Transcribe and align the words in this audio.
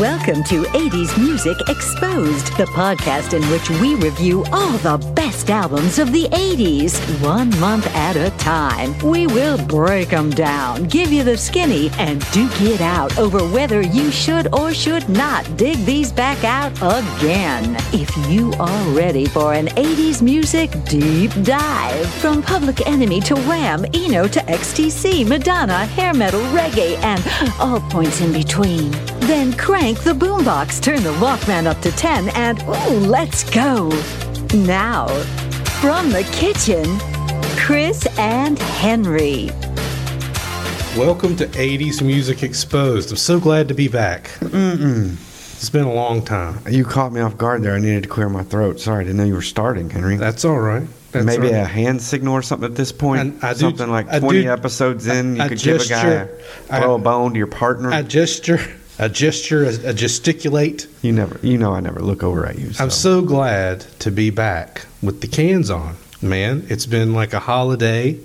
Welcome 0.00 0.42
to 0.44 0.62
80s 0.62 1.16
Music 1.22 1.56
Exposed, 1.68 2.48
the 2.56 2.64
podcast 2.64 3.32
in 3.32 3.48
which 3.48 3.70
we 3.80 3.94
review 3.94 4.44
all 4.50 4.72
the 4.78 4.98
best 5.14 5.50
albums 5.50 6.00
of 6.00 6.10
the 6.10 6.24
80s, 6.30 6.98
one 7.22 7.48
month 7.60 7.86
at 7.94 8.16
a 8.16 8.30
time. 8.38 8.98
We 8.98 9.28
will 9.28 9.56
break 9.66 10.08
them 10.08 10.30
down, 10.30 10.84
give 10.84 11.12
you 11.12 11.22
the 11.22 11.36
skinny, 11.36 11.90
and 11.98 12.28
duke 12.32 12.60
it 12.62 12.80
out 12.80 13.16
over 13.18 13.38
whether 13.38 13.82
you 13.82 14.10
should 14.10 14.52
or 14.52 14.74
should 14.74 15.08
not 15.08 15.56
dig 15.56 15.76
these 15.84 16.10
back 16.10 16.42
out 16.42 16.72
again. 16.78 17.76
If 17.92 18.10
you 18.28 18.52
are 18.54 18.82
ready 18.96 19.26
for 19.26 19.54
an 19.54 19.66
80s 19.68 20.22
music 20.22 20.72
deep 20.86 21.30
dive, 21.44 22.08
from 22.14 22.42
Public 22.42 22.84
Enemy 22.88 23.20
to 23.20 23.36
Wham, 23.36 23.84
Eno 23.94 24.26
to 24.26 24.40
XTC, 24.40 25.24
Madonna, 25.24 25.86
hair 25.86 26.12
metal, 26.12 26.40
reggae, 26.46 26.96
and 27.04 27.22
all 27.60 27.80
points 27.92 28.20
in 28.20 28.32
between, 28.32 28.92
then 29.26 29.52
crank 29.54 30.00
the 30.00 30.12
boombox, 30.12 30.82
turn 30.82 31.02
the 31.02 31.12
Walkman 31.14 31.66
up 31.66 31.80
to 31.82 31.90
10, 31.92 32.28
and 32.30 32.62
ooh, 32.62 32.98
let's 33.08 33.48
go. 33.50 33.88
Now, 34.54 35.08
from 35.80 36.10
the 36.10 36.24
kitchen, 36.32 36.84
Chris 37.58 38.06
and 38.18 38.58
Henry. 38.58 39.50
Welcome 40.96 41.34
to 41.36 41.46
80s 41.48 42.02
Music 42.02 42.42
Exposed. 42.42 43.10
I'm 43.10 43.16
so 43.16 43.40
glad 43.40 43.68
to 43.68 43.74
be 43.74 43.88
back. 43.88 44.24
Mm-mm. 44.40 45.12
It's 45.56 45.70
been 45.70 45.84
a 45.86 45.92
long 45.94 46.22
time. 46.22 46.60
You 46.68 46.84
caught 46.84 47.12
me 47.12 47.20
off 47.20 47.36
guard 47.38 47.62
there. 47.62 47.74
I 47.74 47.78
needed 47.80 48.02
to 48.04 48.08
clear 48.08 48.28
my 48.28 48.42
throat. 48.42 48.78
Sorry, 48.80 49.00
I 49.00 49.04
didn't 49.04 49.16
know 49.16 49.24
you 49.24 49.34
were 49.34 49.42
starting, 49.42 49.88
Henry. 49.88 50.16
That's 50.16 50.44
all 50.44 50.60
right. 50.60 50.86
That's 51.12 51.24
Maybe 51.24 51.48
all 51.48 51.54
a 51.54 51.64
hand 51.64 52.02
signal 52.02 52.34
or 52.34 52.42
something 52.42 52.68
at 52.70 52.76
this 52.76 52.92
point. 52.92 53.20
And 53.20 53.42
I 53.44 53.54
do- 53.54 53.60
something 53.60 53.88
like 53.90 54.06
I 54.12 54.18
20 54.20 54.42
do- 54.42 54.50
episodes 54.50 55.06
in, 55.06 55.36
you 55.36 55.42
I 55.42 55.48
could 55.48 55.58
give 55.58 55.80
a 55.80 55.86
guy 55.86 56.06
a, 56.10 56.26
throw 56.80 56.92
I- 56.92 56.96
a 56.96 56.98
bone 56.98 57.32
to 57.32 57.38
your 57.38 57.46
partner. 57.46 57.90
I 57.92 58.02
gesture, 58.02 58.60
I 58.98 59.08
gesture, 59.08 59.64
a 59.64 59.92
gesticulate. 59.92 60.86
you 61.02 61.12
never, 61.12 61.38
you 61.42 61.58
know, 61.58 61.72
I 61.74 61.80
never 61.80 62.00
look 62.00 62.22
over 62.22 62.46
at 62.46 62.58
you. 62.58 62.72
So. 62.72 62.84
I'm 62.84 62.90
so 62.90 63.22
glad 63.22 63.80
to 64.00 64.10
be 64.10 64.30
back 64.30 64.86
with 65.02 65.20
the 65.20 65.26
cans 65.26 65.70
on. 65.70 65.96
Man, 66.22 66.64
it's 66.68 66.86
been 66.86 67.12
like 67.12 67.34
a 67.34 67.40
holiday, 67.40 68.18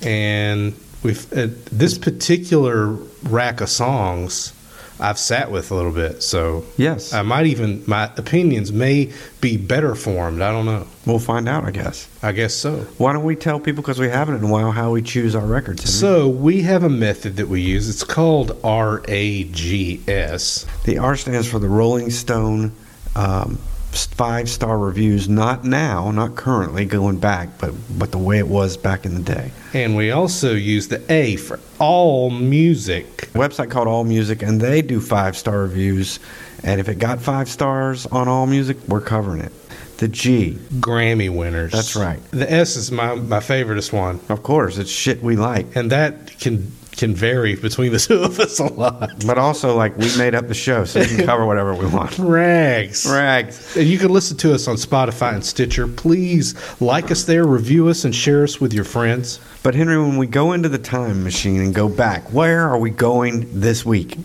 and 0.00 0.74
we've 1.02 1.30
uh, 1.32 1.48
this 1.70 1.98
particular 1.98 2.92
rack 3.24 3.60
of 3.60 3.68
songs 3.68 4.53
I've 5.00 5.18
sat 5.18 5.50
with 5.50 5.70
a 5.70 5.74
little 5.74 5.92
bit, 5.92 6.22
so 6.22 6.64
yes, 6.76 7.12
I 7.12 7.22
might 7.22 7.46
even 7.46 7.82
my 7.86 8.10
opinions 8.16 8.72
may 8.72 9.12
be 9.40 9.56
better 9.56 9.94
formed. 9.94 10.40
I 10.40 10.52
don't 10.52 10.66
know. 10.66 10.86
we'll 11.04 11.18
find 11.18 11.48
out. 11.48 11.64
I 11.64 11.72
guess. 11.72 12.08
I 12.22 12.32
guess 12.32 12.54
so. 12.54 12.78
Why 12.98 13.12
don't 13.12 13.24
we 13.24 13.36
tell 13.36 13.58
people 13.58 13.82
because 13.82 13.98
we 13.98 14.08
haven't 14.08 14.36
in 14.36 14.44
a 14.44 14.48
while 14.48 14.70
how 14.70 14.92
we 14.92 15.02
choose 15.02 15.34
our 15.34 15.46
records? 15.46 15.92
So 15.92 16.28
we 16.28 16.62
have 16.62 16.84
a 16.84 16.88
method 16.88 17.36
that 17.36 17.48
we 17.48 17.60
use. 17.60 17.88
It's 17.88 18.04
called 18.04 18.56
RAGS. 18.64 20.66
the 20.84 20.98
R 20.98 21.16
stands 21.16 21.48
for 21.48 21.58
the 21.58 21.68
Rolling 21.68 22.10
Stone. 22.10 22.72
Um, 23.16 23.58
Five 23.94 24.48
star 24.48 24.76
reviews, 24.76 25.28
not 25.28 25.64
now, 25.64 26.10
not 26.10 26.34
currently 26.34 26.84
going 26.84 27.18
back, 27.18 27.58
but 27.58 27.72
but 27.98 28.10
the 28.10 28.18
way 28.18 28.38
it 28.38 28.48
was 28.48 28.76
back 28.76 29.04
in 29.04 29.14
the 29.14 29.20
day. 29.22 29.52
And 29.72 29.96
we 29.96 30.10
also 30.10 30.52
use 30.54 30.88
the 30.88 31.00
A 31.12 31.36
for 31.36 31.60
all 31.78 32.30
music. 32.30 33.16
website 33.34 33.70
called 33.70 33.86
All 33.88 34.04
Music, 34.04 34.42
and 34.42 34.60
they 34.60 34.82
do 34.82 35.00
five 35.00 35.36
star 35.36 35.60
reviews. 35.60 36.18
And 36.64 36.80
if 36.80 36.88
it 36.88 36.98
got 36.98 37.20
five 37.20 37.48
stars 37.48 38.06
on 38.06 38.26
All 38.26 38.46
Music, 38.46 38.76
we're 38.88 39.00
covering 39.00 39.40
it. 39.40 39.52
The 39.98 40.08
G, 40.08 40.58
Grammy 40.80 41.30
winners. 41.30 41.70
That's 41.72 41.94
right. 41.94 42.18
The 42.32 42.50
S 42.50 42.74
is 42.76 42.90
my, 42.90 43.14
my 43.14 43.38
favoriteest 43.38 43.92
one. 43.92 44.18
of 44.28 44.42
course, 44.42 44.76
it's 44.76 44.90
shit 44.90 45.22
we 45.22 45.36
like. 45.36 45.76
And 45.76 45.90
that 45.92 46.38
can 46.40 46.72
can 46.96 47.14
vary 47.14 47.56
between 47.56 47.92
the 47.92 47.98
two 47.98 48.22
of 48.22 48.38
us 48.40 48.58
a 48.60 48.66
lot. 48.66 49.24
But 49.26 49.38
also, 49.38 49.76
like, 49.76 49.96
we 49.96 50.16
made 50.16 50.34
up 50.34 50.48
the 50.48 50.54
show, 50.54 50.84
so 50.84 51.00
we 51.00 51.06
can 51.06 51.26
cover 51.26 51.46
whatever 51.46 51.74
we 51.74 51.86
want. 51.86 52.18
Rags. 52.18 53.06
Rags. 53.06 53.76
And 53.76 53.86
you 53.86 53.98
can 53.98 54.10
listen 54.10 54.36
to 54.38 54.54
us 54.54 54.68
on 54.68 54.76
Spotify 54.76 55.34
and 55.34 55.44
Stitcher. 55.44 55.86
Please 55.88 56.54
like 56.80 57.10
us 57.10 57.24
there, 57.24 57.44
review 57.44 57.88
us, 57.88 58.04
and 58.04 58.14
share 58.14 58.44
us 58.44 58.60
with 58.60 58.72
your 58.72 58.84
friends. 58.84 59.40
But, 59.62 59.74
Henry, 59.74 59.98
when 59.98 60.16
we 60.18 60.26
go 60.26 60.52
into 60.52 60.68
the 60.68 60.78
time 60.78 61.24
machine 61.24 61.60
and 61.60 61.74
go 61.74 61.88
back, 61.88 62.32
where 62.32 62.68
are 62.68 62.78
we 62.78 62.90
going 62.90 63.48
this 63.60 63.84
week? 63.84 64.16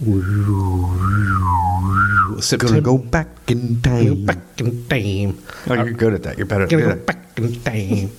September. 2.41 2.67
Gonna 2.67 2.81
go 2.81 2.97
back 2.97 3.27
in 3.47 3.81
time. 3.81 4.05
Go 4.05 4.15
back 4.15 4.37
in 4.57 4.87
time. 4.87 5.43
Oh, 5.67 5.73
you're 5.73 5.91
good 5.91 6.13
at 6.13 6.23
that. 6.23 6.37
You're 6.37 6.47
better 6.47 6.63
at 6.63 7.05
that. 7.05 7.17
Time 7.63 8.09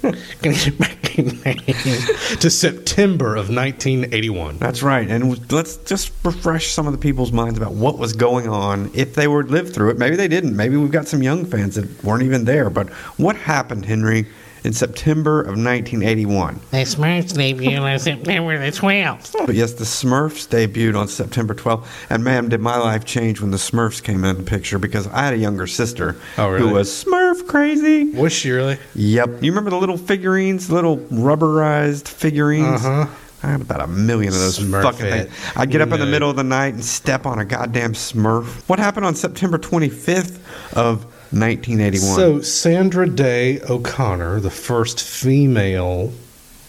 to 2.40 2.50
September 2.50 3.36
of 3.36 3.48
1981. 3.48 4.58
That's 4.58 4.82
right. 4.82 5.08
And 5.08 5.50
let's 5.52 5.76
just 5.78 6.12
refresh 6.24 6.68
some 6.68 6.86
of 6.86 6.92
the 6.92 6.98
people's 6.98 7.32
minds 7.32 7.58
about 7.58 7.72
what 7.72 7.98
was 7.98 8.12
going 8.12 8.48
on 8.48 8.90
if 8.94 9.14
they 9.14 9.28
were 9.28 9.44
lived 9.44 9.74
through 9.74 9.90
it. 9.90 9.98
Maybe 9.98 10.16
they 10.16 10.28
didn't. 10.28 10.56
Maybe 10.56 10.76
we've 10.76 10.90
got 10.90 11.08
some 11.08 11.22
young 11.22 11.44
fans 11.44 11.74
that 11.76 12.04
weren't 12.04 12.22
even 12.22 12.44
there. 12.44 12.70
But 12.70 12.88
what 13.18 13.36
happened, 13.36 13.84
Henry, 13.84 14.26
in 14.64 14.72
September 14.72 15.40
of 15.40 15.56
1981? 15.56 16.60
The 16.70 16.76
Smurfs 16.78 17.32
debuted 17.32 17.80
on 17.80 17.98
September 17.98 18.58
the 18.58 18.70
12th. 18.76 19.34
But 19.46 19.54
yes, 19.54 19.72
the 19.74 19.84
Smurfs 19.84 20.46
debuted 20.48 20.98
on 20.98 21.08
September 21.08 21.54
12th. 21.54 21.86
And 22.10 22.22
ma'am, 22.24 22.48
did 22.48 22.60
my 22.60 22.76
life 22.78 23.04
change 23.04 23.40
when 23.40 23.50
the 23.50 23.56
Smurfs 23.56 24.02
came 24.02 24.24
into 24.24 24.42
the 24.42 24.48
picture 24.48 24.78
because 24.78 25.06
I 25.08 25.24
had 25.24 25.34
a 25.34 25.38
younger 25.38 25.66
sister 25.66 26.16
Oh, 26.38 26.48
really? 26.50 26.68
who 26.68 26.74
was 26.74 26.88
Smurf 26.90 27.46
crazy. 27.46 28.10
Was 28.10 28.32
she 28.32 28.50
really? 28.50 28.78
Yep. 28.94 29.42
You 29.42 29.50
remember 29.50 29.70
the 29.70 29.78
little 29.78 29.96
figurines, 29.98 30.70
little 30.70 30.98
rubberized 30.98 32.08
figurines? 32.08 32.84
Uh-huh. 32.84 33.06
I 33.42 33.46
had 33.52 33.62
about 33.62 33.80
a 33.80 33.86
million 33.86 34.34
of 34.34 34.38
those 34.38 34.58
Smurfette. 34.58 34.82
fucking 34.82 35.06
things. 35.06 35.32
I'd 35.56 35.70
get 35.70 35.80
up 35.80 35.90
in 35.92 36.00
the 36.00 36.04
middle 36.06 36.28
of 36.28 36.36
the 36.36 36.44
night 36.44 36.74
and 36.74 36.84
step 36.84 37.24
on 37.24 37.38
a 37.38 37.44
goddamn 37.46 37.94
Smurf. 37.94 38.68
What 38.68 38.78
happened 38.78 39.06
on 39.06 39.14
September 39.14 39.56
25th 39.56 40.38
of 40.76 41.06
1981? 41.32 42.16
So 42.16 42.40
Sandra 42.40 43.08
Day 43.08 43.60
O'Connor, 43.62 44.40
the 44.40 44.50
first 44.50 45.02
female 45.02 46.12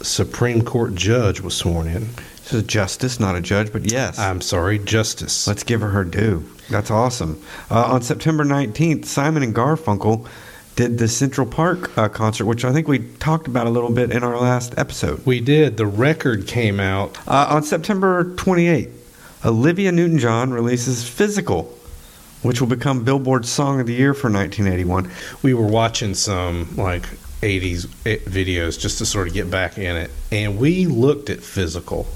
Supreme 0.02 0.64
Court 0.64 0.96
judge, 0.96 1.42
was 1.42 1.56
sworn 1.56 1.88
in. 1.88 2.08
this 2.38 2.54
is 2.54 2.64
a 2.64 2.66
justice, 2.66 3.20
not 3.20 3.36
a 3.36 3.42
judge, 3.42 3.72
but 3.72 3.92
yes. 3.92 4.18
I'm 4.20 4.42
sorry, 4.42 4.80
Justice. 4.80 5.48
Let's 5.48 5.64
give 5.64 5.82
her 5.82 5.90
her 5.90 6.04
due. 6.04 6.44
That's 6.70 6.90
awesome. 6.92 7.42
Uh, 7.70 7.84
on 7.86 8.02
September 8.02 8.46
19th, 8.46 9.06
Simon 9.06 9.44
and 9.44 9.54
Garfunkel 9.54 10.28
did 10.76 10.98
the 10.98 11.08
Central 11.08 11.46
Park 11.46 11.96
uh, 11.98 12.08
concert, 12.08 12.46
which 12.46 12.64
I 12.64 12.72
think 12.72 12.88
we 12.88 13.00
talked 13.00 13.48
about 13.48 13.68
a 13.68 13.70
little 13.70 13.92
bit 13.92 14.12
in 14.12 14.24
our 14.24 14.38
last 14.40 14.74
episode. 14.78 15.26
we 15.26 15.42
did. 15.42 15.76
The 15.78 15.86
record 15.86 16.48
came 16.48 16.80
out. 16.80 17.18
Uh, 17.28 17.48
on 17.50 17.64
September 17.64 18.24
28th, 18.36 18.90
Olivia 19.44 19.92
Newton 19.92 20.18
John 20.18 20.52
releases 20.54 21.08
Physical, 21.08 21.78
which 22.44 22.60
will 22.62 22.68
become 22.68 23.04
Billboard's 23.04 23.50
Song 23.50 23.80
of 23.80 23.88
the 23.88 23.94
Year 23.94 24.14
for 24.14 24.30
1981. 24.32 25.10
We 25.44 25.54
were 25.54 25.68
watching 25.68 26.14
some 26.16 26.76
like 26.76 27.04
80s 27.42 27.86
videos 28.06 28.80
just 28.80 28.98
to 29.00 29.06
sort 29.06 29.28
of 29.28 29.34
get 29.34 29.50
back 29.50 29.78
in 29.78 29.96
it, 29.96 30.12
and 30.32 30.58
we 30.60 30.86
looked 30.86 31.30
at 31.30 31.42
physical, 31.42 32.08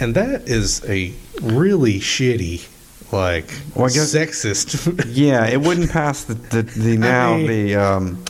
and 0.00 0.14
that 0.16 0.48
is 0.48 0.84
a 0.88 1.12
really 1.42 2.00
shitty, 2.00 2.66
like 3.12 3.46
Well, 3.74 3.86
I 3.86 3.90
guess- 3.90 4.14
sexist. 4.14 5.04
Yeah, 5.14 5.46
it 5.46 5.60
wouldn't 5.60 5.90
pass 5.90 6.24
the, 6.24 6.34
the, 6.34 6.62
the 6.62 6.96
now 6.96 7.36
mean- 7.36 7.46
the 7.46 7.74
um, 7.76 8.24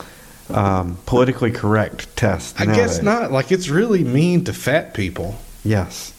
um, 0.51 0.99
politically 1.07 1.51
correct 1.51 2.15
test. 2.17 2.61
I 2.61 2.67
guess 2.67 3.01
not. 3.03 3.33
Like 3.33 3.51
it's 3.51 3.69
really 3.71 4.05
mean 4.05 4.45
to 4.45 4.53
fat 4.53 4.93
people. 4.95 5.39
Yes. 5.65 6.13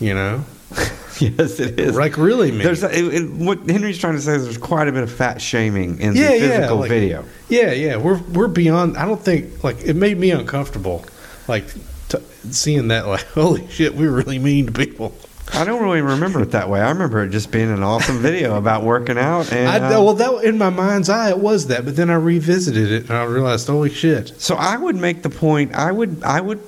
You 0.00 0.12
know, 0.14 0.44
yes, 1.20 1.60
it 1.60 1.78
is. 1.78 1.94
like 1.96 2.16
really 2.16 2.50
mean. 2.50 2.62
There's 2.62 2.82
it, 2.82 2.92
it, 3.14 3.30
what 3.30 3.68
Henry's 3.70 3.98
trying 3.98 4.14
to 4.14 4.20
say 4.20 4.34
is 4.34 4.44
there's 4.44 4.58
quite 4.58 4.88
a 4.88 4.92
bit 4.92 5.02
of 5.04 5.12
fat 5.12 5.40
shaming 5.40 6.00
in 6.00 6.14
Yeah, 6.16 6.28
the 6.30 6.38
yeah, 6.38 6.56
physical 6.56 6.76
like- 6.78 6.88
video. 6.90 7.24
Yeah, 7.48 7.72
yeah, 7.72 7.96
we're 7.96 8.18
we're 8.18 8.48
beyond. 8.48 8.96
I 8.96 9.04
don't 9.06 9.20
think 9.20 9.62
like 9.62 9.82
it 9.84 9.94
made 9.94 10.18
me 10.18 10.30
uncomfortable, 10.32 11.04
like 11.46 11.64
t- 12.08 12.18
seeing 12.50 12.88
that. 12.88 13.06
Like, 13.06 13.24
holy 13.34 13.66
shit, 13.68 13.94
we 13.94 14.06
were 14.08 14.16
really 14.16 14.38
mean 14.38 14.66
to 14.66 14.72
people. 14.72 15.14
I 15.52 15.64
don't 15.64 15.80
really 15.82 16.00
remember 16.00 16.40
it 16.42 16.52
that 16.52 16.68
way. 16.70 16.80
I 16.80 16.88
remember 16.88 17.22
it 17.22 17.28
just 17.28 17.52
being 17.52 17.70
an 17.70 17.82
awesome 17.82 18.18
video 18.18 18.56
about 18.56 18.82
working 18.82 19.18
out. 19.18 19.52
And 19.52 19.68
I 19.68 19.94
uh, 19.94 20.02
well, 20.02 20.14
that 20.14 20.42
in 20.44 20.56
my 20.58 20.70
mind's 20.70 21.10
eye, 21.10 21.28
it 21.28 21.38
was 21.38 21.66
that, 21.68 21.84
but 21.84 21.94
then 21.96 22.08
I 22.10 22.14
revisited 22.14 22.90
it 22.90 23.02
and 23.10 23.12
I 23.12 23.24
realized, 23.24 23.66
holy 23.68 23.90
shit. 23.90 24.32
so 24.40 24.56
I 24.56 24.76
would 24.78 24.96
make 24.96 25.22
the 25.22 25.30
point. 25.30 25.74
I 25.74 25.92
would 25.92 26.24
I 26.24 26.40
would 26.40 26.60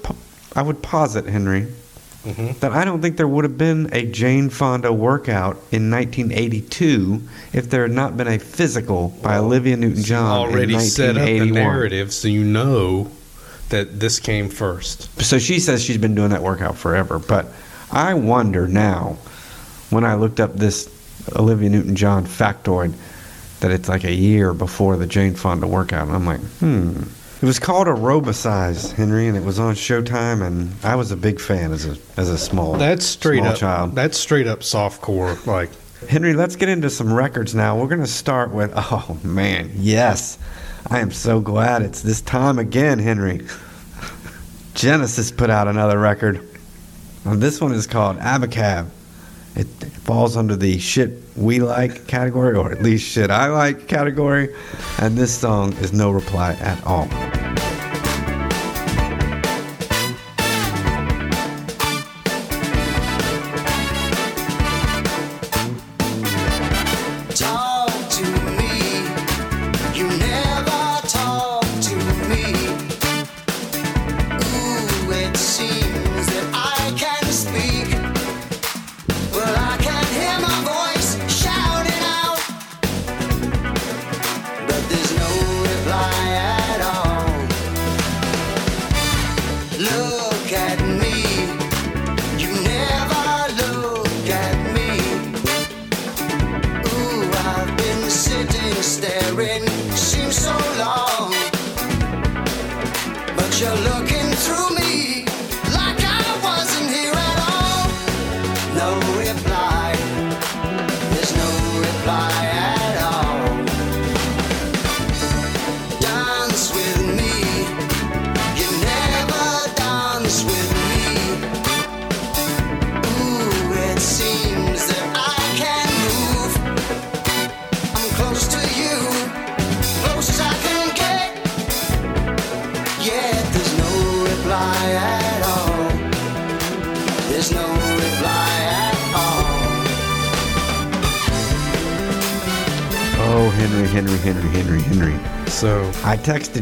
I 0.54 0.62
would 0.62 0.82
posit 0.82 1.24
Henry 1.26 1.66
Mhm. 2.26 2.58
that 2.60 2.72
I 2.72 2.84
don't 2.84 3.00
think 3.00 3.16
there 3.16 3.28
would 3.28 3.44
have 3.44 3.56
been 3.56 3.88
a 3.92 4.04
Jane 4.06 4.50
Fonda 4.50 4.92
workout 4.92 5.62
in 5.70 5.90
1982 5.90 7.22
if 7.52 7.70
there 7.70 7.82
had 7.82 7.92
not 7.92 8.16
been 8.16 8.26
a 8.26 8.38
physical 8.38 9.16
by 9.22 9.36
Olivia 9.36 9.76
Newton-John 9.76 10.26
Already 10.30 10.74
in 10.74 10.80
set 10.80 11.16
up 11.16 11.24
the 11.24 11.46
narrative, 11.46 12.12
so 12.12 12.28
you 12.28 12.42
know 12.44 13.08
that 13.68 14.00
this 14.00 14.18
came 14.18 14.48
first. 14.48 15.08
So 15.22 15.38
she 15.38 15.58
says 15.58 15.82
she's 15.82 15.98
been 15.98 16.14
doing 16.14 16.30
that 16.30 16.42
workout 16.42 16.76
forever. 16.76 17.18
But 17.18 17.46
I 17.90 18.14
wonder 18.14 18.66
now, 18.66 19.18
when 19.90 20.04
I 20.04 20.14
looked 20.14 20.40
up 20.40 20.56
this 20.56 20.88
Olivia 21.34 21.70
Newton 21.70 21.96
John 21.96 22.26
factoid, 22.26 22.92
that 23.60 23.70
it's 23.70 23.88
like 23.88 24.04
a 24.04 24.12
year 24.12 24.52
before 24.52 24.96
the 24.96 25.06
Jane 25.06 25.34
Fonda 25.34 25.66
workout. 25.66 26.06
And 26.06 26.14
I'm 26.16 26.26
like, 26.26 26.40
hmm. 26.40 27.02
It 27.42 27.44
was 27.44 27.58
called 27.58 27.86
Aerobicize, 27.86 28.92
Henry, 28.92 29.28
and 29.28 29.36
it 29.36 29.44
was 29.44 29.58
on 29.58 29.74
Showtime, 29.74 30.42
and 30.44 30.72
I 30.82 30.94
was 30.94 31.10
a 31.10 31.16
big 31.16 31.38
fan 31.38 31.70
as 31.70 31.84
a 31.84 31.96
as 32.16 32.30
a 32.30 32.38
small 32.38 32.74
That's 32.74 33.04
straight 33.04 33.38
small 33.40 33.52
up. 33.52 33.56
child. 33.58 33.94
That's 33.94 34.16
straight 34.18 34.46
up 34.46 34.60
softcore. 34.60 35.44
Like 35.46 35.70
Henry, 36.08 36.32
let's 36.32 36.56
get 36.56 36.70
into 36.70 36.88
some 36.88 37.12
records 37.12 37.54
now. 37.54 37.78
We're 37.78 37.88
going 37.88 38.00
to 38.00 38.06
start 38.06 38.52
with, 38.52 38.72
oh 38.76 39.18
man, 39.22 39.70
yes. 39.74 40.38
I 40.88 41.00
am 41.00 41.10
so 41.10 41.40
glad 41.40 41.82
it's 41.82 42.00
this 42.02 42.20
time 42.22 42.58
again, 42.58 42.98
Henry. 42.98 43.46
Genesis 44.74 45.30
put 45.30 45.50
out 45.50 45.68
another 45.68 45.98
record. 45.98 46.40
And 47.24 47.42
this 47.42 47.60
one 47.60 47.72
is 47.72 47.86
called 47.86 48.18
Abacab. 48.18 48.88
It 49.56 49.66
falls 50.04 50.36
under 50.36 50.54
the 50.54 50.78
shit 50.78 51.22
we 51.34 51.60
like 51.60 52.06
category, 52.06 52.56
or 52.56 52.70
at 52.70 52.82
least 52.82 53.08
shit 53.08 53.30
I 53.30 53.48
like 53.48 53.88
category. 53.88 54.54
And 54.98 55.16
this 55.16 55.38
song 55.38 55.72
is 55.78 55.92
no 55.92 56.10
reply 56.10 56.52
at 56.60 56.84
all. 56.84 57.08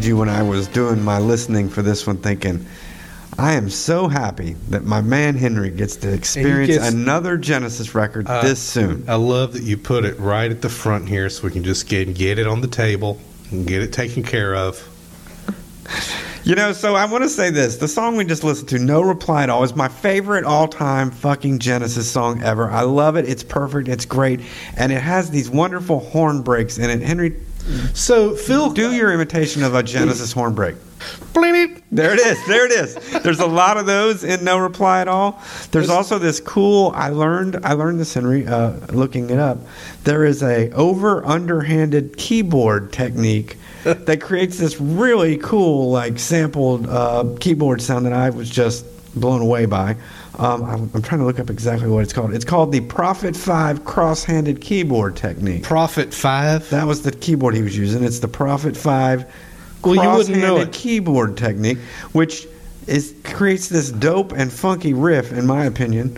You 0.05 0.19
when 0.19 0.29
I 0.29 0.43
was 0.43 0.69
doing 0.69 1.03
my 1.03 1.19
listening 1.19 1.71
for 1.71 1.81
this 1.81 2.07
one, 2.07 2.19
thinking, 2.19 2.67
I 3.39 3.55
am 3.55 3.71
so 3.71 4.07
happy 4.07 4.53
that 4.69 4.85
my 4.85 5.01
man 5.01 5.35
Henry 5.35 5.71
gets 5.71 5.97
to 5.97 6.13
experience 6.13 6.75
gets- 6.77 6.93
another 6.93 7.39
Genesis 7.39 7.95
record 7.95 8.27
Uh, 8.29 8.43
this 8.43 8.61
soon. 8.61 9.05
I 9.09 9.15
love 9.15 9.55
that 9.55 9.63
you 9.63 9.79
put 9.79 10.05
it 10.05 10.21
right 10.21 10.51
at 10.51 10.61
the 10.61 10.69
front 10.69 11.09
here, 11.09 11.31
so 11.31 11.45
we 11.45 11.51
can 11.53 11.65
just 11.65 11.89
get 11.89 12.13
get 12.15 12.39
it 12.39 12.47
on 12.47 12.61
the 12.61 12.67
table 12.69 13.19
and 13.51 13.67
get 13.67 13.81
it 13.83 13.95
taken 13.95 14.23
care 14.23 14.55
of. 14.55 14.87
You 16.45 16.55
know, 16.55 16.75
so 16.75 16.95
I 16.95 17.07
want 17.07 17.25
to 17.25 17.31
say 17.31 17.49
this. 17.49 17.77
The 17.79 17.89
song 17.89 18.17
we 18.17 18.27
just 18.27 18.45
listened 18.45 18.69
to, 18.69 18.79
No 18.79 19.01
Reply 19.01 19.45
at 19.45 19.49
All, 19.49 19.65
is 19.65 19.75
my 19.75 19.89
favorite 19.89 20.45
all 20.45 20.69
time 20.69 21.11
fucking 21.11 21.61
Genesis 21.61 22.11
song 22.11 22.43
ever. 22.43 22.71
I 22.71 22.83
love 22.83 23.17
it. 23.17 23.27
It's 23.27 23.43
perfect. 23.43 23.89
It's 23.89 24.05
great. 24.05 24.41
And 24.77 24.93
it 24.93 25.01
has 25.01 25.31
these 25.31 25.49
wonderful 25.49 26.01
horn 26.01 26.43
breaks 26.43 26.77
in 26.77 26.91
it. 26.91 27.01
Henry, 27.01 27.37
So 27.95 28.37
Phil, 28.37 28.71
do 28.71 28.93
your 28.93 29.13
imitation 29.13 29.63
of 29.63 29.75
a 29.75 29.83
Genesis 29.83 30.33
horn 30.33 30.55
break. 30.55 30.77
There 31.91 32.13
it 32.13 32.21
is. 32.21 32.47
There 32.47 32.67
it 32.67 32.73
is. 32.73 32.95
There's 33.23 33.41
a 33.41 33.47
lot 33.47 33.77
of 33.77 33.87
those 33.87 34.25
in 34.25 34.45
No 34.45 34.59
Reply 34.59 35.01
at 35.01 35.09
All. 35.09 35.43
There's 35.71 35.91
also 35.91 36.19
this 36.19 36.41
cool. 36.41 36.93
I 36.95 37.09
learned. 37.11 37.61
I 37.65 37.73
learned 37.75 38.01
this, 38.01 38.15
Henry, 38.15 38.47
uh, 38.47 38.73
looking 38.89 39.31
it 39.31 39.39
up. 39.39 39.59
There 40.05 40.25
is 40.25 40.43
a 40.43 40.71
over 40.73 41.25
underhanded 41.25 42.17
keyboard 42.17 42.93
technique 42.93 43.57
that 43.85 44.21
creates 44.21 44.59
this 44.59 44.81
really 44.81 45.37
cool, 45.39 45.91
like 45.91 46.19
sampled 46.19 46.87
uh, 46.89 47.25
keyboard 47.41 47.83
sound 47.83 48.07
that 48.07 48.13
I 48.13 48.31
was 48.31 48.49
just 48.49 48.85
blown 49.15 49.41
away 49.41 49.67
by. 49.67 49.97
Um, 50.39 50.65
I'm, 50.65 50.91
I'm 50.95 51.03
trying 51.03 51.21
to 51.21 51.25
look 51.27 51.39
up 51.39 51.49
exactly 51.51 51.89
what 51.89 52.03
it's 52.03 52.13
called. 52.13 52.35
It's 52.35 52.45
called 52.45 52.73
the 52.73 52.81
Prophet 52.81 53.37
Five 53.37 53.85
cross-handed 53.85 54.61
keyboard 54.61 55.17
technique. 55.17 55.63
Prophet 55.63 56.13
Five. 56.13 56.69
That 56.71 56.87
was 56.87 57.03
the 57.03 57.13
keyboard 57.13 57.55
he 57.55 57.63
was 57.63 57.77
using. 57.77 58.03
It's 58.03 58.19
the 58.19 58.29
Prophet 58.29 58.77
Five 58.77 59.27
Well, 59.83 59.95
you 59.95 60.01
wouldn't 60.01 60.37
know 60.39 60.57
cross-handed 60.57 60.69
it. 60.69 60.73
keyboard 60.73 61.37
technique, 61.37 61.79
which 62.13 62.47
is 62.87 63.15
creates 63.25 63.69
this 63.69 63.91
dope 63.91 64.33
and 64.33 64.53
funky 64.53 64.93
riff, 64.95 65.33
in 65.33 65.47
my 65.47 65.65
opinion. 65.65 66.17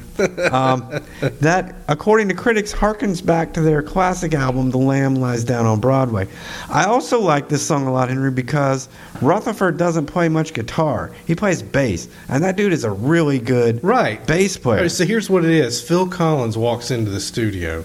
Um, 0.50 1.00
that, 1.40 1.76
according 1.88 2.28
to 2.28 2.34
critics, 2.34 2.72
harkens 2.72 3.24
back 3.24 3.52
to 3.54 3.60
their 3.60 3.82
classic 3.82 4.34
album, 4.34 4.70
"The 4.70 4.78
Lamb 4.78 5.14
Lies 5.16 5.44
Down 5.44 5.64
on 5.66 5.80
Broadway." 5.80 6.26
I 6.68 6.84
also 6.84 7.20
like 7.20 7.48
this 7.48 7.64
song 7.66 7.86
a 7.86 7.92
lot, 7.92 8.08
Henry, 8.08 8.30
because 8.30 8.88
Rutherford 9.22 9.76
doesn't 9.76 10.06
play 10.06 10.28
much 10.28 10.54
guitar. 10.54 11.12
He 11.26 11.34
plays 11.34 11.62
bass, 11.62 12.08
and 12.28 12.42
that 12.42 12.56
dude 12.56 12.72
is 12.72 12.84
a 12.84 12.90
really 12.90 13.38
good 13.38 13.82
Right. 13.84 14.24
bass 14.26 14.56
player. 14.56 14.82
right, 14.82 14.90
so 14.90 15.04
here's 15.04 15.30
what 15.30 15.44
it 15.44 15.50
is. 15.50 15.80
Phil 15.80 16.06
Collins 16.08 16.56
walks 16.58 16.90
into 16.90 17.10
the 17.10 17.20
studio 17.20 17.84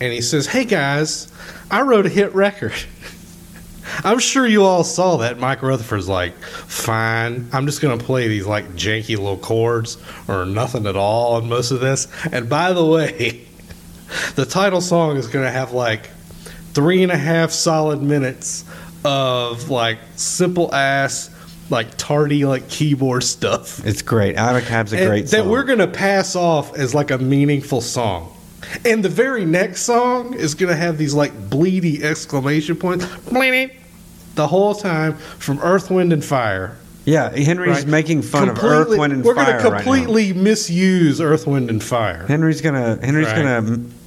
and 0.00 0.12
he 0.12 0.20
says, 0.22 0.46
Hey 0.46 0.64
guys, 0.64 1.28
I 1.70 1.82
wrote 1.82 2.06
a 2.06 2.08
hit 2.08 2.34
record. 2.34 2.72
I'm 4.04 4.18
sure 4.18 4.46
you 4.46 4.64
all 4.64 4.84
saw 4.84 5.18
that. 5.18 5.38
Mike 5.38 5.62
Rutherford's 5.62 6.08
like, 6.08 6.36
Fine, 6.38 7.48
I'm 7.52 7.66
just 7.66 7.80
going 7.80 7.98
to 7.98 8.04
play 8.04 8.28
these 8.28 8.46
like 8.46 8.66
janky 8.70 9.16
little 9.16 9.38
chords 9.38 9.96
or 10.28 10.44
nothing 10.44 10.86
at 10.86 10.96
all 10.96 11.34
on 11.34 11.48
most 11.48 11.70
of 11.70 11.80
this. 11.80 12.08
And 12.32 12.48
by 12.48 12.72
the 12.72 12.84
way, 12.84 13.46
the 14.34 14.44
title 14.44 14.80
song 14.80 15.16
is 15.16 15.26
going 15.26 15.44
to 15.44 15.50
have 15.50 15.72
like 15.72 16.10
three 16.72 17.02
and 17.02 17.12
a 17.12 17.16
half 17.16 17.50
solid 17.50 18.02
minutes 18.02 18.64
of 19.04 19.70
like 19.70 19.98
simple 20.16 20.74
ass, 20.74 21.30
like 21.70 21.96
tardy, 21.96 22.44
like 22.44 22.68
keyboard 22.68 23.22
stuff 23.22 23.84
It's 23.86 24.02
great. 24.02 24.36
Abacab's 24.36 24.92
a 24.92 24.98
and 24.98 25.06
great 25.06 25.26
that 25.28 25.46
we're 25.46 25.64
gonna 25.64 25.86
pass 25.86 26.36
off 26.36 26.76
as 26.76 26.94
like 26.94 27.10
a 27.10 27.18
meaningful 27.18 27.80
song. 27.80 28.36
And 28.84 29.02
the 29.04 29.08
very 29.08 29.44
next 29.44 29.82
song 29.82 30.34
is 30.34 30.54
gonna 30.54 30.76
have 30.76 30.98
these 30.98 31.14
like 31.14 31.32
bleedy 31.32 32.02
exclamation 32.02 32.76
points, 32.76 33.06
bling, 33.30 33.70
the 34.40 34.46
whole 34.48 34.74
time 34.74 35.14
from 35.38 35.58
Earth, 35.60 35.90
Wind, 35.90 36.12
and 36.14 36.24
Fire. 36.24 36.76
yeah, 37.04 37.30
Henry's 37.36 37.78
right? 37.78 37.86
making 37.86 38.22
fun 38.22 38.48
of 38.48 38.54
Completely- 38.58 38.94
Earth, 38.94 38.98
Wind, 39.00 39.12
and 39.12 39.22
Fire. 39.24 39.34
We're 39.34 39.44
gonna 39.44 39.52
right 39.70 39.82
completely 39.84 40.32
misuse 40.32 41.20
Earth, 41.20 41.46
Wind, 41.46 41.68
and 41.68 41.82
Fire. 41.82 42.24
Henry's 42.26 42.60
gonna 42.62 42.98
Henry's 43.02 43.26
Right. 43.26 43.36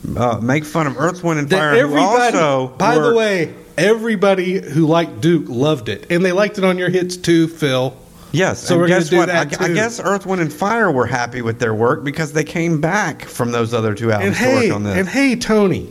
gonna 0.09 0.19
uh, 0.19 0.39
make 0.41 0.65
fun 0.65 0.87
of 0.87 0.97
Earth, 0.99 1.23
Wind, 1.23 1.39
and 1.39 1.49
That 1.49 1.57
Fire. 1.59 1.75
everybody, 1.75 2.37
also 2.37 2.73
by 2.77 2.97
were- 2.97 3.09
the 3.11 3.15
way, 3.15 3.53
everybody 3.77 4.59
who 4.59 4.87
liked 4.87 5.21
Duke 5.21 5.45
loved 5.47 5.87
it, 5.89 6.07
and 6.09 6.25
they 6.25 6.31
liked 6.31 6.57
it 6.57 6.63
on 6.63 6.77
your 6.79 6.89
hits 6.89 7.15
too, 7.15 7.47
Phil. 7.47 7.93
yes. 8.31 8.59
so 8.59 8.77
we're 8.77 8.87
guess 8.87 9.09
do 9.09 9.17
what? 9.17 9.29
I, 9.29 9.41
I 9.59 9.69
guess 9.69 9.99
Earth, 10.03 10.25
Wind, 10.25 10.41
and 10.41 10.51
Fire 10.51 10.91
were 10.91 11.05
happy 11.05 11.41
with 11.43 11.59
their 11.59 11.73
work 11.75 12.03
because 12.03 12.33
they 12.33 12.43
came 12.43 12.81
back 12.81 13.25
from 13.25 13.51
those 13.51 13.71
other 13.73 13.93
two 13.93 14.11
And 14.11 14.33
albums 14.33 14.37
to 14.37 14.43
hey, 14.43 14.67
work 14.69 14.75
on 14.75 14.83
this. 14.83 14.97
and 14.97 15.07
hey, 15.07 15.35
Tony, 15.35 15.89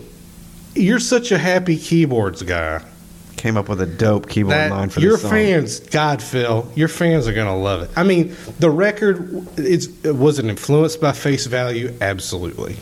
you're 0.74 0.98
such 1.00 1.30
a 1.32 1.38
happy 1.38 1.76
keyboards 1.76 2.42
guy. 2.42 2.82
Came 3.42 3.56
up 3.56 3.68
with 3.68 3.80
a 3.80 3.86
dope 3.86 4.28
keyboard 4.28 4.54
that 4.54 4.70
line 4.70 4.88
for 4.88 5.00
your 5.00 5.12
this 5.14 5.22
song. 5.22 5.32
Your 5.36 5.60
fans, 5.60 5.80
God, 5.80 6.22
Phil, 6.22 6.70
your 6.76 6.86
fans 6.86 7.26
are 7.26 7.32
gonna 7.32 7.58
love 7.58 7.82
it. 7.82 7.90
I 7.96 8.04
mean, 8.04 8.36
the 8.60 8.70
record 8.70 9.58
is 9.58 9.88
was 10.04 10.38
it 10.38 10.44
influenced 10.44 11.00
by 11.00 11.10
Face 11.10 11.46
Value? 11.46 11.92
Absolutely. 12.00 12.76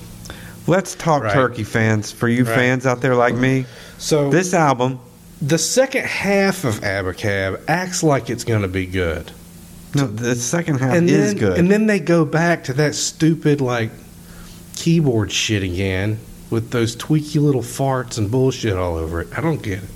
Let's 0.67 0.95
talk 0.97 1.23
Right. 1.23 1.33
Turkey 1.33 1.65
fans. 1.65 2.13
For 2.13 2.29
you 2.29 2.45
Right. 2.45 2.55
fans 2.55 2.85
out 2.87 3.01
there 3.01 3.15
like 3.17 3.35
me, 3.35 3.65
So 3.97 4.29
this 4.29 4.53
album. 4.53 4.99
the 5.41 5.57
second 5.57 6.05
half 6.05 6.65
of 6.65 6.83
Abacab 6.83 7.61
acts 7.67 8.03
like 8.03 8.29
it's 8.29 8.45
gonna 8.45 8.69
be 8.69 8.85
good, 8.85 9.31
No, 9.95 10.07
the 10.09 10.35
second 10.35 10.81
half 10.81 10.95
and 10.95 11.09
is 11.09 11.31
then 11.33 11.37
good. 11.39 11.59
and 11.59 11.71
then 11.71 11.87
they 11.87 12.01
go 12.01 12.27
back 12.27 12.65
to 12.65 12.75
that 12.75 12.95
stupid 12.95 13.63
like 13.63 13.91
keyboard 14.77 15.33
shit 15.33 15.63
again 15.63 16.19
with 16.51 16.71
those 16.71 16.97
tweaky 16.97 17.41
little 17.41 17.63
farts 17.63 18.19
and 18.19 18.31
bullshit 18.31 18.77
all 18.77 18.97
over 18.97 19.23
it. 19.23 19.29
I 19.35 19.41
don't 19.41 19.63
get 19.63 19.79
it. 19.79 19.89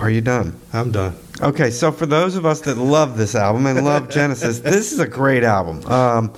Are 0.00 0.10
you 0.10 0.20
done? 0.20 0.58
I'm 0.72 0.90
done. 0.90 1.14
Okay, 1.42 1.70
so 1.70 1.92
for 1.92 2.06
those 2.06 2.36
of 2.36 2.44
us 2.46 2.62
that 2.62 2.76
love 2.78 3.16
this 3.16 3.34
album 3.34 3.66
and 3.66 3.84
love 3.84 4.08
Genesis, 4.18 4.60
this 4.60 4.92
is 4.92 4.98
a 4.98 5.06
great 5.08 5.42
album. 5.44 5.84
Um, 5.86 6.32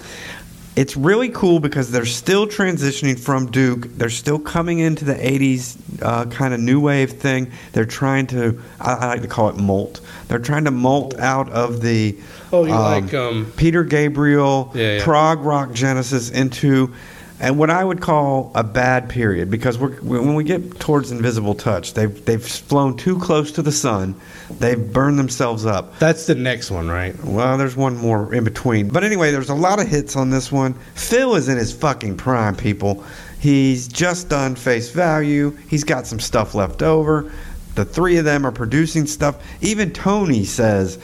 it's 0.74 0.96
really 0.96 1.28
cool 1.28 1.60
because 1.60 1.90
they're 1.90 2.06
still 2.06 2.46
transitioning 2.46 3.18
from 3.20 3.50
Duke. 3.50 3.88
They're 3.98 4.08
still 4.08 4.38
coming 4.38 4.78
into 4.78 5.04
the 5.04 5.14
80s 5.14 5.76
uh, 6.02 6.24
kind 6.26 6.54
of 6.54 6.60
new 6.60 6.80
wave 6.80 7.12
thing. 7.12 7.52
They're 7.72 7.84
trying 7.84 8.26
to, 8.28 8.58
I, 8.80 8.92
I 8.94 9.06
like 9.08 9.22
to 9.22 9.28
call 9.28 9.48
it 9.50 9.56
molt. 9.56 10.00
They're 10.28 10.38
trying 10.38 10.64
to 10.64 10.70
molt 10.70 11.18
out 11.18 11.50
of 11.50 11.82
the 11.82 12.18
Oh, 12.52 12.64
you 12.64 12.72
like, 12.72 13.12
um, 13.14 13.52
Peter 13.56 13.84
Gabriel, 13.84 14.72
Yeah, 14.74 14.96
yeah. 14.98 15.04
prog 15.04 15.40
rock 15.40 15.72
Genesis 15.72 16.30
into 16.30 16.94
and 17.42 17.58
what 17.58 17.70
I 17.70 17.84
would 17.84 18.00
call 18.00 18.52
a 18.54 18.62
bad 18.62 19.08
period 19.08 19.50
because 19.50 19.76
we're, 19.76 20.00
when 20.00 20.36
we 20.36 20.44
get 20.44 20.78
towards 20.78 21.10
Invisible 21.10 21.56
Touch, 21.56 21.92
they've 21.92 22.24
they've 22.24 22.42
flown 22.42 22.96
too 22.96 23.18
close 23.18 23.50
to 23.52 23.62
the 23.62 23.72
sun. 23.72 24.14
They've 24.60 24.92
burned 24.92 25.18
themselves 25.18 25.66
up. 25.66 25.98
That's 25.98 26.26
the 26.26 26.36
next 26.36 26.70
one, 26.70 26.88
right? 26.88 27.18
Well, 27.24 27.58
there's 27.58 27.74
one 27.74 27.96
more 27.96 28.32
in 28.32 28.44
between. 28.44 28.88
But 28.88 29.02
anyway, 29.02 29.32
there's 29.32 29.48
a 29.48 29.54
lot 29.54 29.80
of 29.80 29.88
hits 29.88 30.14
on 30.14 30.30
this 30.30 30.52
one. 30.52 30.74
Phil 30.94 31.34
is 31.34 31.48
in 31.48 31.58
his 31.58 31.72
fucking 31.72 32.16
prime, 32.16 32.54
people. 32.54 33.04
He's 33.40 33.88
just 33.88 34.28
done 34.28 34.54
Face 34.54 34.90
Value. 34.92 35.50
He's 35.68 35.82
got 35.82 36.06
some 36.06 36.20
stuff 36.20 36.54
left 36.54 36.80
over. 36.80 37.32
The 37.74 37.84
three 37.84 38.18
of 38.18 38.24
them 38.24 38.46
are 38.46 38.52
producing 38.52 39.06
stuff. 39.06 39.42
Even 39.60 39.92
Tony 39.92 40.44
says, 40.44 40.96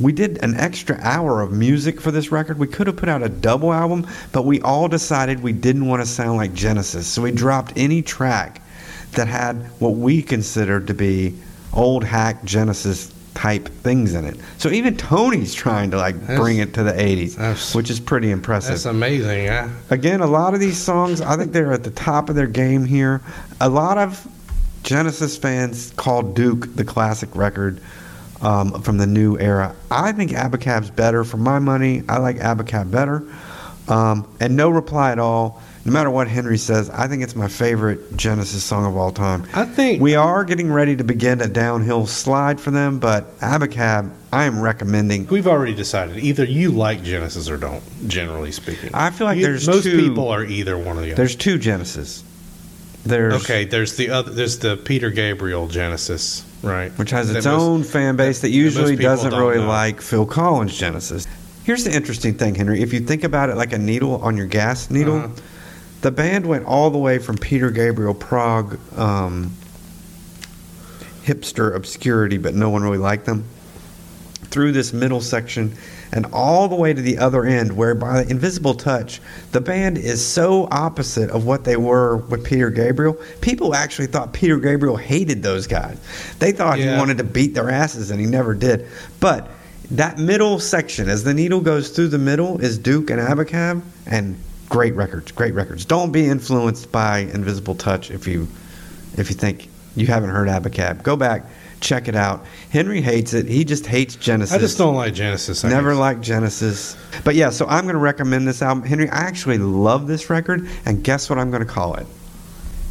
we 0.00 0.12
did 0.12 0.42
an 0.42 0.54
extra 0.56 0.98
hour 1.02 1.40
of 1.40 1.52
music 1.52 2.00
for 2.00 2.10
this 2.10 2.32
record. 2.32 2.58
We 2.58 2.66
could 2.66 2.86
have 2.86 2.96
put 2.96 3.08
out 3.08 3.22
a 3.22 3.28
double 3.28 3.72
album, 3.72 4.06
but 4.32 4.44
we 4.44 4.60
all 4.62 4.88
decided 4.88 5.42
we 5.42 5.52
didn't 5.52 5.86
want 5.86 6.02
to 6.02 6.06
sound 6.08 6.36
like 6.36 6.52
Genesis. 6.54 7.06
So 7.06 7.22
we 7.22 7.30
dropped 7.30 7.72
any 7.76 8.02
track 8.02 8.60
that 9.12 9.28
had 9.28 9.56
what 9.78 9.90
we 9.90 10.20
considered 10.22 10.88
to 10.88 10.94
be 10.94 11.34
old 11.72 12.02
hack 12.04 12.44
Genesis 12.44 13.12
type 13.34 13.68
things 13.68 14.14
in 14.14 14.24
it. 14.24 14.36
So 14.58 14.68
even 14.70 14.96
Tony's 14.96 15.54
trying 15.54 15.90
to 15.92 15.96
like 15.96 16.18
That's- 16.20 16.38
bring 16.38 16.58
it 16.58 16.74
to 16.74 16.82
the 16.84 16.92
80s, 16.92 17.74
which 17.74 17.90
is 17.90 17.98
pretty 18.00 18.30
impressive. 18.30 18.70
That's 18.72 18.84
amazing. 18.86 19.48
I, 19.50 19.68
Again, 19.90 20.20
a 20.20 20.26
lot 20.26 20.54
of 20.54 20.60
these 20.60 20.78
songs, 20.78 21.20
I 21.20 21.36
think 21.36 21.52
they're 21.52 21.72
at 21.72 21.82
the 21.84 21.90
top 21.90 22.28
of 22.28 22.36
their 22.36 22.46
game 22.46 22.84
here. 22.84 23.20
A 23.60 23.68
lot 23.68 23.98
of 23.98 24.26
Genesis 24.84 25.36
fans 25.36 25.92
call 25.96 26.22
Duke 26.22 26.74
the 26.76 26.84
classic 26.84 27.34
record 27.34 27.80
um, 28.44 28.82
from 28.82 28.98
the 28.98 29.06
new 29.06 29.38
era. 29.38 29.74
I 29.90 30.12
think 30.12 30.32
Abacab's 30.32 30.90
better. 30.90 31.24
For 31.24 31.36
my 31.38 31.58
money, 31.58 32.02
I 32.08 32.18
like 32.18 32.36
Abacab 32.36 32.90
better. 32.90 33.22
Um, 33.88 34.26
and 34.40 34.56
no 34.56 34.70
reply 34.70 35.12
at 35.12 35.18
all. 35.18 35.60
No 35.86 35.92
matter 35.92 36.08
what 36.10 36.28
Henry 36.28 36.56
says, 36.56 36.88
I 36.88 37.08
think 37.08 37.22
it's 37.22 37.36
my 37.36 37.48
favorite 37.48 38.16
Genesis 38.16 38.64
song 38.64 38.86
of 38.86 38.96
all 38.96 39.12
time. 39.12 39.44
I 39.52 39.66
think 39.66 40.00
We 40.00 40.14
are 40.14 40.42
getting 40.44 40.72
ready 40.72 40.96
to 40.96 41.04
begin 41.04 41.42
a 41.42 41.46
downhill 41.48 42.06
slide 42.06 42.58
for 42.58 42.70
them, 42.70 42.98
but 42.98 43.38
Abacab, 43.40 44.10
I 44.32 44.44
am 44.44 44.60
recommending. 44.62 45.26
we've 45.26 45.46
already 45.46 45.74
decided 45.74 46.16
either 46.16 46.44
you 46.44 46.70
like 46.70 47.02
Genesis 47.02 47.50
or 47.50 47.58
don't. 47.58 47.82
Generally 48.08 48.52
speaking, 48.52 48.90
I 48.94 49.10
feel 49.10 49.26
like 49.26 49.36
You- 49.36 49.44
there's 49.44 49.66
most 49.68 49.82
two- 49.82 49.98
people 49.98 50.28
are 50.30 50.42
either 50.42 50.78
one 50.78 50.96
or 50.96 51.02
the 51.02 51.08
other. 51.08 51.16
There's 51.16 51.36
two 51.36 51.58
Genesis. 51.58 52.24
There's 53.04 53.34
Okay, 53.42 53.64
there's 53.64 53.96
the 53.96 54.10
other. 54.10 54.30
There's 54.30 54.58
the 54.58 54.76
Peter 54.78 55.10
Gabriel 55.10 55.66
Genesis, 55.68 56.44
right? 56.62 56.90
which 56.98 57.10
has 57.10 57.30
its 57.30 57.44
most- 57.46 57.60
own 57.60 57.82
fan 57.84 58.16
base 58.16 58.40
that 58.40 58.48
that 58.48 58.54
usually 58.54 58.96
doesn't 58.96 59.32
really 59.34 59.58
know. 59.58 59.66
like 59.68 60.00
Phil 60.00 60.24
Collins 60.26 60.76
Genesis. 60.76 61.26
Here's 61.64 61.84
the 61.84 61.92
interesting 61.94 62.34
thing, 62.34 62.54
Henry. 62.54 62.80
If 62.82 62.92
you 62.92 63.00
think 63.00 63.24
about 63.24 63.50
it 63.50 63.56
like 63.56 63.72
a 63.72 63.78
needle 63.78 64.16
on 64.22 64.36
your 64.36 64.46
gas 64.46 64.90
needle, 64.90 65.16
Uh-huh. 65.16 65.28
the 66.02 66.10
band 66.10 66.46
went 66.46 66.64
all 66.66 66.90
the 66.90 66.98
way 66.98 67.18
from 67.18 67.36
Peter 67.36 67.70
Gabriel 67.70 68.14
prog 68.14 68.78
um, 68.98 69.52
hipster 71.24 71.74
obscurity, 71.74 72.38
but 72.38 72.54
no 72.54 72.70
one 72.70 72.82
really 72.82 72.98
liked 72.98 73.24
them, 73.26 73.44
through 74.44 74.72
this 74.72 74.92
middle 74.92 75.20
section 75.20 75.74
and 76.14 76.26
all 76.32 76.68
the 76.68 76.76
way 76.76 76.94
to 76.94 77.02
the 77.02 77.18
other 77.18 77.44
end, 77.44 77.76
where 77.76 77.94
by 77.94 78.22
Invisible 78.22 78.74
Touch, 78.74 79.20
the 79.50 79.60
band 79.60 79.98
is 79.98 80.24
so 80.24 80.68
opposite 80.70 81.28
of 81.28 81.44
what 81.44 81.64
they 81.64 81.76
were 81.76 82.18
with 82.18 82.44
Peter 82.44 82.70
Gabriel. 82.70 83.18
People 83.40 83.74
actually 83.74 84.06
thought 84.06 84.32
Peter 84.32 84.56
Gabriel 84.58 84.96
hated 84.96 85.42
those 85.42 85.66
guys. 85.66 85.98
They 86.38 86.52
thought 86.52 86.78
he 86.78 86.86
wanted 86.86 87.18
to 87.18 87.24
beat 87.24 87.54
their 87.54 87.68
asses, 87.68 88.12
and 88.12 88.20
he 88.20 88.26
never 88.26 88.54
did. 88.54 88.86
But 89.18 89.48
that 89.90 90.16
middle 90.16 90.60
section, 90.60 91.08
as 91.08 91.24
the 91.24 91.34
needle 91.34 91.60
goes 91.60 91.90
through 91.90 92.08
the 92.08 92.18
middle, 92.18 92.60
is 92.60 92.78
Duke 92.78 93.10
and 93.10 93.20
Abacab, 93.20 93.82
and 94.06 94.38
great 94.68 94.94
records, 94.94 95.32
great 95.32 95.54
records. 95.54 95.84
Don't 95.84 96.12
be 96.12 96.26
influenced 96.26 96.92
by 96.92 97.18
Invisible 97.18 97.74
Touch 97.74 98.12
if 98.12 98.28
you 98.28 98.46
if 99.16 99.30
you 99.30 99.36
think 99.36 99.68
you 99.96 100.06
haven't 100.06 100.30
heard 100.30 100.46
Abacab. 100.46 101.02
Go 101.02 101.16
back, 101.16 101.44
check 101.84 102.08
it 102.08 102.16
out. 102.16 102.44
Henry 102.70 103.00
hates 103.02 103.34
it. 103.34 103.46
He 103.46 103.64
just 103.64 103.86
hates 103.86 104.16
Genesis. 104.16 104.56
I 104.56 104.58
just 104.58 104.78
don't 104.78 104.94
like 104.94 105.14
Genesis. 105.14 105.64
I 105.64 105.68
Never 105.68 105.90
guess. 105.90 105.98
liked 106.00 106.20
Genesis. 106.22 106.96
But 107.24 107.34
yeah, 107.34 107.50
so 107.50 107.66
I'm 107.66 107.84
going 107.84 107.94
to 107.94 108.00
recommend 108.00 108.48
this 108.48 108.62
album. 108.62 108.84
Henry, 108.84 109.08
I 109.10 109.18
actually 109.18 109.58
love 109.58 110.06
this 110.06 110.30
record, 110.30 110.66
and 110.86 111.04
guess 111.04 111.28
what 111.28 111.38
I'm 111.38 111.50
going 111.50 111.64
to 111.64 111.70
call 111.70 111.94
it? 111.96 112.06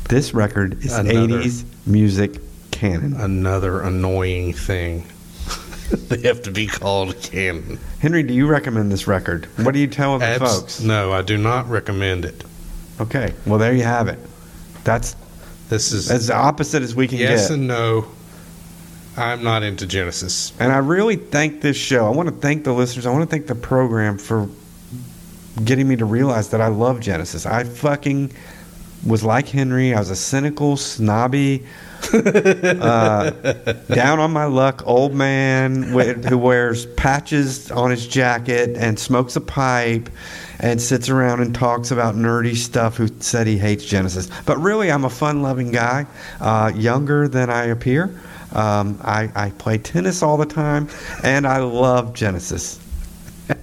This 0.09 0.33
record 0.33 0.83
is 0.85 0.93
Another. 0.93 1.39
80s 1.39 1.65
music 1.87 2.39
canon. 2.71 3.13
another 3.15 3.81
annoying 3.81 4.53
thing. 4.53 5.05
they 5.91 6.21
have 6.27 6.41
to 6.43 6.51
be 6.51 6.67
called 6.67 7.19
canon. 7.21 7.79
Henry, 7.99 8.21
do 8.23 8.33
you 8.33 8.47
recommend 8.47 8.91
this 8.91 9.07
record? 9.07 9.45
What 9.57 9.73
do 9.73 9.79
you 9.79 9.87
tell 9.87 10.19
the 10.19 10.25
Abs- 10.25 10.39
folks? 10.59 10.81
No, 10.81 11.11
I 11.11 11.21
do 11.23 11.37
not 11.37 11.67
recommend 11.69 12.25
it. 12.25 12.43
Okay, 12.99 13.33
well, 13.47 13.57
there 13.57 13.73
you 13.73 13.83
have 13.83 14.07
it. 14.07 14.19
That's 14.83 15.15
This 15.69 15.91
is 15.93 16.11
as 16.11 16.29
opposite 16.29 16.83
as 16.83 16.93
we 16.95 17.07
can 17.07 17.17
yes 17.17 17.29
get. 17.29 17.31
Yes 17.37 17.49
and 17.51 17.67
no. 17.67 18.05
I'm 19.15 19.43
not 19.43 19.63
into 19.63 19.85
Genesis. 19.85 20.53
And 20.59 20.71
I 20.71 20.77
really 20.77 21.15
thank 21.17 21.61
this 21.61 21.77
show. 21.77 22.07
I 22.07 22.09
want 22.09 22.29
to 22.29 22.35
thank 22.35 22.63
the 22.63 22.73
listeners. 22.73 23.05
I 23.05 23.11
want 23.11 23.23
to 23.23 23.29
thank 23.29 23.47
the 23.47 23.55
program 23.55 24.17
for 24.17 24.49
getting 25.63 25.87
me 25.87 25.95
to 25.97 26.05
realize 26.05 26.49
that 26.49 26.61
I 26.61 26.67
love 26.67 26.99
Genesis. 26.99 27.45
I 27.45 27.63
fucking 27.63 28.31
was 29.05 29.23
like 29.23 29.47
Henry. 29.47 29.93
I 29.93 29.99
was 29.99 30.09
a 30.09 30.15
cynical, 30.15 30.77
snobby, 30.77 31.65
uh, 32.11 33.29
down 33.93 34.19
on 34.19 34.31
my 34.31 34.45
luck 34.45 34.81
old 34.85 35.13
man 35.13 35.83
who 35.83 36.37
wears 36.37 36.85
patches 36.85 37.69
on 37.71 37.91
his 37.91 38.07
jacket 38.07 38.75
and 38.77 38.97
smokes 38.97 39.35
a 39.35 39.41
pipe 39.41 40.09
and 40.59 40.81
sits 40.81 41.09
around 41.09 41.41
and 41.41 41.53
talks 41.53 41.91
about 41.91 42.15
nerdy 42.15 42.55
stuff 42.55 42.97
who 42.97 43.07
said 43.19 43.45
he 43.45 43.57
hates 43.57 43.85
Genesis. 43.85 44.29
But 44.45 44.57
really, 44.57 44.91
I'm 44.91 45.05
a 45.05 45.09
fun 45.09 45.41
loving 45.41 45.71
guy, 45.71 46.07
uh, 46.39 46.71
younger 46.73 47.27
than 47.27 47.49
I 47.49 47.65
appear. 47.65 48.17
Um, 48.53 48.99
I, 49.01 49.31
I 49.35 49.49
play 49.51 49.77
tennis 49.77 50.21
all 50.21 50.37
the 50.37 50.45
time, 50.45 50.87
and 51.23 51.47
I 51.47 51.57
love 51.59 52.13
Genesis. 52.13 52.79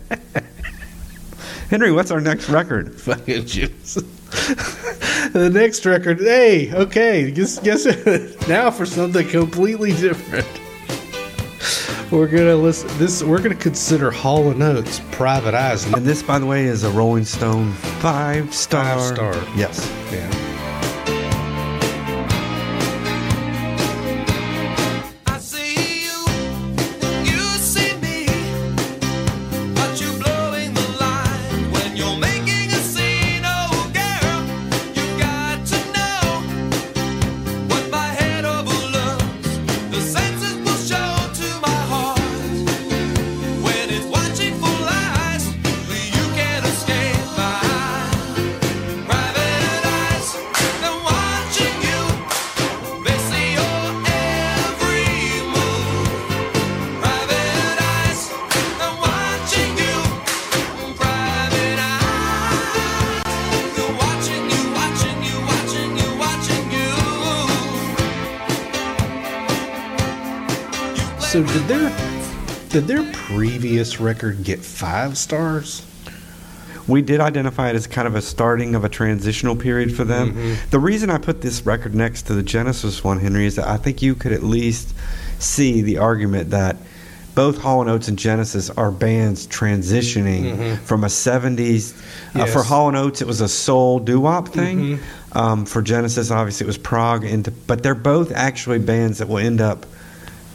Henry, 1.71 1.93
what's 1.93 2.11
our 2.11 2.21
next 2.21 2.49
record? 2.49 3.01
Fucking 3.01 3.47
Genesis. 3.47 4.03
the 5.33 5.51
next 5.53 5.87
record. 5.87 6.19
Hey, 6.19 6.73
okay. 6.73 7.31
Guess 7.31 7.61
guess 7.61 7.87
now 8.49 8.71
for 8.71 8.87
something 8.87 9.29
completely 9.29 9.93
different. 9.93 10.47
We're 12.11 12.27
gonna 12.27 12.57
listen. 12.57 12.91
This 12.99 13.23
we're 13.23 13.41
gonna 13.41 13.55
consider 13.55 14.11
Hall 14.11 14.51
and 14.51 14.61
Oates' 14.61 15.01
"Private 15.13 15.55
Eyes." 15.55 15.85
And 15.87 16.05
this, 16.05 16.25
by 16.25 16.41
the 16.41 16.47
way, 16.47 16.65
is 16.65 16.83
a 16.83 16.91
Rolling 16.91 17.25
Stone 17.25 17.73
five 17.73 18.53
star. 18.53 18.99
Five 18.99 19.17
star. 19.17 19.35
Yes. 19.57 19.89
Yeah. 20.13 20.50
Record 74.01 74.45
get 74.45 74.61
five 74.61 75.17
stars? 75.17 75.87
We 76.87 77.03
did 77.03 77.21
identify 77.21 77.71
it 77.71 77.77
as 77.77 77.87
kind 77.87 78.09
of 78.09 78.17
a 78.17 78.23
starting 78.23 78.75
of 78.75 78.85
a 78.85 78.89
transitional 78.89 79.55
period 79.55 79.95
for 79.95 80.05
them. 80.05 80.35
Mm-hmm. 80.35 80.71
The 80.71 80.79
reason 80.79 81.11
I 81.11 81.19
put 81.19 81.41
this 81.41 81.65
record 81.65 81.95
next 81.95 82.23
to 82.23 82.35
the 82.35 82.43
Genesis 82.43 83.05
one, 83.05 83.21
Henry, 83.21 83.47
is 83.47 83.57
that 83.57 83.69
I 83.69 83.77
think 83.77 84.03
you 84.03 84.15
could 84.15 84.33
at 84.33 84.43
least 84.43 84.95
see 85.39 85.83
the 85.83 85.99
argument 85.99 86.51
that 86.51 86.77
both 87.35 87.59
Hall 87.59 87.81
and 87.81 87.89
Oates 87.89 88.09
and 88.09 88.19
Genesis 88.19 88.71
are 88.71 88.91
bands 88.91 89.47
transitioning 89.47 90.79
from 90.79 91.05
a 91.05 91.07
70s. 91.07 91.95
Uh, 92.35 92.47
for 92.47 92.63
Hall 92.63 92.89
and 92.89 92.97
Oates, 92.97 93.23
it 93.23 93.27
was 93.27 93.41
a 93.41 93.49
soul 93.49 94.01
doo 94.01 94.21
wop 94.21 94.49
thing. 94.49 94.99
Um, 95.33 95.65
for 95.65 95.81
Genesis, 95.81 96.31
obviously, 96.33 96.65
it 96.65 96.67
was 96.67 96.79
prog. 96.79 97.25
Into, 97.25 97.53
but 97.53 97.83
they're 97.85 97.95
both 97.95 98.33
actually 98.33 98.81
bands 98.81 99.19
that 99.19 99.29
will 99.29 99.39
end 99.39 99.61
up 99.61 99.87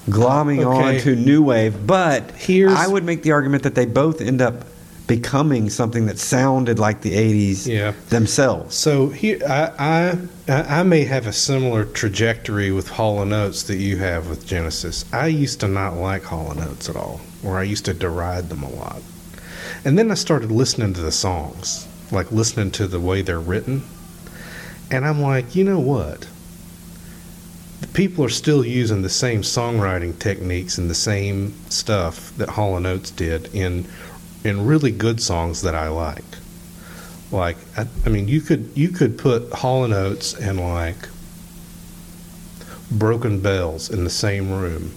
glomming 0.09 0.63
Okay. 0.63 0.95
on 0.97 1.01
to 1.01 1.15
new 1.15 1.41
wave. 1.43 1.85
But 1.87 2.31
Here's- 2.37 2.77
I 2.77 2.87
would 2.87 3.03
make 3.03 3.23
the 3.23 3.31
argument 3.31 3.63
that 3.63 3.75
they 3.75 3.85
both 3.85 4.21
end 4.21 4.41
up 4.41 4.65
becoming 5.07 5.69
something 5.69 6.07
that 6.07 6.17
sounded 6.17 6.79
like 6.79 7.01
the 7.01 7.13
80s 7.15 7.67
Yeah. 7.67 7.91
themselves. 8.09 8.75
So 8.75 9.09
here, 9.09 9.39
I, 9.47 9.69
I 9.77 10.17
I 10.79 10.83
may 10.83 11.03
have 11.05 11.27
a 11.27 11.33
similar 11.33 11.85
trajectory 11.85 12.71
with 12.71 12.87
Hall 12.89 13.21
and 13.21 13.31
Oates 13.33 13.63
that 13.63 13.77
you 13.77 13.97
have 13.97 14.27
with 14.27 14.45
Genesis. 14.47 15.05
I 15.13 15.27
used 15.27 15.59
to 15.59 15.67
not 15.67 15.95
like 15.97 16.23
Hall 16.23 16.49
and 16.51 16.59
Oates 16.59 16.89
at 16.89 16.95
all, 16.95 17.21
or 17.43 17.59
I 17.59 17.63
used 17.63 17.85
to 17.85 17.93
deride 17.93 18.49
them 18.49 18.63
a 18.63 18.69
lot. 18.69 19.01
And 19.83 19.97
then 19.97 20.09
I 20.09 20.15
started 20.15 20.51
listening 20.51 20.93
to 20.93 21.01
the 21.01 21.11
songs, 21.11 21.85
like 22.11 22.31
listening 22.31 22.71
to 22.71 22.87
the 22.87 22.99
way 22.99 23.21
they're 23.21 23.39
written, 23.39 23.83
and 24.89 25.05
I'm 25.05 25.21
like, 25.21 25.55
you 25.55 25.63
know 25.63 25.79
what? 25.79 26.25
People 27.93 28.25
are 28.25 28.29
still 28.29 28.65
using 28.65 29.01
the 29.01 29.09
same 29.09 29.41
songwriting 29.41 30.17
techniques 30.19 30.77
and 30.77 30.89
the 30.89 30.95
same 30.95 31.53
stuff 31.69 32.35
that 32.37 32.49
Hall 32.49 32.75
and 32.77 32.85
Oates 32.85 33.11
did 33.11 33.53
in 33.53 33.87
in 34.43 34.65
really 34.65 34.91
good 34.91 35.21
songs 35.21 35.61
that 35.63 35.73
I 35.73 35.87
like 35.87 36.23
like 37.31 37.57
I, 37.77 37.87
I 38.05 38.09
mean 38.09 38.27
you 38.27 38.41
could 38.41 38.71
you 38.75 38.89
could 38.89 39.17
put 39.17 39.51
Hall 39.51 39.83
and 39.83 39.93
Oates 39.93 40.33
and 40.33 40.59
like 40.59 41.09
Broken 42.91 43.39
Bells 43.39 43.89
in 43.89 44.03
the 44.03 44.09
same 44.09 44.51
room 44.51 44.91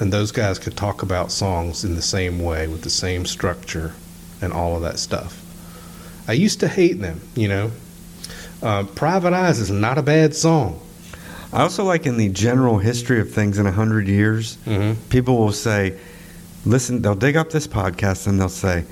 and 0.00 0.12
those 0.12 0.32
guys 0.32 0.58
could 0.58 0.76
talk 0.76 1.02
about 1.02 1.32
songs 1.32 1.84
in 1.84 1.94
the 1.94 2.02
same 2.02 2.40
way 2.40 2.68
with 2.68 2.82
the 2.82 2.90
same 2.90 3.26
structure 3.26 3.94
and 4.40 4.52
all 4.52 4.76
of 4.76 4.82
that 4.82 4.98
stuff. 4.98 5.44
I 6.28 6.32
used 6.32 6.60
to 6.60 6.68
hate 6.68 7.00
them, 7.00 7.20
you 7.34 7.48
know. 7.48 7.72
Uh, 8.62 8.84
Private 8.84 9.32
Eyes 9.32 9.58
is 9.58 9.70
not 9.70 9.98
a 9.98 10.02
bad 10.02 10.36
song. 10.36 10.80
I 11.52 11.62
also 11.62 11.84
like 11.84 12.06
in 12.06 12.16
the 12.18 12.28
general 12.28 12.78
history 12.78 13.20
of 13.20 13.32
things 13.32 13.58
in 13.58 13.66
a 13.66 13.72
hundred 13.72 14.06
years, 14.08 14.56
Mm-hmm. 14.66 15.08
people 15.08 15.38
will 15.38 15.52
say, 15.52 15.98
listen, 16.66 17.00
they'll 17.02 17.14
dig 17.14 17.36
up 17.36 17.50
this 17.50 17.66
podcast 17.66 18.26
and 18.26 18.38
they'll 18.38 18.48
say, 18.48 18.84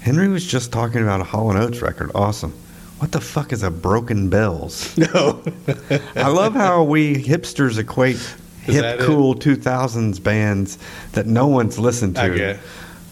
Henry 0.00 0.28
was 0.28 0.44
just 0.46 0.72
talking 0.72 1.02
about 1.02 1.20
a 1.20 1.24
Hall 1.24 1.50
Oates 1.56 1.82
record. 1.82 2.10
Awesome. 2.14 2.52
What 2.98 3.12
the 3.12 3.20
fuck 3.20 3.52
is 3.52 3.62
a 3.62 3.70
Broken 3.70 4.30
Bells? 4.30 4.96
No, 5.14 5.42
I 6.16 6.28
love 6.28 6.54
how 6.54 6.84
we 6.84 7.16
hipsters 7.22 7.78
equate 7.78 8.16
Is 8.16 8.74
hip, 8.74 8.82
that 8.82 9.00
it? 9.00 9.04
cool 9.06 9.34
2000s 9.34 10.22
bands 10.22 10.78
that 11.12 11.26
no 11.26 11.48
one's 11.48 11.78
listened 11.78 12.14
to. 12.16 12.22
I 12.22 12.28
get. 12.30 12.60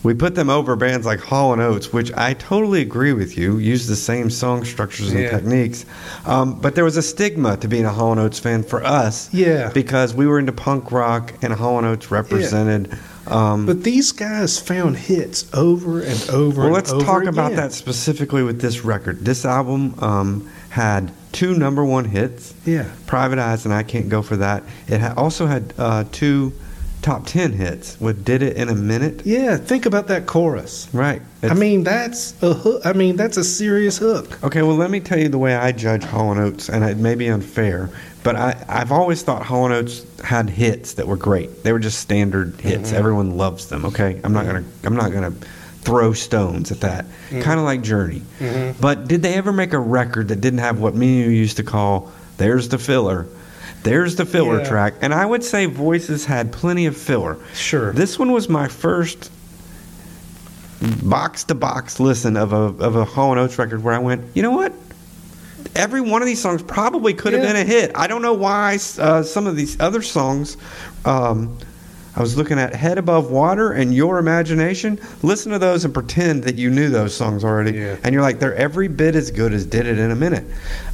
We 0.03 0.15
put 0.15 0.35
them 0.35 0.49
over 0.49 0.77
bands 0.77 1.05
like 1.05 1.21
Hall 1.21 1.53
and 1.53 1.61
Oates, 1.61 1.93
which 1.93 2.11
I 2.17 2.33
totally 2.35 2.81
agree 2.81 3.13
with 3.13 3.37
you. 3.37 3.59
Use 3.59 3.87
the 3.87 3.97
same 3.97 4.31
song 4.31 4.65
structures 4.65 5.11
and 5.11 5.21
Yeah. 5.21 5.31
techniques, 5.31 5.85
um, 6.25 6.55
but 6.61 6.75
there 6.75 6.85
was 6.85 6.97
a 6.97 7.03
stigma 7.03 7.59
to 7.59 7.69
being 7.69 7.85
a 7.85 7.91
Hall 7.93 8.11
and 8.13 8.21
Oates 8.21 8.39
fan 8.39 8.63
for 8.63 8.83
us. 8.85 9.29
Yeah. 9.33 9.71
because 9.75 10.15
we 10.15 10.27
were 10.27 10.39
into 10.39 10.53
punk 10.53 10.91
rock, 10.91 11.35
and 11.43 11.53
Hall 11.53 11.77
and 11.79 11.87
Oates 11.87 12.11
represented. 12.11 12.89
Um, 13.27 13.67
But 13.67 13.85
these 13.85 14.11
guys 14.13 14.59
found 14.59 14.97
hits 14.97 15.45
over 15.53 16.01
and 16.01 16.31
over. 16.31 16.63
well, 16.63 16.71
let's 16.73 16.91
over 16.91 17.05
talk 17.05 17.25
about 17.25 17.55
that 17.57 17.73
specifically 17.73 18.43
with 18.43 18.61
this 18.61 18.85
record. 18.85 19.25
This 19.25 19.45
album 19.45 19.95
um, 20.01 20.47
had 20.71 21.13
two 21.33 21.55
number 21.55 21.85
one 21.85 22.07
hits. 22.07 22.55
Yeah. 22.65 22.85
Private 23.07 23.39
Eyes 23.39 23.65
and 23.67 23.75
I 23.75 23.83
Can't 23.83 24.09
Go 24.09 24.23
For 24.23 24.37
That. 24.37 24.63
It 24.89 25.01
ha- 25.01 25.15
also 25.17 25.47
had 25.47 25.75
uh, 25.79 26.05
two 26.11 26.53
top 27.03 27.27
10 27.27 27.53
hits 27.53 27.99
with 28.01 28.25
Did 28.25 28.43
It 28.43 28.57
in 28.57 28.69
a 28.69 28.75
Minute. 28.75 29.25
Yeah, 29.25 29.57
think 29.57 29.87
about 29.87 30.09
that 30.09 30.27
chorus. 30.27 30.89
Right. 30.93 31.23
I 31.43 31.55
mean, 31.55 31.85
that's 31.85 32.41
a 32.43 32.53
hook. 32.53 32.83
I 32.85 32.93
mean, 32.93 33.17
that's 33.17 33.37
a 33.37 33.45
serious 33.45 33.99
hook. 33.99 34.43
okay, 34.45 34.63
well, 34.63 34.77
let 34.77 34.91
me 34.91 35.01
tell 35.01 35.19
you 35.19 35.29
the 35.29 35.39
way 35.39 35.55
I 35.55 35.73
judge 35.73 36.05
Hall 36.05 36.31
and 36.33 36.41
Oates, 36.41 36.69
and 36.69 36.85
it 36.85 36.99
may 36.99 37.15
be 37.15 37.29
unfair, 37.29 37.91
but 38.23 38.37
I, 38.37 38.65
I've 38.69 38.93
always 38.93 39.23
thought 39.23 39.45
Hall 39.45 39.73
Oates 39.73 40.05
had 40.21 40.51
hits 40.51 40.95
that 40.95 41.07
were 41.07 41.17
great. 41.17 41.63
They 41.63 41.73
were 41.73 41.79
just 41.79 42.01
standard 42.01 42.61
hits. 42.61 42.89
Mm-hmm. 42.89 42.97
Everyone 42.97 43.37
loves 43.37 43.69
them, 43.69 43.87
okay? 43.87 44.21
I'm 44.23 44.33
not 44.33 44.45
mm-hmm. 44.45 44.53
going 44.53 44.65
to 44.65 44.87
I'm 44.87 44.97
not 44.97 45.13
going 45.13 45.33
to 45.33 45.49
throw 45.81 46.13
stones 46.13 46.71
at 46.71 46.81
that. 46.81 47.07
Mm-hmm. 47.07 47.41
Kind 47.41 47.59
of 47.59 47.65
like 47.65 47.81
Journey. 47.83 48.23
But 48.81 49.09
did 49.09 49.23
they 49.23 49.35
ever 49.35 49.53
make 49.53 49.73
a 49.73 49.79
record 49.79 50.29
that 50.29 50.41
didn't 50.41 50.59
have 50.59 50.79
what 50.81 50.95
me 50.95 51.23
and 51.23 51.33
you 51.33 51.39
used 51.39 51.57
to 51.57 51.63
call 51.63 52.13
there's 52.37 52.69
the 52.69 52.79
filler? 52.79 53.27
There's 53.83 54.17
the 54.17 54.27
filler 54.27 54.59
Yeah. 54.61 54.69
track. 54.69 54.95
And 55.01 55.15
I 55.15 55.25
would 55.25 55.43
say 55.43 55.67
Voices 55.67 56.27
had 56.27 56.53
plenty 56.53 56.87
of 56.87 56.97
filler. 56.97 57.37
Sure. 57.55 57.93
This 57.93 58.19
one 58.19 58.33
was 58.33 58.49
my 58.49 58.69
first 58.69 59.31
box 61.03 61.45
to 61.45 61.55
box 61.55 62.01
listen 62.01 62.37
of 62.37 62.53
a 62.53 62.57
of 62.85 62.97
a 62.97 63.05
Hall 63.05 63.33
and 63.33 63.41
Oates 63.41 63.59
record 63.59 63.83
where 63.83 63.95
I 63.95 63.99
went, 63.99 64.25
you 64.35 64.43
know 64.43 64.51
what? 64.53 64.73
Every 65.77 66.01
one 66.01 66.23
of 66.23 66.27
these 66.27 66.41
songs 66.41 66.63
probably 66.63 67.13
could 67.15 67.33
have 67.33 67.43
Yeah. 67.43 67.53
been 67.53 67.57
a 67.57 67.65
hit. 67.65 67.93
I 67.95 68.07
don't 68.07 68.23
know 68.23 68.33
why 68.33 68.79
uh, 68.99 69.23
some 69.23 69.47
of 69.47 69.57
these 69.57 69.79
other 69.81 70.03
songs. 70.03 70.57
Um, 71.05 71.57
I 72.17 72.21
was 72.21 72.37
looking 72.37 72.59
at 72.59 72.75
Head 72.75 72.99
Above 72.99 73.31
Water 73.31 73.71
and 73.73 73.95
Your 73.95 74.19
Imagination. 74.19 74.99
Listen 75.23 75.53
to 75.53 75.59
those 75.59 75.85
and 75.85 75.95
pretend 75.95 76.43
that 76.45 76.57
you 76.57 76.69
knew 76.69 76.89
those 76.89 77.15
songs 77.15 77.45
already. 77.45 77.79
Yeah. 77.79 77.97
And 78.03 78.13
you're 78.13 78.23
like, 78.23 78.41
they're 78.41 78.55
every 78.55 78.89
bit 78.89 79.15
as 79.15 79.31
good 79.31 79.53
as 79.53 79.65
Did 79.65 79.87
It 79.87 79.99
in 79.99 80.11
a 80.11 80.17
Minute. 80.17 80.45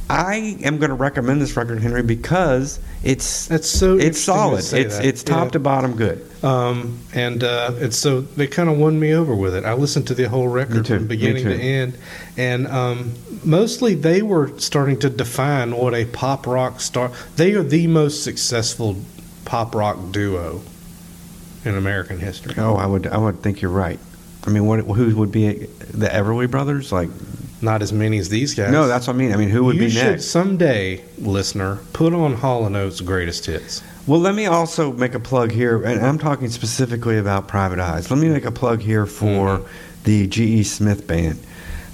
I 0.09 0.57
am 0.63 0.77
going 0.77 0.89
to 0.89 0.95
recommend 0.95 1.41
this 1.41 1.57
record, 1.57 1.81
Henry, 1.81 2.03
because 2.03 2.79
it's 3.03 3.47
That's 3.47 3.67
so 3.67 3.97
it's 3.97 4.19
solid. 4.19 4.59
It's 4.59 4.71
that. 4.71 5.05
it's 5.05 5.23
top 5.23 5.45
Yeah. 5.47 5.51
to 5.51 5.59
bottom 5.59 5.95
good. 5.95 6.23
Um, 6.43 6.99
and 7.13 7.43
uh, 7.43 7.73
and 7.79 7.93
so 7.93 8.21
they 8.21 8.45
kind 8.47 8.69
of 8.69 8.77
won 8.77 8.99
me 8.99 9.13
over 9.13 9.35
with 9.35 9.55
it. 9.55 9.65
I 9.65 9.73
listened 9.73 10.07
to 10.07 10.13
the 10.13 10.29
whole 10.29 10.47
record 10.47 10.87
from 10.87 11.07
beginning 11.07 11.43
to 11.45 11.55
end, 11.55 11.97
and 12.37 12.67
um, 12.67 13.13
mostly 13.43 13.95
they 13.95 14.21
were 14.21 14.57
starting 14.59 14.99
to 14.99 15.09
define 15.09 15.75
what 15.75 15.93
a 15.95 16.05
pop 16.05 16.45
rock 16.45 16.79
star. 16.79 17.11
They 17.35 17.53
are 17.53 17.63
the 17.63 17.87
most 17.87 18.23
successful 18.23 18.97
pop 19.45 19.73
rock 19.73 19.97
duo 20.11 20.61
in 21.67 21.75
American 21.75 22.19
history. 22.19 22.55
Oh, 22.57 22.75
I 22.75 22.85
would 22.85 23.07
I 23.07 23.17
would 23.17 23.41
think 23.41 23.61
you're 23.61 23.71
right. 23.71 23.99
I 24.45 24.49
mean, 24.49 24.65
what 24.65 24.79
who 24.81 25.15
would 25.17 25.31
be 25.31 25.53
the 25.93 26.07
Everly 26.07 26.49
Brothers? 26.49 26.91
Like, 26.91 27.09
Not 27.61 27.81
as 27.81 27.91
many 27.91 28.17
as 28.17 28.29
these 28.29 28.53
guys. 28.55 28.71
no, 28.71 28.87
that's 28.87 29.07
what 29.07 29.13
I 29.15 29.17
mean. 29.17 29.33
I 29.33 29.35
mean, 29.37 29.49
who 29.49 29.63
would 29.65 29.75
you 29.75 29.81
be 29.81 29.89
should 29.89 30.03
next? 30.11 30.25
someday, 30.25 31.03
listener, 31.17 31.79
put 31.93 32.13
on 32.13 32.33
Hall 32.35 32.65
and 32.65 32.75
Oates' 32.75 33.01
greatest 33.01 33.45
hits. 33.45 33.83
Well, 34.05 34.21
let 34.21 34.35
me 34.35 34.45
also 34.45 34.93
make 34.93 35.15
a 35.15 35.19
plug 35.19 35.51
here, 35.51 35.83
and 35.83 35.99
I'm 36.05 36.17
talking 36.17 36.49
specifically 36.49 37.17
about 37.17 37.49
Private 37.49 37.79
Eyes. 37.79 38.09
Let 38.09 38.19
me 38.19 38.29
make 38.29 38.45
a 38.45 38.51
plug 38.51 38.79
here 38.79 39.05
for 39.05 39.65
the 40.05 40.27
G.E. 40.27 40.63
Smith 40.63 41.05
Band, 41.07 41.39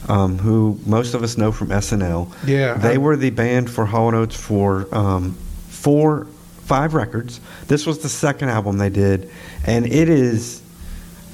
um, 0.08 0.38
who 0.38 0.78
most 0.86 1.16
of 1.16 1.24
us 1.24 1.38
know 1.40 1.52
from 1.52 1.70
SNL. 1.70 2.32
Yeah, 2.46 2.76
They 2.76 2.96
I- 2.96 2.98
were 2.98 3.16
the 3.18 3.32
band 3.32 3.72
for 3.72 3.88
Hall 3.88 4.10
and 4.10 4.16
Oates 4.18 4.36
for 4.36 4.88
um, 4.96 5.32
four, 5.70 6.28
five 6.65 6.93
records. 6.93 7.39
This 7.67 7.86
was 7.86 7.99
the 7.99 8.10
second 8.10 8.49
album 8.49 8.78
they 8.78 8.89
did, 8.89 9.30
and 9.65 9.86
it 9.86 10.10
is. 10.10 10.62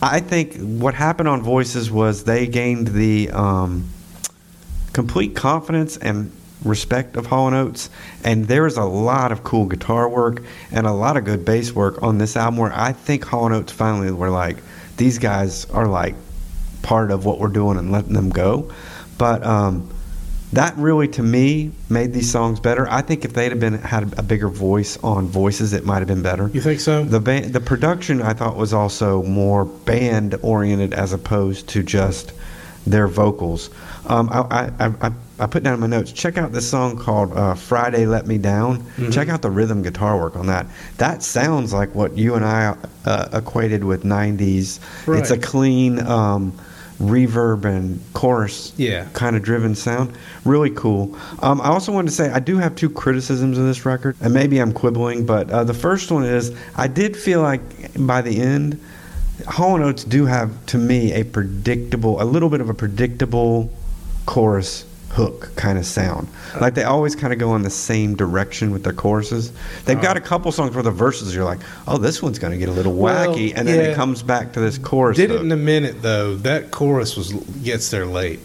I 0.02 0.22
think 0.22 0.56
what 0.56 0.94
happened 0.94 1.28
on 1.28 1.42
Voices 1.42 1.92
was 1.92 2.24
they 2.24 2.48
gained 2.48 2.88
the 2.88 3.32
um, 3.32 3.90
complete 4.94 5.36
confidence 5.36 5.98
and 5.98 6.32
respect 6.64 7.16
of 7.16 7.26
Hall 7.26 7.54
Oates, 7.54 7.90
and 8.24 8.46
there 8.46 8.66
is 8.66 8.78
a 8.78 8.84
lot 8.84 9.32
of 9.32 9.44
cool 9.44 9.66
guitar 9.66 10.08
work 10.08 10.42
and 10.72 10.88
a 10.88 10.94
lot 10.94 11.18
of 11.18 11.26
good 11.26 11.46
bass 11.46 11.74
work 11.74 12.02
on 12.02 12.18
this 12.18 12.36
album. 12.38 12.58
Where 12.58 12.74
I 12.74 12.94
think 12.94 13.26
Hall 13.26 13.54
Oates 13.54 13.72
finally 13.72 14.12
were 14.12 14.30
like, 14.30 14.58
these 14.98 15.20
guys 15.20 15.66
are 15.66 15.88
like 15.88 16.16
part 16.82 17.12
of 17.12 17.26
what 17.26 17.40
we're 17.40 17.50
doing 17.50 17.78
and 17.78 17.92
letting 17.92 18.14
them 18.14 18.30
go. 18.30 18.72
But 19.18 19.44
um, 19.46 19.90
that 20.54 20.76
really, 20.78 21.08
to 21.10 21.22
me, 21.22 21.72
made 21.90 22.14
these 22.14 22.32
songs 22.32 22.60
better. 22.60 22.90
I 22.90 23.02
think 23.02 23.24
if 23.24 23.34
they'd 23.34 23.52
have 23.52 23.60
been 23.60 23.78
had 23.78 24.18
a 24.18 24.24
bigger 24.24 24.50
voice 24.50 24.98
on 25.04 25.28
Voices, 25.28 25.74
it 25.74 25.86
might 25.86 26.00
have 26.00 26.08
been 26.08 26.24
better. 26.24 26.50
You 26.54 26.62
think 26.62 26.80
so? 26.80 27.04
The 27.04 27.20
band, 27.20 27.54
the 27.54 27.60
production, 27.60 28.22
I 28.22 28.34
thought 28.34 28.56
was 28.56 28.74
also 28.74 29.22
more 29.24 29.66
band 29.66 30.36
oriented 30.42 30.94
as 30.94 31.14
opposed 31.14 31.70
to 31.70 31.84
just 31.84 32.34
their 32.88 33.08
vocals. 33.08 33.70
Um, 34.08 34.30
I, 34.32 34.72
I, 34.80 34.94
I, 35.02 35.12
I 35.40 35.46
put 35.46 35.62
down 35.62 35.76
in 35.76 35.80
my 35.82 35.88
notes. 35.88 36.12
Check 36.12 36.38
out 36.40 36.52
this 36.52 36.68
song 36.68 36.98
called 36.98 37.32
uh, 37.34 37.54
"Friday 37.54 38.08
Let 38.08 38.26
Me 38.26 38.40
Down." 38.40 38.80
Mm-hmm. 38.80 39.12
Check 39.12 39.30
out 39.30 39.44
the 39.44 39.52
rhythm 39.52 39.84
guitar 39.84 40.18
work 40.18 40.36
on 40.36 40.48
that. 40.48 40.66
That 40.98 41.22
sounds 41.22 41.74
like 41.74 41.94
what 41.94 42.18
you 42.18 42.34
and 42.34 42.44
I 42.44 42.76
uh, 43.06 43.30
equated 43.34 43.84
with 43.84 44.04
'90s. 44.04 44.80
It's 45.16 45.30
a 45.30 45.38
clean 45.38 46.00
um, 46.00 46.58
reverb 47.00 47.64
and 47.66 48.00
chorus 48.14 48.74
Yeah. 48.78 49.06
kind 49.14 49.36
of 49.36 49.42
driven 49.42 49.74
sound. 49.76 50.12
Really 50.46 50.70
cool. 50.72 51.18
Um, 51.40 51.62
I 51.62 51.68
also 51.70 51.92
wanted 51.92 52.10
to 52.10 52.16
say 52.16 52.30
I 52.30 52.40
do 52.40 52.58
have 52.58 52.76
two 52.76 52.90
criticisms 52.90 53.58
of 53.58 53.66
this 53.66 53.86
record, 53.86 54.16
and 54.22 54.34
maybe 54.34 54.60
I'm 54.60 54.74
quibbling, 54.74 55.26
but 55.26 55.50
uh, 55.50 55.64
the 55.64 55.74
first 55.74 56.12
one 56.12 56.24
is 56.26 56.52
I 56.76 56.88
did 56.88 57.16
feel 57.16 57.42
like 57.42 57.62
by 57.98 58.22
the 58.22 58.40
end, 58.42 58.80
Hall 59.48 59.82
Oates 59.82 60.04
do 60.04 60.26
have 60.26 60.52
to 60.68 60.78
me 60.78 61.14
a 61.14 61.24
predictable, 61.24 62.22
a 62.22 62.26
little 62.26 62.50
bit 62.50 62.60
of 62.60 62.70
a 62.70 62.74
predictable 62.74 63.72
chorus 64.26 64.84
hook 65.12 65.52
kind 65.56 65.78
of 65.78 65.86
sound. 65.86 66.28
Like 66.62 66.76
they 66.76 66.84
always 66.84 67.16
kind 67.16 67.34
of 67.34 67.40
go 67.40 67.56
in 67.56 67.64
the 67.64 67.70
same 67.70 68.16
direction 68.16 68.72
with 68.72 68.84
their 68.84 68.94
choruses. 68.94 69.52
They've 69.86 70.02
got 70.02 70.18
a 70.18 70.22
couple 70.22 70.52
songs 70.52 70.74
where 70.76 70.84
the 70.84 70.92
verses 70.92 71.34
you're 71.36 71.44
like, 71.46 71.60
oh, 71.88 71.98
this 71.98 72.22
one's 72.22 72.40
going 72.40 72.52
to 72.54 72.58
get 72.60 72.70
a 72.70 72.72
little 72.72 72.94
Well, 72.94 73.34
wacky, 73.36 73.54
and 73.56 73.68
then 73.68 73.78
yeah. 73.84 73.92
it 73.92 73.96
comes 73.96 74.22
back 74.24 74.54
to 74.54 74.60
this 74.60 74.78
chorus. 74.78 75.18
Did 75.18 75.32
it 75.32 75.42
in 75.42 75.52
a 75.52 75.58
minute 75.58 76.02
though. 76.02 76.36
That 76.36 76.72
chorus 76.72 77.18
was 77.18 77.34
gets 77.64 77.90
there 77.90 78.06
late. 78.06 78.40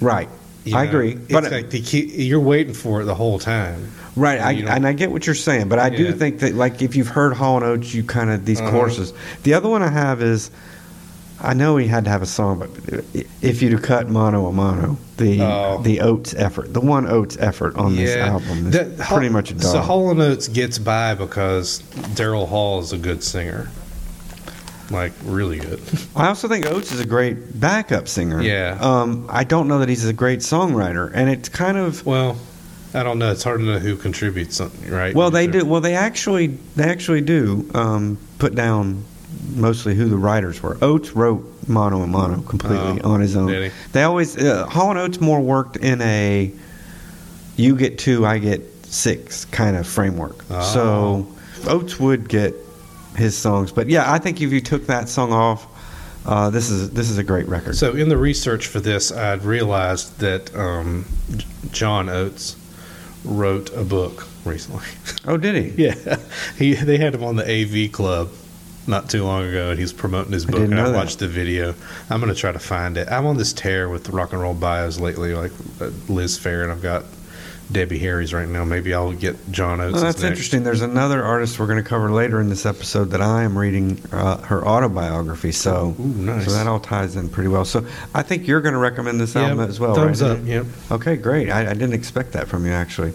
right. 0.00 0.28
you 0.64 0.76
I 0.76 0.84
know? 0.84 0.90
agree, 0.90 1.12
It's 1.12 1.32
but 1.32 1.50
like 1.50 1.70
the 1.70 1.80
key, 1.80 2.04
you're 2.24 2.40
waiting 2.40 2.74
for 2.74 3.02
it 3.02 3.04
the 3.04 3.14
whole 3.14 3.38
time. 3.38 3.92
Right, 4.16 4.40
I, 4.40 4.52
and 4.52 4.86
I 4.86 4.92
get 4.92 5.12
what 5.12 5.24
you're 5.24 5.36
saying, 5.36 5.68
but 5.68 5.78
I 5.78 5.88
do 5.88 6.12
think 6.12 6.40
that 6.40 6.54
like 6.54 6.82
if 6.82 6.96
you've 6.96 7.08
heard 7.08 7.32
Hall 7.32 7.56
and 7.56 7.64
Oates, 7.64 7.94
you 7.94 8.02
kind 8.02 8.28
of 8.30 8.44
these 8.44 8.60
Uh-huh. 8.60 8.70
choruses. 8.72 9.12
The 9.44 9.54
other 9.54 9.68
one 9.68 9.82
I 9.82 9.88
have 9.88 10.20
is, 10.20 10.50
I 11.42 11.54
know 11.54 11.76
he 11.78 11.86
had 11.86 12.04
to 12.04 12.10
have 12.10 12.22
a 12.22 12.26
song, 12.26 12.58
but 12.58 12.68
if 13.40 13.62
you'd 13.62 13.72
have 13.72 13.82
cut 13.82 14.08
Mano 14.10 14.46
a 14.46 14.52
Mano, 14.52 14.98
the 15.16 15.40
Oh. 15.42 15.80
the 15.82 16.00
Oates 16.00 16.34
effort, 16.34 16.72
the 16.74 16.80
one 16.80 17.06
Oates 17.06 17.36
effort 17.40 17.76
on 17.76 17.96
this 17.96 18.14
album 18.16 18.66
is 18.66 18.72
That- 18.74 18.98
pretty 18.98 19.28
much 19.30 19.50
a 19.50 19.54
dog. 19.54 19.62
So 19.72 19.80
Hall 19.80 20.10
and 20.10 20.20
Oates 20.20 20.48
gets 20.48 20.78
by 20.78 21.14
because 21.14 21.82
Daryl 22.14 22.46
Hall 22.48 22.80
is 22.80 22.92
a 22.92 22.98
good 22.98 23.22
singer, 23.22 23.68
like 24.90 25.12
really 25.24 25.58
good. 25.58 25.80
I 26.16 26.26
also 26.28 26.48
think 26.48 26.66
Oates 26.66 26.92
is 26.92 27.00
a 27.00 27.06
great 27.06 27.58
backup 27.58 28.08
singer. 28.08 28.42
Yeah. 28.42 28.76
Um, 28.80 29.26
I 29.30 29.44
don't 29.44 29.68
know 29.68 29.78
that 29.78 29.88
he's 29.88 30.04
a 30.04 30.12
great 30.12 30.40
songwriter, 30.40 31.10
and 31.14 31.30
it's 31.30 31.48
kind 31.48 31.78
of 31.78 32.04
Well, 32.04 32.36
I 32.92 33.02
don't 33.02 33.18
know. 33.18 33.30
It's 33.30 33.44
hard 33.44 33.60
to 33.60 33.66
know 33.66 33.78
who 33.78 33.96
contributes 33.96 34.56
something, 34.56 34.90
right? 34.90 35.14
well 35.14 35.30
they 35.30 35.46
do 35.46 35.64
well 35.64 35.80
they 35.80 35.94
actually 35.94 36.58
they 36.76 36.84
actually 36.84 37.20
do 37.20 37.66
um, 37.74 38.18
put 38.38 38.54
down 38.54 39.04
mostly 39.54 39.94
who 39.94 40.08
the 40.08 40.16
writers 40.16 40.62
were. 40.62 40.76
Oates 40.82 41.12
wrote 41.12 41.44
Mano 41.68 42.02
a 42.02 42.06
Mano 42.06 42.40
completely 42.42 43.00
Oh, 43.02 43.12
on 43.12 43.20
his 43.20 43.36
own. 43.36 43.48
did? 43.48 43.72
They 43.92 44.02
always 44.02 44.36
uh, 44.36 44.66
Hall 44.66 44.90
and 44.90 44.98
Oates 44.98 45.20
more 45.20 45.40
worked 45.40 45.76
in 45.76 46.00
a 46.02 46.52
you 47.56 47.76
get 47.76 47.98
two, 47.98 48.24
I 48.26 48.38
get 48.38 48.62
six 48.86 49.44
kind 49.46 49.76
of 49.76 49.86
framework. 49.86 50.44
Oh. 50.50 50.62
So 50.62 51.68
Oates 51.70 51.98
would 52.00 52.28
get 52.28 52.54
his 53.16 53.36
songs, 53.36 53.72
but 53.72 53.88
yeah, 53.88 54.10
I 54.10 54.18
think 54.18 54.40
if 54.40 54.52
you 54.52 54.60
took 54.60 54.86
that 54.86 55.08
song 55.08 55.32
off, 55.32 55.66
uh, 56.26 56.50
this 56.50 56.70
is 56.70 56.90
this 56.90 57.10
is 57.10 57.18
a 57.18 57.24
great 57.24 57.48
record. 57.48 57.76
So 57.76 57.94
in 57.94 58.08
the 58.08 58.16
research 58.16 58.66
for 58.66 58.80
this, 58.80 59.10
I'd 59.10 59.42
realized 59.42 60.18
that 60.20 60.54
um, 60.54 61.06
John 61.70 62.08
Oates 62.08 62.56
wrote 63.24 63.74
a 63.74 63.84
book 63.84 64.26
recently. 64.44 64.84
oh, 65.26 65.36
did 65.36 65.54
he? 65.62 65.82
yeah, 65.84 66.16
he 66.56 66.74
they 66.74 66.98
had 66.98 67.14
him 67.14 67.24
on 67.24 67.36
the 67.36 67.44
AV 67.44 67.90
Club 67.92 68.30
not 68.90 69.08
too 69.08 69.24
long 69.24 69.44
ago, 69.44 69.70
and 69.70 69.78
he's 69.78 69.92
promoting 69.92 70.32
his 70.32 70.44
I 70.46 70.50
book. 70.50 70.60
didn't 70.60 70.72
and 70.78 70.80
I 70.82 70.90
that. 70.90 70.94
watched 70.96 71.18
the 71.20 71.28
video. 71.28 71.74
I'm 72.10 72.20
gonna 72.20 72.34
try 72.34 72.52
to 72.52 72.58
find 72.58 72.96
it. 72.98 73.08
I'm 73.10 73.24
on 73.26 73.36
this 73.36 73.52
tear 73.52 73.88
with 73.88 74.04
the 74.04 74.12
rock 74.12 74.32
and 74.32 74.42
roll 74.42 74.54
bios 74.54 75.00
lately, 75.00 75.34
like 75.34 75.52
uh, 75.80 75.90
Liz 76.08 76.38
Phair, 76.38 76.62
and 76.64 76.72
I've 76.72 76.82
got 76.82 77.04
Debbie 77.72 77.98
Harry's 77.98 78.34
right 78.34 78.48
now. 78.48 78.64
Maybe 78.64 78.92
I'll 78.92 79.12
get 79.12 79.36
John 79.52 79.80
Oates. 79.80 79.98
Oh, 79.98 80.00
that's 80.00 80.22
interesting. 80.22 80.64
There's 80.64 80.82
another 80.82 81.22
artist 81.22 81.58
we're 81.58 81.66
going 81.66 81.82
to 81.82 81.88
cover 81.88 82.10
later 82.10 82.40
in 82.40 82.48
this 82.48 82.66
episode 82.66 83.06
that 83.10 83.20
I 83.20 83.44
am 83.44 83.56
reading 83.56 84.00
uh, 84.12 84.38
her 84.42 84.66
autobiography. 84.66 85.52
So, 85.52 85.94
Ooh, 85.98 86.04
nice. 86.04 86.46
so 86.46 86.52
that 86.52 86.66
all 86.66 86.80
ties 86.80 87.16
in 87.16 87.28
pretty 87.28 87.48
well. 87.48 87.64
So, 87.64 87.86
I 88.14 88.22
think 88.22 88.48
you're 88.48 88.60
going 88.60 88.74
to 88.74 88.80
recommend 88.80 89.20
this 89.20 89.36
album 89.36 89.60
as 89.60 89.78
well, 89.78 89.94
Thumbs 89.94 90.22
right? 90.22 90.32
up. 90.32 90.38
Yep. 90.44 90.66
Okay, 90.90 91.16
great. 91.16 91.50
I, 91.50 91.70
I 91.70 91.74
didn't 91.74 91.94
expect 91.94 92.32
that 92.32 92.48
from 92.48 92.66
you, 92.66 92.72
actually. 92.72 93.12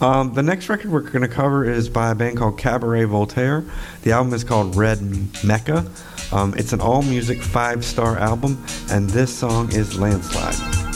Um, 0.00 0.34
the 0.34 0.42
next 0.42 0.68
record 0.68 0.90
we're 0.90 1.00
going 1.00 1.22
to 1.22 1.28
cover 1.28 1.64
is 1.64 1.88
by 1.88 2.10
a 2.10 2.14
band 2.14 2.36
called 2.36 2.58
Cabaret 2.58 3.04
Voltaire. 3.04 3.64
The 4.02 4.12
album 4.12 4.34
is 4.34 4.44
called 4.44 4.76
Red 4.76 5.00
Mecca. 5.44 5.86
Um, 6.32 6.54
it's 6.56 6.72
an 6.72 6.80
all 6.80 7.02
music 7.02 7.40
five 7.40 7.84
star 7.84 8.18
album, 8.18 8.62
and 8.90 9.08
this 9.10 9.34
song 9.34 9.72
is 9.72 9.98
Landslide. 9.98 10.93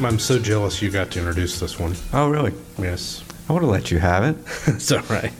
I'm 0.00 0.18
so 0.18 0.38
jealous 0.38 0.82
you 0.82 0.90
got 0.90 1.10
to 1.12 1.20
introduce 1.20 1.58
this 1.58 1.78
one. 1.78 1.94
Oh, 2.12 2.28
really? 2.28 2.52
Yes. 2.78 3.24
I 3.48 3.52
would 3.52 3.62
have 3.62 3.70
let 3.70 3.90
you 3.90 3.98
have 3.98 4.24
it. 4.24 4.36
it's 4.66 4.92
all 4.92 5.00
right. 5.02 5.32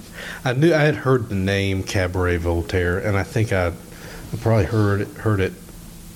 I 0.45 0.55
knew 0.55 0.73
I 0.73 0.79
had 0.79 0.95
heard 0.95 1.29
the 1.29 1.35
name 1.35 1.83
Cabaret 1.83 2.39
Voltaire, 2.39 2.99
and 2.99 3.17
I 3.17 3.23
think 3.23 3.53
I, 3.53 3.69
I 3.69 4.37
probably 4.41 4.65
heard 4.65 5.03
it, 5.03 5.09
heard 5.09 5.41
it 5.41 5.53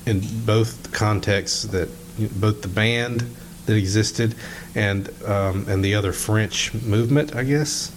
in 0.06 0.22
both 0.46 0.92
contexts 0.92 1.64
that 1.64 1.88
both 2.40 2.62
the 2.62 2.68
band 2.68 3.24
that 3.66 3.76
existed 3.76 4.34
and 4.74 5.10
um, 5.24 5.66
and 5.68 5.84
the 5.84 5.94
other 5.94 6.12
French 6.12 6.72
movement, 6.74 7.36
I 7.36 7.44
guess, 7.44 7.92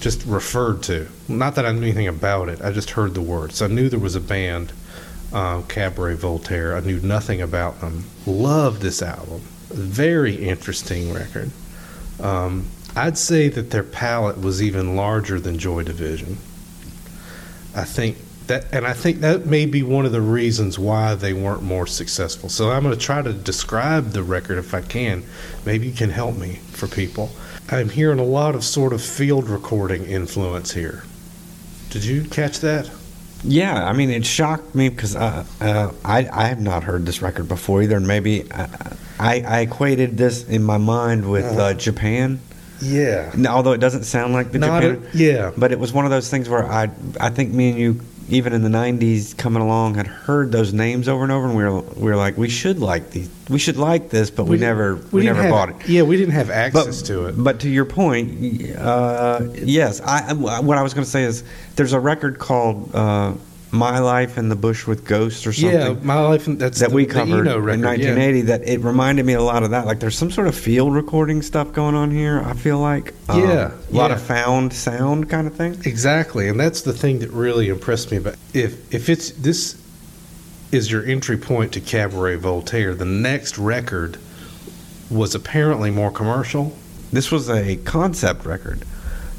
just 0.00 0.24
referred 0.26 0.82
to. 0.84 1.08
Not 1.28 1.56
that 1.56 1.66
I 1.66 1.72
knew 1.72 1.82
anything 1.82 2.08
about 2.08 2.48
it. 2.48 2.62
I 2.62 2.70
just 2.70 2.90
heard 2.90 3.14
the 3.14 3.22
words. 3.22 3.62
I 3.62 3.66
knew 3.66 3.88
there 3.88 3.98
was 3.98 4.14
a 4.14 4.20
band, 4.20 4.72
um, 5.32 5.64
Cabaret 5.64 6.14
Voltaire. 6.14 6.76
I 6.76 6.80
knew 6.80 7.00
nothing 7.00 7.42
about 7.42 7.80
them. 7.80 8.04
Loved 8.26 8.80
this 8.80 9.02
album. 9.02 9.42
Very 9.72 10.34
interesting 10.36 11.12
record. 11.12 11.50
Um, 12.20 12.66
I'd 12.94 13.16
say 13.16 13.48
that 13.48 13.70
their 13.70 13.82
palette 13.82 14.40
was 14.40 14.62
even 14.62 14.96
larger 14.96 15.40
than 15.40 15.58
Joy 15.58 15.82
Division. 15.82 16.36
I 17.74 17.84
think 17.84 18.18
that, 18.48 18.66
and 18.72 18.86
I 18.86 18.92
think 18.92 19.20
that 19.20 19.46
may 19.46 19.66
be 19.66 19.82
one 19.82 20.04
of 20.04 20.12
the 20.12 20.20
reasons 20.20 20.78
why 20.78 21.14
they 21.14 21.32
weren't 21.32 21.62
more 21.62 21.86
successful. 21.86 22.48
So 22.48 22.70
I'm 22.70 22.82
going 22.82 22.94
to 22.94 23.00
try 23.00 23.22
to 23.22 23.32
describe 23.32 24.10
the 24.10 24.22
record 24.22 24.58
if 24.58 24.74
I 24.74 24.82
can. 24.82 25.24
Maybe 25.64 25.86
you 25.86 25.94
can 25.94 26.10
help 26.10 26.36
me 26.36 26.56
for 26.72 26.86
people. 26.86 27.30
I'm 27.70 27.88
hearing 27.88 28.18
a 28.18 28.24
lot 28.24 28.54
of 28.54 28.64
sort 28.64 28.92
of 28.92 29.02
field 29.02 29.48
recording 29.48 30.04
influence 30.04 30.72
here. 30.72 31.04
Did 31.88 32.04
you 32.04 32.24
catch 32.24 32.60
that? 32.60 32.90
Yeah, 33.44 33.84
I 33.84 33.92
mean, 33.92 34.10
it 34.10 34.24
shocked 34.24 34.74
me 34.74 34.88
because 34.88 35.16
uh, 35.16 35.44
uh, 35.60 35.92
I 36.04 36.28
I 36.32 36.46
have 36.46 36.60
not 36.60 36.84
heard 36.84 37.04
this 37.06 37.22
record 37.22 37.48
before 37.48 37.82
either, 37.82 37.96
and 37.96 38.06
maybe 38.06 38.50
I, 38.52 38.68
I, 39.18 39.40
I 39.46 39.60
equated 39.60 40.16
this 40.16 40.44
in 40.48 40.62
my 40.62 40.78
mind 40.78 41.28
with 41.30 41.44
uh, 41.58 41.74
Japan. 41.74 42.38
Yeah. 42.80 43.32
Although 43.48 43.72
it 43.72 43.78
doesn't 43.78 44.04
sound 44.04 44.32
like 44.32 44.50
the 44.52 44.58
Not 44.58 44.82
Japan, 44.82 45.06
a- 45.12 45.16
yeah. 45.16 45.50
but 45.56 45.70
it 45.72 45.78
was 45.78 45.92
one 45.92 46.04
of 46.04 46.10
those 46.10 46.28
things 46.30 46.48
where 46.48 46.64
I 46.64 46.88
I 47.20 47.30
think 47.30 47.52
me 47.52 47.70
and 47.70 47.78
you 47.78 48.00
even 48.28 48.52
in 48.52 48.62
the 48.62 48.68
'90s 48.68 49.36
coming 49.36 49.62
along 49.62 49.94
had 49.94 50.06
heard 50.06 50.52
those 50.52 50.72
names 50.72 51.08
over 51.08 51.22
and 51.22 51.32
over, 51.32 51.46
and 51.46 51.56
we 51.56 51.64
were 51.64 51.80
we 51.80 52.10
were 52.10 52.16
like 52.16 52.36
we 52.36 52.48
should 52.48 52.78
like 52.78 53.10
these 53.10 53.28
we 53.48 53.58
should 53.58 53.76
like 53.76 54.10
this, 54.10 54.30
but 54.30 54.44
we, 54.44 54.56
never 54.56 54.96
we, 54.96 55.22
didn't 55.22 55.36
never 55.36 55.42
have- 55.42 55.50
bought 55.50 55.68
it. 55.70 55.88
Yeah, 55.88 56.02
we 56.02 56.16
didn't 56.16 56.34
have 56.34 56.50
access 56.50 57.02
to 57.02 57.26
it. 57.26 57.32
But 57.36 57.60
to 57.60 57.68
your 57.68 57.84
point, 57.84 58.76
uh, 58.78 59.40
yes, 59.54 60.00
I, 60.00 60.32
what 60.32 60.78
I 60.78 60.82
was 60.82 60.94
going 60.94 61.04
to 61.04 61.10
say 61.10 61.24
is 61.24 61.44
there's 61.76 61.92
a 61.92 62.00
record 62.00 62.38
called 62.38 62.94
uh, 62.94 63.34
"My 63.72 63.98
Life 63.98 64.38
in 64.38 64.48
the 64.48 64.54
Bush 64.56 64.86
with 64.86 65.04
Ghosts" 65.04 65.46
or 65.46 65.52
something. 65.52 65.78
Yeah, 65.80 65.94
my 66.02 66.20
life. 66.20 66.44
That's 66.46 66.78
that 66.80 66.90
the, 66.90 66.94
we 66.94 67.06
the 67.06 67.12
covered 67.14 67.46
Eno 67.48 67.58
record, 67.58 67.74
in 67.74 67.80
yeah. 67.80 67.86
1980. 67.86 68.40
That 68.42 68.62
it 68.68 68.80
reminded 68.80 69.26
me 69.26 69.32
a 69.32 69.42
lot 69.42 69.62
of 69.64 69.70
that. 69.70 69.86
Like 69.86 69.98
there's 70.00 70.16
some 70.16 70.30
sort 70.30 70.46
of 70.46 70.54
field 70.54 70.94
recording 70.94 71.42
stuff 71.42 71.72
going 71.72 71.94
on 71.94 72.10
here. 72.10 72.40
I 72.42 72.52
feel 72.54 72.78
like 72.78 73.14
Um, 73.28 73.40
Yeah, 73.40 73.70
a 73.90 73.94
lot 73.94 74.10
yeah. 74.10 74.16
of 74.16 74.22
found 74.22 74.72
sound 74.72 75.28
kind 75.28 75.46
of 75.46 75.54
thing. 75.54 75.76
Exactly, 75.84 76.48
and 76.48 76.60
that's 76.60 76.82
the 76.82 76.92
thing 76.92 77.18
that 77.20 77.30
really 77.30 77.68
impressed 77.68 78.12
me. 78.12 78.18
But 78.18 78.36
if 78.54 78.92
if 78.94 79.08
it's 79.08 79.30
this 79.32 79.76
is 80.70 80.90
your 80.90 81.04
entry 81.04 81.36
point 81.36 81.72
to 81.72 81.80
Cabaret 81.80 82.36
Voltaire, 82.36 82.94
the 82.94 83.04
next 83.04 83.58
record 83.58 84.16
was 85.10 85.34
apparently 85.34 85.90
more 85.90 86.10
commercial. 86.10 86.76
This 87.12 87.30
was 87.30 87.50
a 87.50 87.76
concept 87.84 88.46
record. 88.46 88.84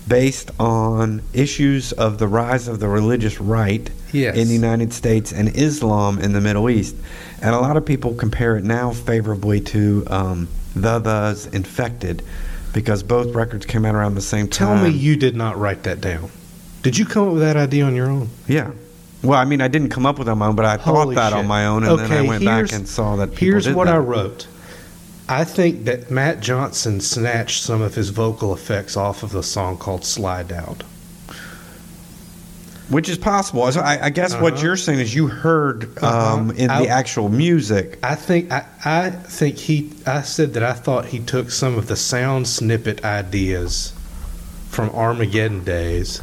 based 0.07 0.51
on 0.59 1.21
issues 1.33 1.91
of 1.93 2.17
the 2.19 2.27
rise 2.27 2.67
of 2.67 2.79
the 2.81 2.87
religious 2.89 3.39
right 3.39 3.89
Yes. 4.13 4.37
in 4.37 4.47
the 4.47 4.53
United 4.53 4.93
States 4.93 5.33
and 5.33 5.49
Islam 5.55 6.19
in 6.19 6.33
the 6.33 6.41
Middle 6.41 6.69
East. 6.69 6.95
And 7.41 7.53
a 7.53 7.59
lot 7.59 7.75
of 7.75 7.85
people 7.85 8.13
compare 8.13 8.55
it 8.55 8.63
now 8.63 8.91
favorably 8.91 9.59
to 9.61 10.05
um, 10.07 10.47
The 10.75 10.99
The's 10.99 11.47
Infected 11.47 12.23
because 12.73 13.03
both 13.03 13.33
records 13.35 13.65
came 13.65 13.85
out 13.85 13.95
around 13.95 14.15
the 14.15 14.21
same 14.21 14.47
time. 14.47 14.77
Tell 14.77 14.89
me 14.89 14.95
you 14.95 15.15
did 15.15 15.35
not 15.35 15.57
write 15.57 15.83
that 15.83 16.01
down. 16.01 16.29
Did 16.81 16.97
you 16.97 17.05
come 17.05 17.27
up 17.27 17.33
with 17.33 17.41
that 17.41 17.57
idea 17.57 17.85
on 17.85 17.95
your 17.95 18.09
own? 18.09 18.29
Yeah. 18.47 18.71
Well, 19.23 19.39
I 19.39 19.45
mean, 19.45 19.61
I 19.61 19.69
didn't 19.69 19.89
come 19.89 20.05
up 20.05 20.19
with 20.19 20.27
it 20.27 20.31
on 20.31 20.37
my 20.37 20.47
own, 20.47 20.55
but 20.55 20.65
I 20.65 20.77
thought 20.77 21.13
that 21.15 21.29
shit. 21.29 21.39
on 21.39 21.47
my 21.47 21.65
own, 21.65 21.83
and 21.83 21.97
then 21.97 22.11
I 22.11 22.21
went 22.23 22.43
back 22.43 22.73
and 22.73 22.87
saw 22.87 23.15
that. 23.15 23.29
people 23.29 23.39
Here's 23.39 23.69
what 23.69 23.85
that. 23.85 23.95
I 23.95 23.99
wrote. 23.99 24.47
I 25.29 25.45
think 25.45 25.85
that 25.85 26.11
Matt 26.11 26.41
Johnson 26.41 26.99
snatched 26.99 27.63
some 27.63 27.81
of 27.81 27.95
his 27.95 28.09
vocal 28.09 28.53
effects 28.53 28.97
off 28.97 29.23
of 29.23 29.31
the 29.31 29.41
song 29.41 29.77
called 29.77 30.03
Sly 30.03 30.43
Doubt. 30.43 30.83
Which 32.89 33.07
is 33.09 33.17
possible. 33.17 33.71
So 33.71 33.79
I, 33.81 34.05
I 34.05 34.09
guess 34.09 34.33
what 34.35 34.53
Uh-huh. 34.53 34.63
you're 34.63 34.77
saying 34.77 34.99
is 34.99 35.15
you 35.15 35.27
heard 35.27 35.85
Uh-huh. 36.01 36.33
um, 36.35 36.51
in 36.51 36.69
I- 36.69 36.83
the 36.83 36.89
actual 36.89 37.29
music. 37.29 37.97
I 38.03 38.15
think 38.15 38.51
I, 38.51 38.65
I 38.83 39.09
think 39.09 39.57
he 39.57 39.91
I 40.05 40.21
said 40.21 40.53
that 40.55 40.63
I 40.63 40.73
thought 40.73 41.05
he 41.05 41.19
took 41.19 41.49
some 41.51 41.77
of 41.77 41.87
the 41.87 41.95
sound 41.95 42.47
snippet 42.47 43.03
ideas 43.05 43.93
from 44.69 44.89
Armageddon 44.89 45.63
days. 45.63 46.21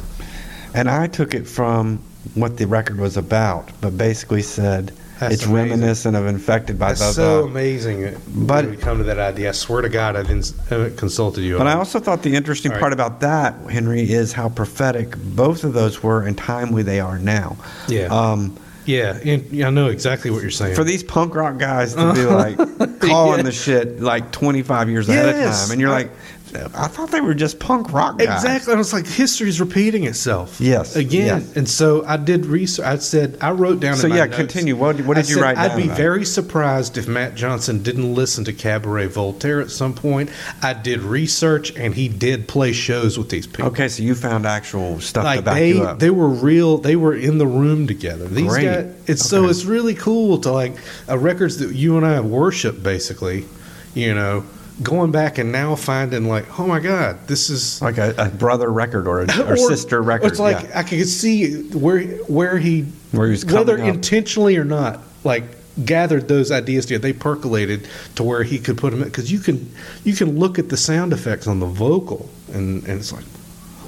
And 0.73 0.89
I 0.89 1.07
took 1.07 1.33
it 1.33 1.47
from 1.47 1.99
what 2.35 2.57
the 2.57 2.67
record 2.67 2.97
was 2.99 3.17
about, 3.17 3.69
but 3.81 3.97
basically 3.97 4.41
said 4.43 4.91
That's 5.21 5.35
it's 5.35 5.45
amazing. 5.45 5.69
reminiscent 5.69 6.15
of 6.15 6.25
Infected 6.25 6.79
by 6.79 6.89
That's 6.89 6.99
the 7.01 7.11
so 7.13 7.45
amazing 7.45 8.15
But- 8.27 8.67
we 8.69 8.75
come 8.75 8.97
to 8.97 9.03
that 9.03 9.19
idea. 9.19 9.49
I 9.49 9.51
swear 9.51 9.83
to 9.83 9.89
God, 9.89 10.15
I've 10.15 10.31
ins- 10.31 10.53
consulted 10.97 11.41
you. 11.43 11.59
But 11.59 11.67
I 11.67 11.73
also 11.73 11.99
thought 11.99 12.23
the 12.23 12.35
interesting 12.35 12.71
right. 12.71 12.79
part 12.79 12.91
about 12.91 13.19
that, 13.21 13.53
Henry, 13.69 14.01
is 14.11 14.33
how 14.33 14.49
prophetic 14.49 15.15
both 15.17 15.63
of 15.63 15.73
those 15.73 16.01
were 16.01 16.23
and 16.23 16.35
timely 16.35 16.81
they 16.81 16.99
are 16.99 17.19
now. 17.19 17.55
yeah, 17.87 18.07
Um, 18.07 18.57
yeah, 18.85 19.15
and 19.23 19.63
I 19.63 19.69
know 19.69 19.87
exactly 19.89 20.31
what 20.31 20.41
you're 20.41 20.49
saying. 20.49 20.73
for 20.73 20.83
these 20.83 21.03
punk 21.03 21.35
rock 21.35 21.59
guys 21.59 21.93
to 21.93 22.13
be 22.13 22.21
like 22.25 22.57
calling 22.99 23.37
Yeah. 23.37 23.43
the 23.43 23.51
shit 23.51 24.01
like 24.01 24.31
25 24.31 24.89
years 24.89 25.07
ahead 25.07 25.29
of 25.29 25.35
time, 25.35 25.71
and 25.71 25.79
you're 25.79 25.91
like, 25.91 26.09
I 26.55 26.87
thought 26.87 27.11
they 27.11 27.21
were 27.21 27.33
just 27.33 27.59
punk 27.59 27.91
rock 27.93 28.17
guys. 28.19 28.43
Exactly. 28.43 28.73
I 28.73 28.77
was 28.77 28.93
like, 28.93 29.07
history's 29.07 29.59
repeating 29.59 30.05
itself. 30.05 30.59
Yes, 30.59 30.95
Again. 30.95 31.41
yes. 31.41 31.55
And 31.55 31.69
so 31.69 32.03
I 32.05 32.17
did 32.17 32.45
research. 32.45 32.85
I 32.85 32.97
said, 32.97 33.37
I 33.41 33.51
wrote 33.51 33.79
down 33.79 33.95
So 33.97 34.07
yeah, 34.07 34.25
notes- 34.25 34.35
continue. 34.37 34.75
What, 34.75 34.99
what 35.01 35.17
I 35.17 35.21
did 35.21 35.29
you 35.29 35.35
said, 35.35 35.41
write 35.43 35.55
down? 35.55 35.71
I'd 35.71 35.77
be 35.77 35.83
about 35.85 35.97
very 35.97 36.25
surprised 36.25 36.97
if 36.97 37.07
Matt 37.07 37.35
Johnson 37.35 37.83
didn't 37.83 38.13
listen 38.13 38.43
to 38.45 38.53
Cabaret 38.53 39.07
Voltaire 39.07 39.61
at 39.61 39.69
some 39.71 39.93
point. 39.93 40.29
I 40.61 40.73
did 40.73 41.01
research, 41.01 41.75
and 41.75 41.93
he 41.93 42.07
did 42.07 42.47
play 42.47 42.71
shows 42.73 43.17
with 43.17 43.29
these 43.29 43.47
people. 43.47 43.65
Okay, 43.67 43.87
so 43.87 44.03
you 44.03 44.15
found 44.15 44.45
actual 44.45 44.99
stuff 44.99 45.23
to 45.23 45.25
Like 45.25 45.45
back 45.45 45.55
they, 45.55 45.69
you 45.73 45.83
up. 45.83 45.99
they 45.99 46.09
were 46.09 46.29
real. 46.29 46.77
They 46.77 46.95
were 46.95 47.15
in 47.15 47.37
the 47.37 47.47
room 47.47 47.87
together. 47.87 48.27
These 48.27 48.47
Great. 48.49 48.65
guys. 48.65 48.95
It's 49.07 49.25
so 49.25 49.47
it's 49.49 49.65
really 49.65 49.95
cool 49.95 50.39
to 50.39 50.51
like 50.51 50.73
uh, 51.09 51.17
records 51.17 51.57
that 51.57 51.73
you 51.75 51.97
and 51.97 52.05
I 52.05 52.19
worship, 52.21 52.81
basically. 52.83 53.45
You 53.93 54.13
know, 54.15 54.45
going 54.81 55.11
back 55.11 55.37
and 55.37 55.51
now 55.51 55.75
finding 55.75 56.25
like, 56.27 56.59
oh 56.59 56.65
my 56.67 56.79
God, 56.79 57.27
this 57.27 57.49
is 57.49 57.81
like 57.81 57.97
a, 57.97 58.13
a 58.17 58.29
brother 58.29 58.71
record 58.71 59.07
or 59.07 59.21
a 59.21 59.39
or 59.43 59.53
or- 59.53 59.57
sister 59.57 60.01
record. 60.01 60.27
It's 60.27 60.39
like 60.39 60.63
yeah. 60.63 60.79
I 60.79 60.83
could 60.83 61.07
see 61.07 61.63
where 61.69 62.01
where 62.27 62.57
he 62.57 62.83
Where 63.11 63.27
he 63.27 63.31
was 63.31 63.45
whether 63.45 63.77
up. 63.79 63.87
intentionally 63.87 64.57
or 64.57 64.63
not, 64.65 65.01
like 65.23 65.43
gathered 65.85 66.27
those 66.27 66.51
ideas 66.51 66.85
together. 66.85 67.01
They 67.03 67.13
percolated 67.13 67.87
to 68.15 68.23
where 68.23 68.43
he 68.43 68.59
could 68.59 68.77
put 68.77 68.91
them 68.91 69.03
because 69.03 69.31
you 69.31 69.39
can 69.39 69.71
you 70.03 70.13
can 70.15 70.37
look 70.39 70.59
at 70.59 70.69
the 70.69 70.77
sound 70.77 71.13
effects 71.13 71.47
on 71.47 71.59
the 71.59 71.65
vocal 71.67 72.29
and 72.53 72.83
and 72.87 72.99
it's 72.99 73.11
like 73.13 73.25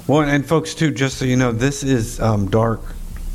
Well, 0.06 0.22
and 0.22 0.46
folks 0.46 0.74
too, 0.74 0.90
just 0.90 1.18
so 1.18 1.24
you 1.24 1.36
know, 1.36 1.52
this 1.52 1.82
is 1.82 2.20
um, 2.20 2.48
dark 2.50 2.80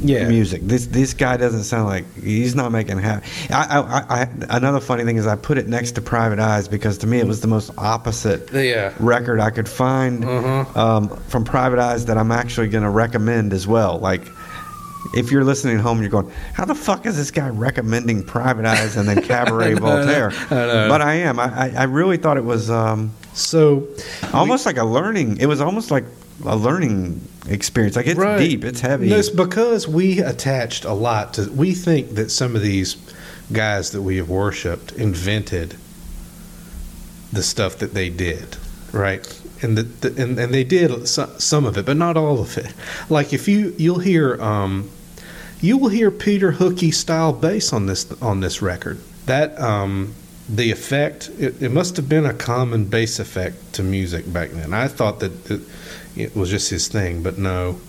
Yeah. 0.02 0.28
music. 0.30 0.62
This 0.64 0.88
this 0.88 1.14
guy 1.14 1.36
doesn't 1.38 1.64
sound 1.66 1.88
like 1.88 2.06
he's 2.22 2.56
not 2.56 2.72
making 2.72 3.00
happy. 3.00 3.26
I, 3.50 3.80
I, 3.80 3.80
I, 3.82 4.22
I 4.24 4.58
another 4.58 4.80
funny 4.80 5.04
thing 5.04 5.18
is 5.18 5.28
I 5.28 5.36
put 5.36 5.58
it 5.58 5.68
next 5.68 5.92
to 5.94 6.02
Private 6.02 6.40
Eyes 6.40 6.68
because 6.68 6.98
to 7.00 7.08
me 7.08 7.20
it 7.20 7.28
was 7.28 7.42
the 7.42 7.48
most 7.48 7.72
opposite 7.78 8.50
yeah. 8.54 8.94
record 9.00 9.40
I 9.42 9.50
could 9.50 9.68
find 9.68 10.24
Uh-huh. 10.24 10.80
um, 10.82 11.10
from 11.28 11.44
Private 11.44 11.80
Eyes 11.80 12.06
that 12.06 12.18
I'm 12.18 12.32
actually 12.32 12.70
going 12.70 12.84
to 12.86 12.90
recommend 12.90 13.54
as 13.54 13.68
well. 13.68 14.00
Like. 14.00 14.22
If 15.16 15.32
you're 15.32 15.46
listening 15.46 15.78
at 15.78 15.82
home, 15.82 16.02
you're 16.02 16.10
going, 16.10 16.30
"How 16.54 16.66
the 16.66 16.76
fuck 16.76 17.06
is 17.06 17.16
this 17.16 17.32
guy 17.32 17.48
recommending 17.48 18.22
Private 18.22 18.66
Eyes 18.66 18.98
and 18.98 19.08
then 19.08 19.22
Cabaret 19.32 19.76
Voltaire?" 19.76 20.30
I 20.52 20.54
know. 20.54 20.88
But 20.90 21.02
I 21.02 21.14
am. 21.16 21.40
I, 21.40 21.46
I, 21.46 21.74
I 21.78 21.84
really 21.84 22.18
thought 22.18 22.36
it 22.36 22.44
was 22.44 22.70
um, 22.70 23.12
So 23.34 23.88
almost 24.34 24.66
like 24.66 24.76
a 24.78 24.84
learning. 24.84 25.38
It 25.40 25.46
was 25.46 25.62
almost 25.62 25.90
like 25.90 26.04
a 26.46 26.56
learning 26.56 27.22
experience. 27.48 27.96
Like 27.96 28.08
it's 28.08 28.20
Right. 28.20 28.40
deep, 28.40 28.64
it's 28.64 28.82
heavy. 28.82 29.10
No, 29.10 29.18
it's 29.18 29.30
because 29.30 29.88
we 29.88 30.20
attached 30.20 30.86
a 30.86 30.94
lot 30.94 31.34
to. 31.36 31.50
We 31.52 31.74
think 31.74 32.16
that 32.16 32.32
some 32.32 32.56
of 32.56 32.62
these 32.62 32.96
guys 33.52 33.92
that 33.92 34.02
we 34.02 34.18
have 34.18 34.30
worshipped 34.30 34.92
invented 34.94 35.76
the 37.32 37.44
stuff 37.44 37.78
that 37.80 37.94
they 37.94 38.10
did, 38.10 38.58
right? 38.92 39.26
And 39.62 39.78
the, 39.78 39.84
the 39.84 40.22
and, 40.24 40.40
and 40.40 40.54
they 40.54 40.64
did 40.64 41.08
some, 41.08 41.30
some 41.40 41.66
of 41.66 41.78
it, 41.78 41.86
but 41.86 41.98
not 41.98 42.18
all 42.18 42.40
of 42.40 42.58
it. 42.58 42.74
Like 43.10 43.34
if 43.34 43.48
you 43.48 43.74
you'll 43.78 44.00
hear 44.00 44.42
um, 44.42 44.90
you 45.62 45.78
will 45.78 45.90
hear 45.90 46.10
Peter 46.12 46.52
Hooky 46.54 46.92
style 46.92 47.34
bass 47.34 47.74
on 47.74 47.86
this 47.86 48.10
on 48.22 48.40
this 48.40 48.62
record. 48.62 49.00
That 49.26 49.60
um, 49.60 50.16
the 50.48 50.72
effect 50.72 51.30
it, 51.38 51.62
it 51.62 51.72
must 51.72 51.98
have 51.98 52.10
been 52.10 52.26
a 52.26 52.34
common 52.34 52.86
bass 52.86 53.20
effect 53.20 53.74
to 53.74 53.84
music 53.84 54.32
back 54.32 54.52
then. 54.52 54.74
I 54.74 54.88
thought 54.88 55.20
that 55.20 55.52
it, 55.52 55.62
it 56.16 56.36
was 56.36 56.50
just 56.50 56.70
his 56.70 56.88
thing, 56.88 57.24
but 57.24 57.38
no. 57.38 57.80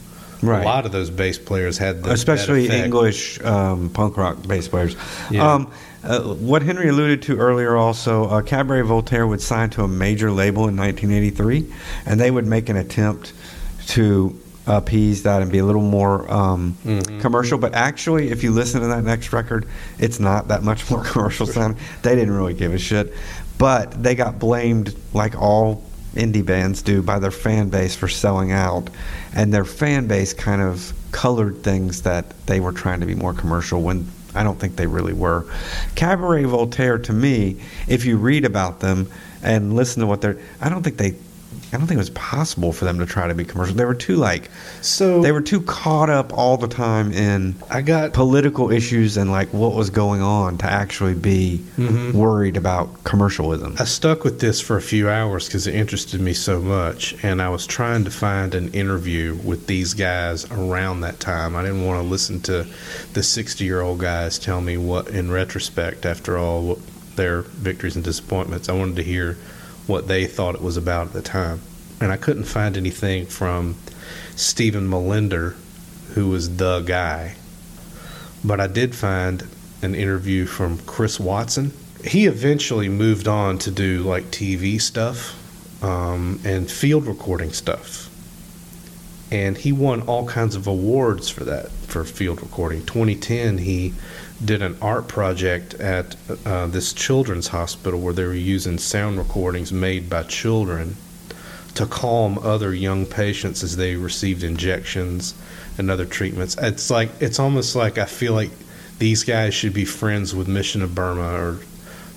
Right. 0.43 0.63
A 0.63 0.65
lot 0.65 0.87
of 0.87 0.93
those 0.93 1.11
bass 1.11 1.39
players 1.39 1.77
had 1.77 2.03
the, 2.03 2.13
especially. 2.13 2.69
English 2.71 3.39
um, 3.45 3.91
punk 3.91 4.17
rock 4.17 4.47
bass 4.47 4.69
players. 4.69 4.97
Yeah. 5.31 5.53
Um, 5.55 5.71
uh, 6.03 6.23
what 6.23 6.63
Henry 6.63 6.89
alluded 6.89 7.21
to 7.23 7.37
earlier, 7.37 7.77
also, 7.77 8.25
uh, 8.25 8.41
Cabaret 8.41 8.81
Voltaire 8.83 9.27
would 9.27 9.43
sign 9.43 9.69
to 9.71 9.83
a 9.85 9.89
major 9.89 10.31
label 10.31 10.67
in 10.67 10.77
1983, 10.79 11.71
and 12.07 12.19
they 12.19 12.31
would 12.31 12.47
make 12.47 12.71
an 12.71 12.77
attempt 12.79 13.35
to 13.89 14.35
appease 14.67 15.25
that 15.25 15.43
and 15.43 15.53
be 15.53 15.59
a 15.59 15.65
little 15.65 15.83
more 15.83 16.31
um, 16.33 16.75
Mhm. 16.87 17.21
commercial. 17.21 17.59
But 17.59 17.75
actually, 17.75 18.31
if 18.31 18.43
you 18.43 18.51
listen 18.51 18.81
to 18.81 18.87
that 18.89 19.05
next 19.05 19.35
record, 19.35 19.67
it's 19.99 20.21
not 20.21 20.49
that 20.49 20.63
much 20.63 20.91
more 20.91 21.03
commercial 21.05 21.47
sound. 21.47 21.77
They 22.03 22.15
didn't 22.15 22.33
really 22.35 22.55
give 22.55 22.73
a 22.73 22.79
shit, 22.79 23.13
but 23.59 24.03
they 24.03 24.15
got 24.15 24.39
blamed 24.39 24.95
like 25.13 25.39
all 25.39 25.83
indie 26.14 26.44
bands 26.44 26.83
do 26.83 27.03
by 27.03 27.18
their 27.18 27.31
fan 27.31 27.68
base 27.68 27.94
for 27.94 28.09
selling 28.09 28.53
out, 28.53 28.90
and 29.35 29.53
their 29.53 29.64
fan 29.64 30.07
base 30.07 30.33
kind 30.33 30.62
of 30.62 30.92
colored 31.12 31.62
things 31.62 32.03
that 32.03 32.46
they 32.46 32.61
were 32.61 32.73
trying 32.73 33.01
to 33.01 33.07
be 33.07 33.14
more 33.14 33.35
commercial 33.35 33.83
when 33.83 34.09
I 34.35 34.44
don't 34.44 34.59
think 34.59 34.77
they 34.77 34.87
really 34.87 35.12
were. 35.12 35.46
Cabaret 35.94 36.44
Voltaire, 36.44 36.99
to 36.99 37.12
me, 37.12 37.61
if 37.88 38.05
you 38.05 38.16
read 38.16 38.44
about 38.44 38.81
them 38.81 39.11
and 39.42 39.75
listen 39.75 40.01
to 40.01 40.07
what 40.07 40.20
they're, 40.20 40.38
I 40.61 40.68
don't 40.68 40.83
think 40.83 40.96
they. 40.96 41.14
I 41.73 41.77
don't 41.77 41.87
think 41.87 41.99
it 41.99 41.99
was 41.99 42.11
possible 42.11 42.73
for 42.73 42.85
them 42.85 42.99
to 42.99 43.07
try 43.07 43.29
to 43.29 43.35
be 43.35 43.45
commercial. 43.45 43.77
They 43.77 43.85
were 43.85 43.95
too 43.95 44.17
like 44.17 44.51
So 44.81 45.23
they 45.23 45.31
were 45.31 45.41
too 45.41 45.61
caught 45.61 46.11
up 46.11 46.33
all 46.37 46.57
the 46.57 46.67
time 46.67 47.13
in 47.13 47.55
I 47.71 47.81
got 47.83 48.13
political 48.13 48.73
issues 48.73 49.17
and 49.17 49.31
like 49.31 49.53
what 49.55 49.75
was 49.75 49.89
going 49.89 50.21
on 50.21 50.59
to 50.59 50.67
actually 50.67 51.15
be 51.15 51.61
Mhm. 51.79 52.13
worried 52.13 52.57
about 52.57 53.05
commercialism. 53.05 53.77
I 53.79 53.85
stuck 53.85 54.25
with 54.25 54.41
this 54.41 54.61
for 54.61 54.77
a 54.77 54.83
few 54.83 55.09
hours 55.09 55.47
because 55.47 55.69
it 55.69 55.75
interested 55.77 56.21
me 56.21 56.33
so 56.33 56.61
much, 56.61 57.15
and 57.23 57.41
I 57.41 57.49
was 57.51 57.67
trying 57.67 58.03
to 58.05 58.11
find 58.11 58.55
an 58.57 58.69
interview 58.73 59.37
with 59.45 59.69
these 59.69 59.95
guys 59.95 60.47
around 60.51 61.03
that 61.03 61.21
time. 61.21 61.55
I 61.55 61.63
didn't 61.63 61.85
want 61.87 62.03
to 62.03 62.09
listen 62.09 62.41
to 62.43 62.67
the 63.13 63.23
sixty-year-old 63.23 64.01
guys 64.01 64.39
tell 64.41 64.61
me 64.61 64.77
what, 64.77 65.09
in 65.09 65.31
retrospect, 65.31 66.05
after 66.05 66.37
all 66.37 66.79
their 67.15 67.43
victories 67.43 67.95
and 67.95 68.05
disappointments, 68.05 68.69
I 68.69 68.73
wanted 68.73 68.97
to 68.97 69.03
hear 69.03 69.37
what 69.90 70.09
they 70.09 70.26
thought 70.26 70.55
it 70.55 70.62
was 70.62 70.76
about 70.76 71.09
at 71.09 71.12
the 71.12 71.20
time, 71.20 71.61
and 72.00 72.11
I 72.12 72.16
couldn't 72.16 72.44
find 72.44 72.76
anything 72.76 73.26
from 73.26 73.76
Stephen 74.37 74.88
Mallinder, 74.88 75.57
who 76.14 76.29
was 76.29 76.57
the 76.57 76.81
guy, 76.81 77.35
but 78.44 78.61
I 78.61 78.68
did 78.68 78.94
find 78.94 79.46
an 79.83 79.94
interview 79.94 80.46
from 80.46 80.79
Chris 80.79 81.18
Watson. 81.18 81.72
He 82.05 82.26
eventually 82.26 82.88
moved 82.88 83.29
on 83.29 83.59
to 83.59 83.70
do 83.70 84.03
like 84.03 84.24
TV 84.26 84.81
stuff 84.81 85.37
um, 85.83 86.40
and 86.44 86.70
field 86.70 87.07
recording 87.07 87.53
stuff. 87.53 88.07
And 89.33 89.57
he 89.57 89.72
won 89.72 90.03
all 90.03 90.26
kinds 90.26 90.57
of 90.57 90.66
awards 90.66 91.29
for 91.29 91.44
that, 91.44 91.70
for 91.70 92.05
field 92.05 92.42
recording. 92.42 92.85
2010, 92.85 93.59
he 93.59 93.94
did 94.44 94.62
an 94.62 94.76
art 94.81 95.07
project 95.09 95.74
at 95.74 96.16
uh, 96.46 96.66
this 96.66 96.92
children's 96.92 97.48
hospital 97.48 98.00
where 98.00 98.14
they 98.14 98.24
were 98.24 98.35
using 98.35 98.79
sound 98.79 99.18
recordings 99.18 99.72
made 99.72 100.09
by 100.09 100.22
children 100.22 100.96
to 101.74 101.87
calm 101.87 102.38
other 102.38 102.74
young 102.74 103.07
patients 103.07 103.62
as 103.62 103.76
they 103.76 103.94
received 103.96 104.42
injections 104.42 105.35
and 105.79 105.90
other 105.90 106.07
treatments. 106.07 106.57
It's 106.61 106.90
like 106.90 107.11
it's 107.20 107.38
almost 107.38 107.76
like 107.76 107.98
I 107.98 108.07
feel 108.07 108.33
like 108.33 108.50
these 108.98 109.24
guys 109.24 109.55
should 109.55 109.72
be 109.72 109.85
friends 109.85 110.35
with 110.35 110.48
Mission 110.48 110.83
of 110.83 110.94
Burma 110.94 111.33
or 111.33 111.61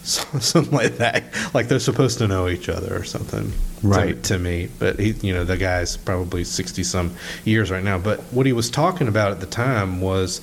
something 0.42 0.72
like 0.72 0.98
that. 0.98 1.24
Like 1.54 1.68
they're 1.68 1.80
supposed 1.80 2.18
to 2.20 2.28
know 2.28 2.48
each 2.50 2.70
other 2.70 2.96
or 2.96 3.04
something. 3.04 3.52
to- 3.52 3.58
Right. 3.88 4.22
To, 4.24 4.38
me, 4.40 4.70
but 4.80 4.98
he, 5.00 5.12
you 5.22 5.34
know, 5.34 5.44
the 5.44 5.58
guy's 5.58 5.98
probably 5.98 6.44
sixty 6.46 6.84
some 6.84 7.16
years 7.44 7.70
right 7.72 7.84
now. 7.84 7.98
But 7.98 8.20
what 8.32 8.46
he 8.46 8.54
was 8.54 8.70
talking 8.70 9.08
about 9.10 9.32
at 9.32 9.40
the 9.42 9.46
time 9.46 10.00
was 10.02 10.40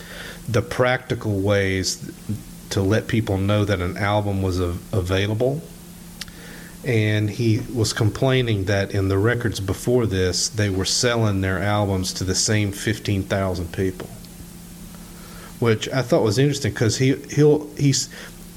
the 0.49 0.61
practical 0.63 1.41
ways 1.41 2.11
to 2.71 2.83
let 2.83 3.07
people 3.09 3.39
know 3.39 3.65
that 3.65 3.81
an 3.81 3.97
album 3.97 4.43
was 4.43 4.61
av- 4.61 4.83
available. 4.93 5.63
And 6.85 7.29
he 7.29 7.61
was 7.75 7.93
complaining 7.93 8.65
that 8.65 8.93
in 8.93 9.09
the 9.09 9.19
records 9.19 9.61
before 9.61 10.07
this, 10.07 10.49
they 10.49 10.71
were 10.71 10.87
selling 10.87 11.41
their 11.43 11.59
albums 11.63 12.13
to 12.15 12.25
the 12.25 12.35
same 12.35 12.73
fifteen 12.73 13.23
thousand 13.23 13.73
people 13.73 14.09
which 15.59 15.87
I 15.91 16.01
thought 16.01 16.23
was 16.23 16.39
interesting 16.39 16.73
because 16.73 16.97
he 16.97 17.15
he'll 17.31 17.69
he's 17.77 18.09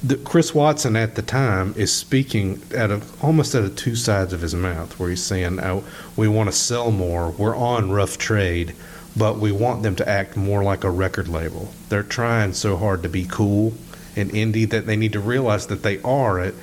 the, 0.04 0.18
Chris 0.18 0.54
Watson 0.54 0.96
at 0.96 1.16
the 1.16 1.22
time 1.22 1.74
is 1.78 1.94
speaking 1.94 2.62
at 2.76 2.92
almost 3.22 3.56
at 3.56 3.64
a 3.64 3.70
two 3.70 3.96
sides 3.96 4.34
of 4.34 4.42
his 4.42 4.54
mouth 4.54 5.00
where 5.00 5.10
he's 5.10 5.24
saying 5.24 5.60
oh, 5.62 5.84
we 6.16 6.28
want 6.28 6.50
to 6.50 6.56
sell 6.56 6.92
more. 6.92 7.32
We're 7.32 7.56
on 7.56 7.92
rough 7.92 8.18
trade 8.18 8.76
but 9.16 9.38
we 9.38 9.52
want 9.52 9.84
them 9.84 9.96
to 9.96 10.10
act 10.10 10.36
more 10.36 10.64
like 10.64 10.84
a 10.84 10.90
record 10.90 11.28
label. 11.28 11.72
They're 11.90 12.04
trying 12.04 12.54
so 12.54 12.78
hard 12.78 13.04
to 13.04 13.10
be 13.10 13.26
cool 13.26 13.74
and 14.16 14.32
indie 14.32 14.70
that 14.70 14.86
they 14.86 14.96
need 14.96 15.14
to 15.14 15.20
realize 15.20 15.68
that 15.68 15.84
they 15.84 16.02
are 16.02 16.40
a, 16.40 16.54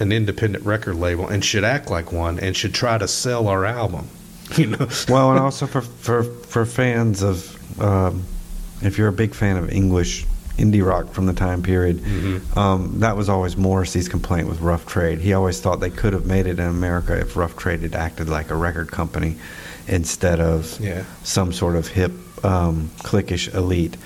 an 0.00 0.12
independent 0.12 0.64
record 0.64 0.96
label 0.96 1.28
and 1.28 1.44
should 1.44 1.64
act 1.64 1.90
like 1.90 2.12
one 2.12 2.38
and 2.40 2.56
should 2.56 2.74
try 2.74 2.98
to 2.98 3.08
sell 3.08 3.48
our 3.48 3.64
album. 3.64 4.08
You 4.58 4.66
know? 4.66 4.88
Well, 5.08 5.30
and 5.30 5.40
also 5.40 5.66
for 5.66 5.80
for 5.80 6.22
for 6.22 6.66
fans 6.66 7.22
of, 7.22 7.80
um, 7.80 8.24
if 8.82 8.98
you're 8.98 9.08
a 9.08 9.12
big 9.12 9.34
fan 9.34 9.56
of 9.56 9.70
English 9.70 10.26
indie 10.56 10.84
rock 10.86 11.12
from 11.12 11.26
the 11.26 11.32
time 11.32 11.62
period, 11.62 11.98
Mm-hmm. 11.98 12.58
um, 12.58 13.00
that 13.00 13.16
was 13.16 13.28
always 13.28 13.56
Morrissey's 13.56 14.08
complaint 14.08 14.48
with 14.48 14.60
Rough 14.60 14.86
Trade. 14.86 15.18
He 15.18 15.32
always 15.32 15.60
thought 15.60 15.80
they 15.80 15.90
could 15.90 16.12
have 16.12 16.26
made 16.26 16.46
it 16.46 16.58
in 16.58 16.66
America 16.66 17.18
if 17.18 17.36
Rough 17.36 17.56
Trade 17.56 17.80
had 17.82 17.94
acted 17.94 18.28
like 18.28 18.50
a 18.50 18.56
record 18.56 18.90
company 18.90 19.36
instead 19.88 20.40
of 20.40 20.78
Yeah. 20.80 21.04
some 21.24 21.52
sort 21.52 21.76
of 21.76 21.88
hip, 21.88 22.12
um, 22.44 22.90
cliquish 22.98 23.52
elite. 23.54 23.96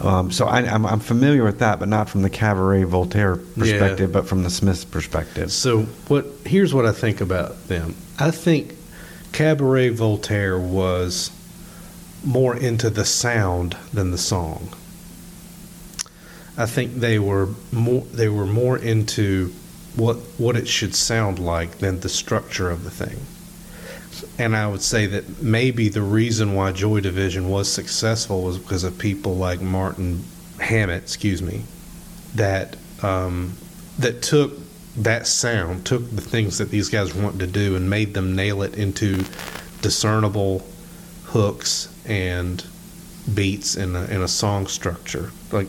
Um, 0.00 0.30
so 0.30 0.46
I, 0.46 0.58
I'm, 0.60 0.84
I'm 0.84 1.00
familiar 1.00 1.42
with 1.42 1.58
that, 1.60 1.78
but 1.78 1.88
not 1.88 2.08
from 2.10 2.20
the 2.22 2.28
Cabaret 2.30 2.84
Voltaire 2.84 3.36
perspective, 3.36 4.12
but 4.12 4.28
from 4.28 4.42
the 4.42 4.50
Smiths 4.50 4.84
perspective. 4.84 5.50
So 5.50 5.82
what? 6.08 6.26
Here's 6.44 6.74
what 6.74 6.84
I 6.86 6.92
think 6.92 7.20
about 7.22 7.68
them. 7.68 7.94
I 8.18 8.30
think 8.30 8.74
Cabaret 9.32 9.88
Voltaire 9.90 10.58
was 10.58 11.30
more 12.24 12.54
into 12.56 12.90
the 12.90 13.04
sound 13.06 13.76
than 13.92 14.10
the 14.10 14.18
song. 14.18 14.68
I 16.56 16.66
think 16.66 16.94
they 16.94 17.18
were 17.18 17.48
more 17.72 18.02
they 18.12 18.28
were 18.28 18.46
more 18.46 18.78
into 18.78 19.52
what 19.94 20.16
what 20.38 20.56
it 20.56 20.68
should 20.68 20.94
sound 20.94 21.38
like 21.38 21.78
than 21.78 22.00
the 22.00 22.08
structure 22.08 22.70
of 22.70 22.84
the 22.84 22.90
thing. 22.90 23.20
And 24.38 24.56
I 24.56 24.66
would 24.66 24.82
say 24.82 25.06
that 25.06 25.42
maybe 25.42 25.88
the 25.90 26.02
reason 26.02 26.54
why 26.54 26.72
Joy 26.72 27.00
Division 27.00 27.50
was 27.50 27.70
successful 27.70 28.42
was 28.42 28.58
because 28.58 28.84
of 28.84 28.98
people 28.98 29.36
like 29.36 29.60
Martin 29.60 30.24
Hannett, 30.58 31.02
excuse 31.02 31.42
me, 31.42 31.64
that 32.34 32.76
um, 33.02 33.56
that 33.98 34.22
took 34.22 34.54
that 34.96 35.26
sound, 35.26 35.84
took 35.84 36.10
the 36.10 36.22
things 36.22 36.56
that 36.58 36.70
these 36.70 36.88
guys 36.88 37.14
wanted 37.14 37.40
to 37.40 37.46
do, 37.46 37.76
and 37.76 37.90
made 37.90 38.14
them 38.14 38.34
nail 38.34 38.62
it 38.62 38.74
into 38.76 39.24
discernible 39.82 40.66
hooks 41.24 41.92
and 42.06 42.64
beats 43.34 43.76
in 43.76 43.94
a, 43.94 44.04
in 44.06 44.22
a 44.22 44.28
song 44.28 44.66
structure. 44.66 45.30
Like 45.52 45.68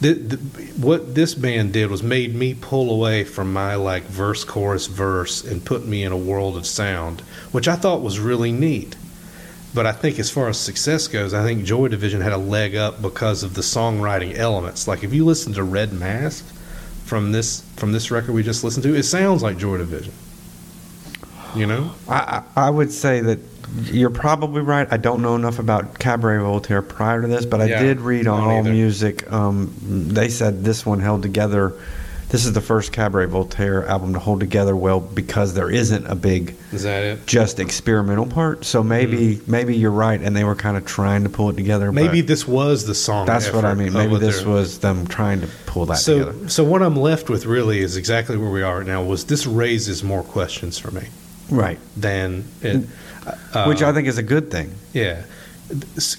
the, 0.00 0.14
the, 0.14 0.36
what 0.80 1.14
this 1.14 1.34
band 1.34 1.72
did 1.72 1.90
was 1.90 2.02
made 2.02 2.34
me 2.34 2.54
pull 2.54 2.90
away 2.90 3.24
from 3.24 3.52
my 3.52 3.74
like 3.74 4.04
verse, 4.04 4.44
chorus, 4.44 4.86
verse, 4.86 5.44
and 5.44 5.64
put 5.64 5.86
me 5.86 6.04
in 6.04 6.12
a 6.12 6.16
world 6.16 6.56
of 6.56 6.66
sound, 6.66 7.20
which 7.52 7.68
I 7.68 7.76
thought 7.76 8.02
was 8.02 8.18
really 8.18 8.52
neat. 8.52 8.96
But 9.72 9.86
I 9.86 9.92
think 9.92 10.18
as 10.18 10.30
far 10.30 10.48
as 10.48 10.58
success 10.58 11.06
goes, 11.06 11.32
I 11.32 11.44
think 11.44 11.64
Joy 11.64 11.88
Division 11.88 12.20
had 12.20 12.32
a 12.32 12.38
leg 12.38 12.74
up 12.74 13.00
because 13.00 13.42
of 13.42 13.54
the 13.54 13.60
songwriting 13.60 14.36
elements. 14.36 14.88
Like 14.88 15.04
if 15.04 15.12
you 15.14 15.24
listen 15.24 15.52
to 15.54 15.62
Red 15.62 15.92
Mask 15.92 16.44
from 17.04 17.32
this 17.32 17.62
from 17.76 17.92
this 17.92 18.10
record 18.10 18.32
we 18.32 18.42
just 18.42 18.64
listened 18.64 18.82
to, 18.84 18.94
it 18.94 19.04
sounds 19.04 19.42
like 19.42 19.58
Joy 19.58 19.78
Division. 19.78 20.12
You 21.54 21.66
know? 21.66 21.92
I, 22.08 22.42
I 22.56 22.66
I 22.66 22.70
would 22.70 22.92
say 22.92 23.20
that 23.20 23.38
you're 23.84 24.10
probably 24.10 24.62
right. 24.62 24.86
I 24.90 24.96
don't 24.96 25.22
know 25.22 25.34
enough 25.36 25.58
about 25.58 25.98
Cabaret 25.98 26.38
Voltaire 26.38 26.82
prior 26.82 27.22
to 27.22 27.28
this, 27.28 27.44
but 27.44 27.60
I 27.60 27.66
Yeah, 27.66 27.82
did 27.82 28.00
read 28.00 28.26
on 28.26 28.40
All 28.42 28.58
either. 28.58 28.70
Music. 28.70 29.30
Um, 29.32 29.74
they 29.80 30.28
said 30.28 30.64
this 30.64 30.84
one 30.84 31.00
held 31.00 31.22
together. 31.22 31.72
This 32.30 32.46
is 32.46 32.52
the 32.52 32.60
first 32.60 32.92
Cabaret 32.92 33.26
Voltaire 33.26 33.84
album 33.86 34.12
to 34.12 34.20
hold 34.20 34.38
together 34.38 34.76
well 34.76 35.00
because 35.00 35.54
there 35.54 35.68
isn't 35.68 36.06
a 36.06 36.14
big 36.14 36.54
Is 36.70 36.84
that 36.84 37.02
it? 37.02 37.26
just 37.26 37.58
experimental 37.58 38.24
part. 38.24 38.64
So 38.64 38.84
maybe 38.84 39.40
maybe 39.48 39.76
you're 39.76 39.90
right, 39.90 40.20
and 40.20 40.36
they 40.36 40.44
were 40.44 40.54
kind 40.54 40.76
of 40.76 40.86
trying 40.86 41.24
to 41.24 41.28
pull 41.28 41.50
it 41.50 41.56
together. 41.56 41.86
Mm-hmm. 41.86 41.94
Maybe 41.96 42.20
this 42.20 42.46
was 42.46 42.86
the 42.86 42.94
song. 42.94 43.26
that's 43.26 43.52
what 43.52 43.64
I 43.64 43.74
mean. 43.74 43.92
Maybe 43.92 44.16
this 44.18 44.44
was 44.44 44.78
them 44.78 45.08
trying 45.08 45.40
to 45.40 45.48
pull 45.66 45.86
that 45.86 45.96
so, 45.96 46.18
together. 46.20 46.48
So 46.48 46.62
what 46.62 46.82
I'm 46.82 46.94
left 46.94 47.30
with 47.30 47.46
really 47.46 47.80
is 47.80 47.96
exactly 47.96 48.36
where 48.36 48.50
we 48.50 48.62
are 48.62 48.78
right 48.78 48.86
now. 48.86 49.02
Was 49.02 49.24
this 49.24 49.44
raises 49.44 50.04
more 50.04 50.22
questions 50.22 50.78
for 50.78 50.92
me 50.92 51.08
Right, 51.50 51.78
than 51.96 52.44
it? 52.62 52.86
uh, 53.54 53.64
which 53.66 53.82
I 53.82 53.92
think 53.92 54.08
is 54.08 54.18
a 54.18 54.22
good 54.22 54.50
thing. 54.50 54.74
Yeah. 54.92 55.22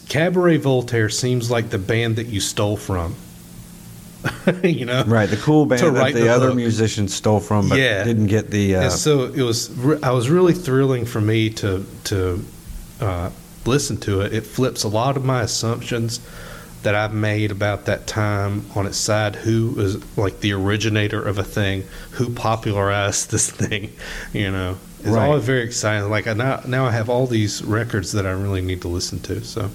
Cabaret 0.07 0.57
Voltaire 0.57 1.09
seems 1.09 1.51
like 1.51 1.69
the 1.69 1.77
band 1.77 2.15
that 2.17 2.27
you 2.27 2.39
stole 2.39 2.77
from. 2.77 3.15
you 4.63 4.85
know? 4.85 5.03
Right, 5.05 5.29
the 5.29 5.37
cool 5.37 5.65
band 5.65 5.81
that 5.95 6.13
the, 6.13 6.21
the 6.21 6.29
other 6.29 6.53
musicians 6.53 7.13
stole 7.13 7.39
from, 7.39 7.69
but 7.69 7.79
Yeah. 7.79 8.03
didn't 8.03 8.27
get 8.27 8.51
the. 8.51 8.75
Uh, 8.75 8.89
so 8.89 9.23
it 9.25 9.41
was. 9.41 9.71
I 10.03 10.11
was 10.11 10.29
really 10.29 10.53
thrilling 10.53 11.05
for 11.05 11.19
me 11.19 11.49
to 11.51 11.85
to 12.05 12.45
uh, 12.99 13.29
listen 13.65 13.97
to 14.01 14.21
it. 14.21 14.33
It 14.33 14.45
flips 14.45 14.83
a 14.83 14.87
lot 14.87 15.17
of 15.17 15.25
my 15.25 15.41
assumptions 15.41 16.19
that 16.83 16.95
I've 16.95 17.13
made 17.13 17.51
about 17.51 17.85
that 17.85 18.07
time 18.07 18.65
on 18.75 18.85
its 18.85 18.97
side. 18.97 19.35
Who 19.37 19.79
is 19.79 20.17
like 20.17 20.39
the 20.41 20.53
originator 20.53 21.21
of 21.21 21.37
a 21.39 21.43
thing? 21.43 21.83
Who 22.11 22.29
popularized 22.33 23.31
this 23.31 23.49
thing? 23.49 23.91
You 24.33 24.51
know, 24.51 24.77
it's 25.03 25.07
Right. 25.09 25.27
all 25.27 25.37
very 25.39 25.63
exciting. 25.63 26.09
Like 26.09 26.27
I 26.27 26.33
now 26.33 26.61
now 26.67 26.85
I 26.85 26.91
have 26.91 27.09
all 27.09 27.27
these 27.27 27.63
records 27.63 28.11
that 28.13 28.25
I 28.25 28.31
really 28.31 28.61
need 28.61 28.81
to 28.81 28.87
listen 28.87 29.19
to. 29.21 29.43
So 29.43 29.69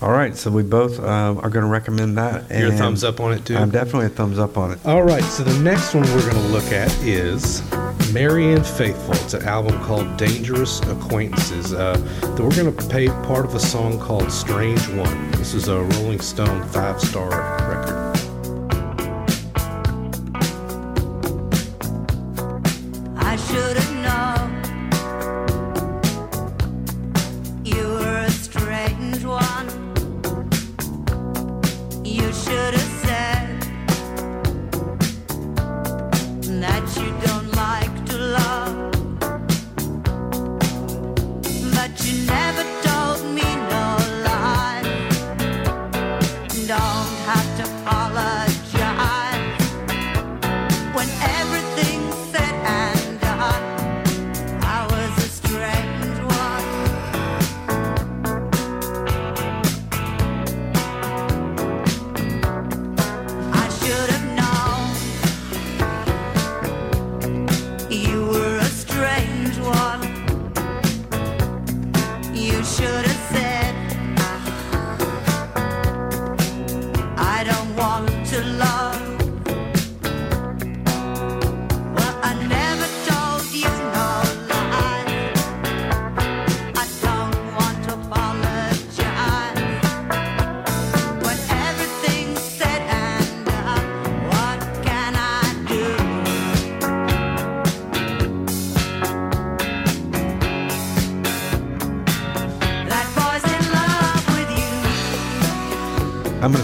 All 0.00 0.10
right, 0.12 0.36
so 0.36 0.50
we 0.50 0.62
both 0.62 0.98
um, 1.00 1.38
are 1.38 1.50
going 1.50 1.64
to 1.64 1.70
recommend 1.70 2.16
that. 2.18 2.48
your 2.50 2.70
thumbs 2.72 3.02
up 3.02 3.20
on 3.20 3.32
it 3.32 3.44
too. 3.44 3.56
I'm 3.56 3.70
definitely 3.70 4.06
a 4.06 4.10
thumbs 4.10 4.38
up 4.38 4.56
on 4.56 4.70
it. 4.72 4.78
All 4.84 5.02
right, 5.02 5.24
so 5.24 5.42
the 5.42 5.58
next 5.60 5.92
one 5.94 6.04
we're 6.14 6.20
going 6.30 6.42
to 6.42 6.48
look 6.52 6.70
at 6.72 6.92
is 7.02 7.62
Marianne 8.12 8.62
Faithfull. 8.62 9.14
It's 9.14 9.34
an 9.34 9.42
album 9.46 9.78
called 9.82 10.16
Dangerous 10.16 10.80
Acquaintances. 10.82 11.72
Uh, 11.72 11.96
that 12.20 12.38
we're 12.40 12.54
going 12.54 12.72
to 12.74 12.82
play 12.88 13.08
part 13.08 13.44
of 13.44 13.54
a 13.56 13.60
song 13.60 13.98
called 13.98 14.30
Strange 14.30 14.86
One. 14.90 15.30
This 15.32 15.52
is 15.54 15.66
a 15.68 15.80
Rolling 15.80 16.20
Stone 16.20 16.62
five 16.68 17.00
star 17.00 17.28
record. 17.30 18.07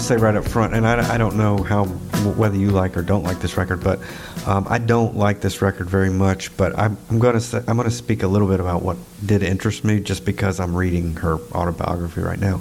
Say 0.05 0.17
right 0.17 0.35
up 0.35 0.45
front, 0.45 0.75
and 0.75 0.87
I, 0.87 1.15
I 1.15 1.17
don't 1.17 1.35
know 1.35 1.63
how 1.63 1.87
whether 1.87 2.59
you 2.59 2.69
like 2.69 2.95
or 2.99 3.01
don't 3.01 3.23
like 3.23 3.41
this 3.41 3.57
record, 3.57 3.83
but 3.83 4.01
um, 4.47 4.67
I 4.69 4.77
don't 4.77 5.17
like 5.17 5.41
this 5.41 5.63
record 5.63 5.89
very 5.89 6.11
much. 6.11 6.55
But 6.59 6.79
I'm, 6.79 6.99
I'm 7.09 7.19
going 7.19 7.33
to 7.33 7.41
say 7.41 7.63
I'm 7.67 7.77
going 7.77 7.89
to 7.89 7.95
speak 7.95 8.23
a 8.23 8.29
little 8.29 8.47
bit 8.47 8.61
about 8.61 8.83
what 8.83 8.99
did 9.25 9.43
interest 9.43 9.83
me, 9.83 10.01
just 10.01 10.27
because 10.27 10.61
I'm 10.61 10.77
reading 10.77 11.15
her 11.17 11.39
autobiography 11.53 12.21
right 12.21 12.39
now. 12.39 12.61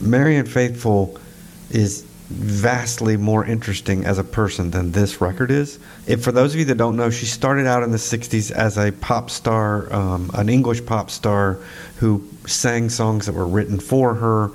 Marianne 0.00 0.46
Faithfull 0.46 1.18
is 1.68 2.00
vastly 2.30 3.18
more 3.18 3.44
interesting 3.44 4.06
as 4.06 4.16
a 4.16 4.24
person 4.24 4.70
than 4.70 4.92
this 4.92 5.20
record 5.20 5.50
is. 5.50 5.78
If 6.06 6.24
for 6.24 6.32
those 6.32 6.54
of 6.54 6.60
you 6.60 6.64
that 6.64 6.78
don't 6.78 6.96
know, 6.96 7.10
she 7.10 7.26
started 7.26 7.66
out 7.66 7.82
in 7.82 7.90
the 7.90 7.98
'60s 7.98 8.50
as 8.50 8.78
a 8.78 8.90
pop 8.90 9.28
star, 9.28 9.92
um, 9.92 10.30
an 10.32 10.48
English 10.48 10.86
pop 10.86 11.10
star 11.10 11.58
who 11.96 12.26
sang 12.46 12.88
songs 12.88 13.26
that 13.26 13.34
were 13.34 13.46
written 13.46 13.78
for 13.78 14.14
her. 14.14 14.50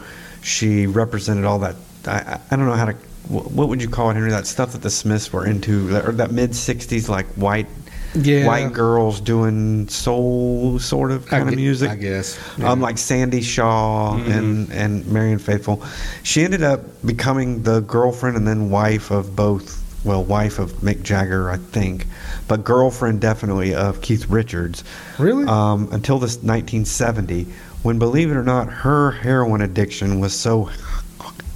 She 0.48 0.88
represented 0.88 1.44
all 1.46 1.60
that. 1.60 1.76
I, 2.08 2.40
I- 2.50 2.56
don't 2.56 2.66
know 2.66 2.74
how 2.74 2.86
to. 2.86 2.94
What 3.28 3.68
would 3.68 3.82
you 3.82 3.90
call 3.90 4.10
it, 4.10 4.14
Henry? 4.14 4.30
That 4.32 4.48
stuff 4.48 4.72
that 4.72 4.82
the 4.82 4.90
Smiths 4.90 5.32
were 5.34 5.46
into, 5.46 5.88
that- 5.90 6.06
or 6.08 6.14
that 6.14 6.32
mid 6.32 6.52
'60s, 6.52 7.10
like 7.10 7.26
white, 7.36 7.68
Yeah. 8.16 8.48
white 8.48 8.72
girls 8.72 9.20
doing 9.20 9.90
soul 9.90 10.80
sort 10.80 11.12
of 11.12 11.26
kind 11.26 11.50
I 11.50 11.52
of 11.52 11.56
music. 11.58 11.90
I 11.90 11.96
guess. 11.96 12.40
Um, 12.64 12.80
like 12.80 12.98
Sandie 12.98 13.42
Shaw 13.42 14.16
and 14.16 14.72
and 14.72 15.06
Marion 15.08 15.40
Faithfull. 15.40 15.84
She 16.24 16.44
ended 16.46 16.64
up 16.64 16.80
becoming 17.06 17.64
the 17.64 17.82
girlfriend 17.82 18.38
and 18.38 18.48
then 18.48 18.70
wife 18.70 19.12
of 19.12 19.36
both. 19.36 19.84
Well, 20.06 20.24
wife 20.24 20.60
of 20.60 20.72
Mick 20.76 21.04
Jagger, 21.04 21.50
I 21.50 21.58
think, 21.58 22.06
but 22.48 22.64
girlfriend 22.64 23.20
definitely 23.20 23.76
of 23.76 24.00
Keith 24.00 24.30
Richards. 24.30 24.86
Really? 25.20 25.44
Um, 25.46 25.90
until 25.92 26.18
this 26.18 26.36
1970, 26.38 27.48
when 27.88 28.00
believe 28.00 28.30
it 28.30 28.36
or 28.36 28.44
not, 28.44 28.68
her 28.68 29.12
heroin 29.12 29.62
addiction 29.62 30.20
was 30.20 30.38
so 30.38 30.70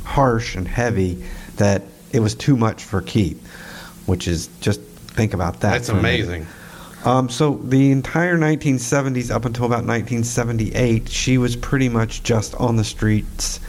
harsh 0.05 0.55
and 0.55 0.65
heavy 0.65 1.21
that 1.57 1.81
it 2.13 2.21
was 2.21 2.35
too 2.35 2.55
much 2.55 2.85
for 2.85 3.01
Keith. 3.01 3.45
Which 4.05 4.29
is 4.29 4.47
just 4.61 4.79
think 4.79 5.33
about 5.33 5.59
that. 5.59 5.73
That's 5.73 5.89
for 5.89 5.97
a 5.97 6.01
minute. 6.01 6.21
amazing. 6.21 6.47
Um, 7.03 7.27
so 7.27 7.55
the 7.55 7.91
entire 7.91 8.37
1970s 8.37 9.29
up 9.29 9.43
until 9.43 9.65
about 9.65 9.83
1978, 9.83 11.09
she 11.09 11.37
was 11.37 11.57
pretty 11.57 11.89
much 11.89 12.23
just 12.23 12.55
on 12.55 12.77
the 12.77 12.85
streets, 12.85 13.59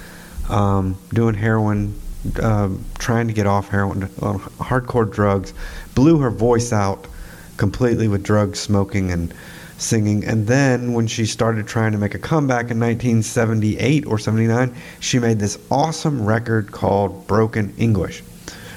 um, 0.49 0.97
doing 1.13 1.35
heroin, 1.35 2.01
um, 2.41 2.85
trying 2.97 3.27
to 3.27 3.35
get 3.35 3.49
off 3.49 3.71
heroin, 3.71 4.05
uh, 4.05 4.39
hardcore 4.63 5.11
drugs. 5.11 5.53
Blew 5.97 6.19
her 6.19 6.31
voice 6.31 6.73
out 6.73 7.09
completely 7.57 8.07
with 8.07 8.23
drugs, 8.23 8.61
smoking, 8.61 9.11
and 9.11 9.35
singing. 9.83 10.25
And 10.25 10.47
then 10.47 10.93
when 10.93 11.07
she 11.07 11.27
started 11.27 11.67
trying 11.67 11.93
to 11.93 11.99
make 11.99 12.15
a 12.15 12.19
comeback 12.19 12.71
in 12.71 12.81
1978 12.81 14.07
or 14.07 14.19
79, 14.19 14.75
she 15.01 15.19
made 15.19 15.39
this 15.39 15.59
awesome 15.71 16.25
record 16.25 16.73
called 16.73 17.27
Broken 17.27 17.75
English. 17.77 18.23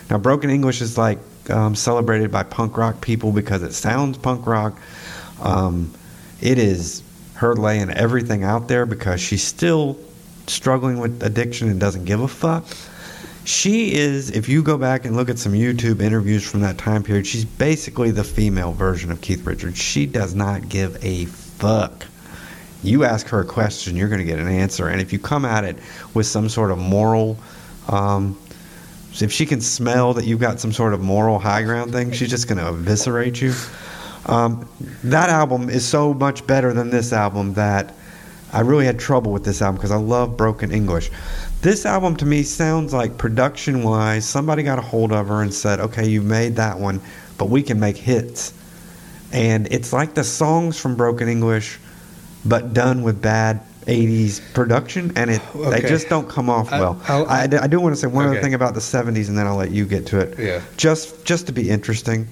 Now, 0.09 0.17
Broken 0.17 0.49
English 0.49 0.81
is 0.81 0.97
like 0.97 1.19
um, 1.49 1.75
celebrated 1.75 2.31
by 2.31 2.43
punk 2.43 2.77
rock 2.77 3.01
people 3.01 3.31
because 3.31 3.63
it 3.63 3.73
sounds 3.73 4.17
punk 4.17 4.45
rock. 4.45 4.77
Um, 5.41 5.91
it 6.41 6.57
is 6.57 7.03
her 7.35 7.55
laying 7.55 7.89
everything 7.89 8.43
out 8.43 8.67
there 8.67 8.85
because 8.85 9.21
she's 9.21 9.43
still 9.43 9.97
struggling 10.47 10.99
with 10.99 11.21
addiction 11.23 11.69
and 11.69 11.79
doesn't 11.79 12.05
give 12.05 12.21
a 12.21 12.27
fuck. 12.27 12.65
She 13.45 13.93
is, 13.93 14.31
if 14.31 14.49
you 14.49 14.63
go 14.63 14.75
back 14.75 15.05
and 15.05 15.15
look 15.15 15.29
at 15.29 15.37
some 15.37 15.53
YouTube 15.53 16.01
interviews 16.01 16.43
from 16.43 16.61
that 16.61 16.79
time 16.79 17.03
period, 17.03 17.27
she's 17.27 17.45
basically 17.45 18.09
the 18.09 18.23
female 18.23 18.71
version 18.71 19.11
of 19.11 19.21
Keith 19.21 19.45
Richards. 19.45 19.77
She 19.77 20.07
does 20.07 20.33
not 20.33 20.67
give 20.67 20.97
a 21.05 21.25
fuck. 21.25 22.07
You 22.81 23.03
ask 23.03 23.27
her 23.27 23.41
a 23.41 23.45
question, 23.45 23.95
you're 23.95 24.09
going 24.09 24.19
to 24.19 24.25
get 24.25 24.39
an 24.39 24.47
answer. 24.47 24.87
And 24.87 24.99
if 24.99 25.13
you 25.13 25.19
come 25.19 25.45
at 25.45 25.63
it 25.63 25.77
with 26.15 26.25
some 26.25 26.49
sort 26.49 26.71
of 26.71 26.79
moral, 26.79 27.37
um, 27.87 28.35
if 29.13 29.31
she 29.31 29.45
can 29.45 29.61
smell 29.61 30.15
that 30.15 30.25
you've 30.25 30.41
got 30.41 30.59
some 30.59 30.71
sort 30.71 30.95
of 30.95 31.01
moral 31.01 31.37
high 31.37 31.61
ground 31.61 31.91
thing, 31.91 32.11
she's 32.11 32.31
just 32.31 32.47
going 32.47 32.57
to 32.57 32.69
eviscerate 32.69 33.39
you. 33.41 33.53
Um, 34.25 34.67
that 35.03 35.29
album 35.29 35.69
is 35.69 35.87
so 35.87 36.15
much 36.15 36.47
better 36.47 36.73
than 36.73 36.89
this 36.89 37.13
album 37.13 37.53
that 37.53 37.93
I 38.51 38.61
really 38.61 38.85
had 38.85 38.99
trouble 38.99 39.31
with 39.31 39.43
this 39.43 39.61
album 39.61 39.75
because 39.75 39.91
I 39.91 39.97
love 39.97 40.37
Broken 40.37 40.71
English. 40.71 41.11
This 41.65 41.83
album 41.83 42.15
to 42.17 42.27
me 42.27 42.43
sounds 42.43 42.93
like 42.93 43.17
production 43.17 43.81
wise, 43.81 44.23
somebody 44.29 44.61
got 44.61 44.77
a 44.77 44.83
hold 44.83 45.11
of 45.11 45.29
her 45.29 45.41
and 45.41 45.51
said, 45.51 45.79
okay, 45.79 46.07
you've 46.07 46.23
made 46.23 46.57
that 46.57 46.77
one, 46.77 47.01
but 47.39 47.49
we 47.49 47.63
can 47.63 47.79
make 47.79 47.97
hits. 47.97 48.53
And 49.33 49.65
it's 49.71 49.91
like 49.91 50.13
the 50.13 50.23
songs 50.23 50.79
from 50.79 50.95
Broken 50.95 51.27
English, 51.27 51.79
but 52.45 52.75
done 52.75 53.01
with 53.01 53.19
bad 53.19 53.61
80s 53.87 54.53
production, 54.53 55.13
and 55.15 55.31
it 55.31 55.41
they 55.55 55.81
just 55.81 56.07
don't 56.07 56.29
come 56.29 56.51
off 56.51 56.71
I- 56.71 56.79
well. 56.79 57.01
I'll- 57.07 57.25
I, 57.25 57.49
I 57.59 57.65
do 57.65 57.79
want 57.79 57.95
to 57.95 57.99
say 57.99 58.05
one 58.05 58.27
other 58.27 58.39
thing 58.39 58.53
about 58.53 58.75
the 58.75 58.79
70s, 58.79 59.27
and 59.27 59.35
then 59.35 59.47
I'll 59.47 59.55
let 59.55 59.71
you 59.71 59.87
get 59.87 60.05
to 60.07 60.19
it. 60.19 60.37
Yeah. 60.37 60.61
Just 60.77 61.25
just 61.25 61.47
to 61.47 61.51
be 61.51 61.71
interesting, 61.71 62.27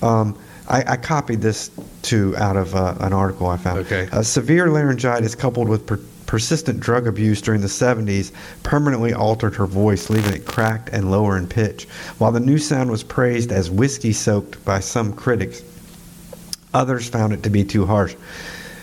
um, 0.00 0.38
I, 0.66 0.92
I 0.92 0.96
copied 0.96 1.42
this 1.42 1.70
too 2.00 2.34
out 2.38 2.56
of 2.56 2.74
uh, 2.74 2.94
an 3.00 3.12
article 3.12 3.46
I 3.46 3.58
found. 3.58 3.80
Okay. 3.80 4.08
Uh, 4.10 4.22
severe 4.22 4.70
laryngitis 4.70 5.34
coupled 5.34 5.68
with 5.68 5.84
per- 5.84 6.00
persistent 6.30 6.78
drug 6.78 7.08
abuse 7.08 7.42
during 7.42 7.60
the 7.60 7.66
70s 7.66 8.30
permanently 8.62 9.12
altered 9.12 9.52
her 9.52 9.66
voice, 9.66 10.08
leaving 10.08 10.32
it 10.32 10.46
cracked 10.46 10.88
and 10.90 11.10
lower 11.10 11.36
in 11.36 11.44
pitch. 11.44 11.88
While 12.18 12.30
the 12.30 12.38
new 12.38 12.56
sound 12.56 12.88
was 12.88 13.02
praised 13.02 13.50
as 13.50 13.68
whiskey 13.68 14.12
soaked 14.12 14.64
by 14.64 14.78
some 14.78 15.12
critics, 15.12 15.60
others 16.72 17.08
found 17.08 17.32
it 17.32 17.42
to 17.42 17.50
be 17.50 17.64
too 17.64 17.84
harsh. 17.84 18.14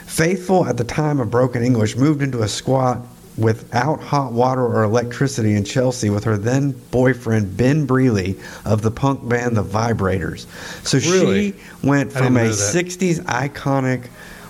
Faithfull 0.07 0.65
at 0.65 0.75
the 0.75 0.83
time 0.83 1.21
of 1.21 1.31
Broken 1.31 1.63
English 1.63 1.95
moved 1.95 2.21
into 2.21 2.41
a 2.41 2.49
squat 2.49 2.99
without 3.37 4.01
hot 4.01 4.33
water 4.33 4.65
or 4.65 4.83
electricity 4.83 5.55
in 5.55 5.63
Chelsea 5.63 6.09
with 6.09 6.25
her 6.25 6.35
then 6.35 6.71
boyfriend 6.91 7.55
Ben 7.55 7.85
Brierley 7.85 8.37
of 8.65 8.81
the 8.81 8.91
punk 8.91 9.25
band 9.25 9.55
The 9.55 9.63
Vibrators. 9.63 10.47
So 10.85 10.97
Really? 10.97 11.53
she 11.53 11.57
went 11.81 12.11
from 12.11 12.35
a 12.35 12.49
60s 12.49 13.21
iconic 13.21 14.07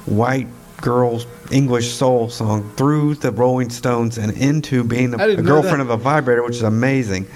white 0.08 0.48
girl 0.82 1.22
English 1.52 1.92
soul 1.92 2.30
song 2.30 2.72
through 2.76 3.16
the 3.16 3.32
Rolling 3.32 3.70
Stones 3.70 4.18
and 4.18 4.32
into 4.38 4.84
being 4.84 5.14
a, 5.14 5.18
a 5.18 5.42
girlfriend 5.42 5.82
of 5.82 5.90
a 5.90 5.98
vibrator, 5.98 6.44
which 6.44 6.56
is 6.56 6.62
amazing. 6.64 7.28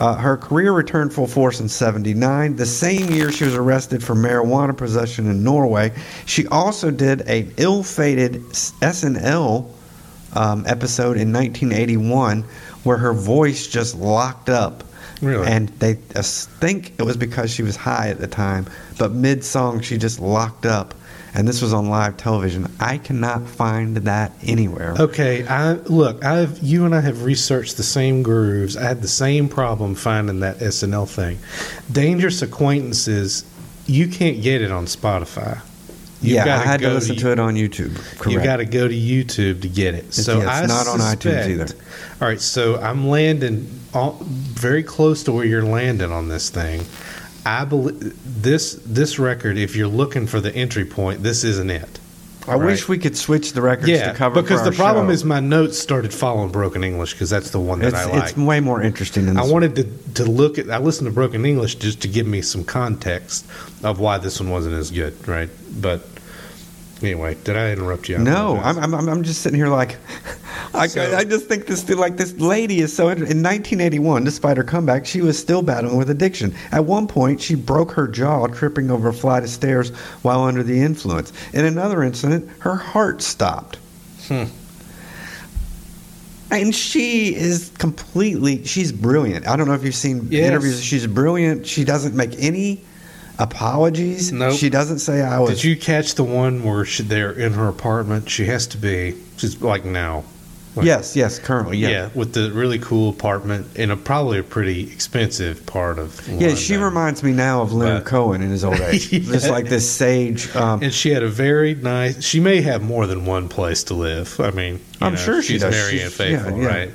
Uh, 0.00 0.16
her 0.16 0.36
career 0.36 0.72
returned 0.72 1.12
full 1.12 1.26
force 1.26 1.60
in 1.60 1.68
79. 1.68 2.56
The 2.56 2.66
same 2.66 3.10
year 3.10 3.30
she 3.30 3.44
was 3.44 3.54
arrested 3.54 4.02
for 4.02 4.14
marijuana 4.14 4.76
possession 4.76 5.30
in 5.30 5.44
Norway. 5.44 5.92
She 6.26 6.46
also 6.48 6.90
did 6.90 7.22
a 7.28 7.48
ill-fated 7.56 8.42
SNL 8.42 9.70
um, 10.34 10.64
episode 10.66 11.16
in 11.16 11.32
1981 11.32 12.44
where 12.82 12.96
her 12.96 13.12
voice 13.12 13.68
just 13.68 13.94
locked 13.94 14.48
up. 14.48 14.82
Really? 15.22 15.46
And 15.46 15.68
they 15.78 15.94
think 15.94 16.94
it 16.98 17.02
was 17.02 17.16
because 17.16 17.52
she 17.52 17.62
was 17.62 17.76
high 17.76 18.08
at 18.08 18.18
the 18.18 18.26
time, 18.26 18.66
but 18.98 19.12
mid-song 19.12 19.80
she 19.80 19.96
just 19.96 20.18
locked 20.20 20.66
up. 20.66 20.94
And 21.34 21.48
this 21.48 21.60
was 21.60 21.72
on 21.72 21.88
live 21.88 22.16
television. 22.16 22.72
I 22.78 22.98
cannot 22.98 23.46
find 23.48 23.96
that 23.96 24.32
anywhere. 24.44 24.94
Okay, 24.98 25.46
I 25.46 25.72
look. 25.72 26.24
I've 26.24 26.62
you 26.62 26.84
and 26.84 26.94
I 26.94 27.00
have 27.00 27.24
researched 27.24 27.76
the 27.76 27.82
same 27.82 28.22
grooves. 28.22 28.76
I 28.76 28.84
had 28.84 29.02
the 29.02 29.08
same 29.08 29.48
problem 29.48 29.96
finding 29.96 30.40
that 30.40 30.58
SNL 30.58 31.08
thing. 31.08 31.38
Dangerous 31.90 32.40
acquaintances. 32.40 33.44
You 33.86 34.06
can't 34.08 34.40
get 34.42 34.62
it 34.62 34.70
on 34.70 34.86
Spotify. 34.86 35.60
You've 36.24 36.46
yeah, 36.46 36.58
I 36.58 36.64
had 36.64 36.80
to 36.80 36.90
listen 36.90 37.16
to 37.16 37.32
it 37.32 37.38
on 37.38 37.54
YouTube. 37.54 37.94
Correct. 38.18 38.30
You 38.30 38.42
got 38.42 38.56
to 38.56 38.64
go 38.64 38.88
to 38.88 38.94
YouTube 38.94 39.60
to 39.60 39.68
get 39.68 39.94
it. 39.94 40.14
So 40.14 40.38
yeah, 40.38 40.62
it's 40.62 40.72
I 40.72 40.74
not 40.74 40.86
on 40.86 41.00
iTunes 41.00 41.48
either. 41.48 41.66
All 42.20 42.28
right, 42.28 42.40
so 42.40 42.80
I'm 42.80 43.08
landing 43.08 43.68
all, 43.92 44.18
very 44.22 44.82
close 44.82 45.22
to 45.24 45.32
where 45.32 45.44
you're 45.44 45.64
landing 45.64 46.10
on 46.10 46.28
this 46.28 46.48
thing. 46.48 46.82
I 47.46 47.64
believe 47.64 48.42
this 48.42 48.74
this 48.86 49.18
record. 49.18 49.58
If 49.58 49.76
you're 49.76 49.88
looking 49.88 50.26
for 50.26 50.40
the 50.40 50.54
entry 50.54 50.84
point, 50.84 51.22
this 51.22 51.44
isn't 51.44 51.70
it. 51.70 52.00
I 52.46 52.56
wish 52.56 52.88
we 52.88 52.98
could 52.98 53.16
switch 53.16 53.54
the 53.54 53.62
records 53.62 53.88
Yeah, 53.88 54.12
to 54.12 54.18
cover 54.18 54.42
because 54.42 54.64
the 54.64 54.72
problem 54.72 55.06
show. 55.06 55.12
is 55.12 55.24
my 55.24 55.40
notes 55.40 55.78
started 55.78 56.12
following 56.12 56.50
Broken 56.52 56.84
English 56.84 57.14
because 57.14 57.30
that's 57.30 57.50
the 57.50 57.60
one 57.60 57.78
that 57.78 57.88
it's, 57.88 57.96
I 57.96 58.04
like. 58.04 58.22
it's 58.24 58.36
way 58.36 58.60
more 58.60 58.82
interesting 58.82 59.24
than 59.24 59.38
I 59.38 59.44
wanted 59.44 59.74
to 59.76 59.84
to 60.14 60.30
look 60.30 60.58
at. 60.58 60.70
I 60.70 60.78
listened 60.78 61.06
to 61.06 61.12
Broken 61.14 61.46
English 61.46 61.76
just 61.76 62.02
to 62.02 62.08
give 62.08 62.26
me 62.26 62.42
some 62.42 62.62
context 62.62 63.46
of 63.82 63.98
why 63.98 64.18
this 64.18 64.40
one 64.40 64.50
wasn't 64.50 64.74
as 64.74 64.90
good, 64.90 65.26
right? 65.26 65.48
But 65.80 66.06
anyway, 67.04 67.36
did 67.44 67.56
I 67.56 67.72
interrupt 67.72 68.08
you? 68.08 68.16
I 68.16 68.18
No. 68.18 68.56
I'm, 68.56 68.94
I'm, 68.94 69.08
I'm 69.08 69.22
just 69.22 69.42
sitting 69.42 69.58
here 69.58 69.68
like, 69.68 69.96
I, 70.74 70.86
So- 70.86 71.16
I 71.16 71.24
just 71.24 71.46
think 71.46 71.66
this 71.66 71.88
like 71.90 72.16
this 72.16 72.32
lady 72.40 72.80
is 72.80 72.94
so. 72.94 73.08
In 73.08 73.18
1981, 73.20 74.24
despite 74.24 74.56
her 74.56 74.64
comeback, 74.64 75.06
she 75.06 75.20
was 75.20 75.38
still 75.38 75.62
battling 75.62 75.96
with 75.96 76.10
addiction. 76.10 76.54
At 76.72 76.84
one 76.84 77.06
point, 77.06 77.40
she 77.40 77.54
broke 77.54 77.92
her 77.92 78.08
jaw 78.08 78.46
tripping 78.48 78.90
over 78.90 79.08
a 79.08 79.12
flight 79.14 79.42
of 79.42 79.50
stairs 79.50 79.90
while 80.22 80.42
under 80.42 80.62
the 80.62 80.80
influence. 80.80 81.32
In 81.52 81.64
another 81.64 82.02
incident, 82.02 82.48
her 82.60 82.76
heart 82.76 83.22
stopped. 83.22 83.78
Hmm. 84.28 84.44
And 86.50 86.74
she 86.74 87.34
is 87.34 87.70
completely. 87.78 88.64
She's 88.64 88.92
brilliant. 88.92 89.46
I 89.48 89.56
don't 89.56 89.66
know 89.66 89.74
if 89.74 89.82
you've 89.84 89.94
seen 89.94 90.28
Yes. 90.30 90.46
interviews. 90.48 90.82
She's 90.82 91.06
brilliant. 91.06 91.66
She 91.66 91.84
doesn't 91.84 92.14
make 92.14 92.34
any 92.38 92.80
apologies. 93.38 94.32
Nope. 94.32 94.56
She 94.56 94.70
doesn't 94.70 94.98
say 95.00 95.22
I 95.22 95.38
was. 95.40 95.50
Did 95.50 95.64
you 95.64 95.76
catch 95.76 96.14
the 96.14 96.24
one 96.24 96.62
where 96.64 96.84
she, 96.84 97.02
they're 97.02 97.32
in 97.32 97.52
her 97.54 97.68
apartment? 97.68 98.28
She 98.28 98.46
has 98.46 98.66
to 98.68 98.78
be. 98.78 99.14
She's 99.36 99.60
like 99.60 99.84
now. 99.84 100.24
Like- 100.76 100.86
yes, 100.86 101.14
yes, 101.14 101.38
currently, 101.38 101.78
yeah. 101.78 101.88
yeah, 101.88 102.10
with 102.16 102.32
the 102.34 102.50
really 102.50 102.80
cool 102.80 103.10
apartment 103.10 103.76
in 103.76 103.92
a 103.92 103.96
probably 103.96 104.40
a 104.40 104.42
pretty 104.42 104.92
expensive 104.92 105.64
part 105.66 106.00
of. 106.00 106.26
Yeah, 106.28 106.56
she 106.56 106.76
reminds 106.76 107.22
me 107.22 107.30
now 107.32 107.62
of 107.62 107.72
Leonard 107.72 108.02
But- 108.02 108.10
Cohen 108.10 108.42
in 108.42 108.50
his 108.50 108.64
old 108.64 108.80
age. 108.80 109.08
Just 109.08 109.48
like 109.48 109.66
this 109.68 109.88
sage. 109.88 110.52
Um, 110.56 110.82
And 110.82 110.92
she 110.92 111.10
had 111.10 111.22
a 111.22 111.28
very 111.28 111.76
nice. 111.76 112.24
She 112.24 112.40
may 112.40 112.60
have 112.62 112.82
more 112.82 113.06
than 113.06 113.24
one 113.24 113.48
place 113.48 113.84
to 113.84 113.94
live. 113.94 114.40
I 114.40 114.50
mean, 114.50 114.80
I'm 115.00 115.12
know, 115.12 115.18
sure 115.18 115.42
she 115.42 115.52
she's 115.52 115.60
does. 115.62 115.72
Marianne 115.76 115.98
She's- 116.10 116.14
Faithfull, 116.14 116.56
yeah, 116.58 116.62
yeah. 116.64 116.68
right? 116.76 116.90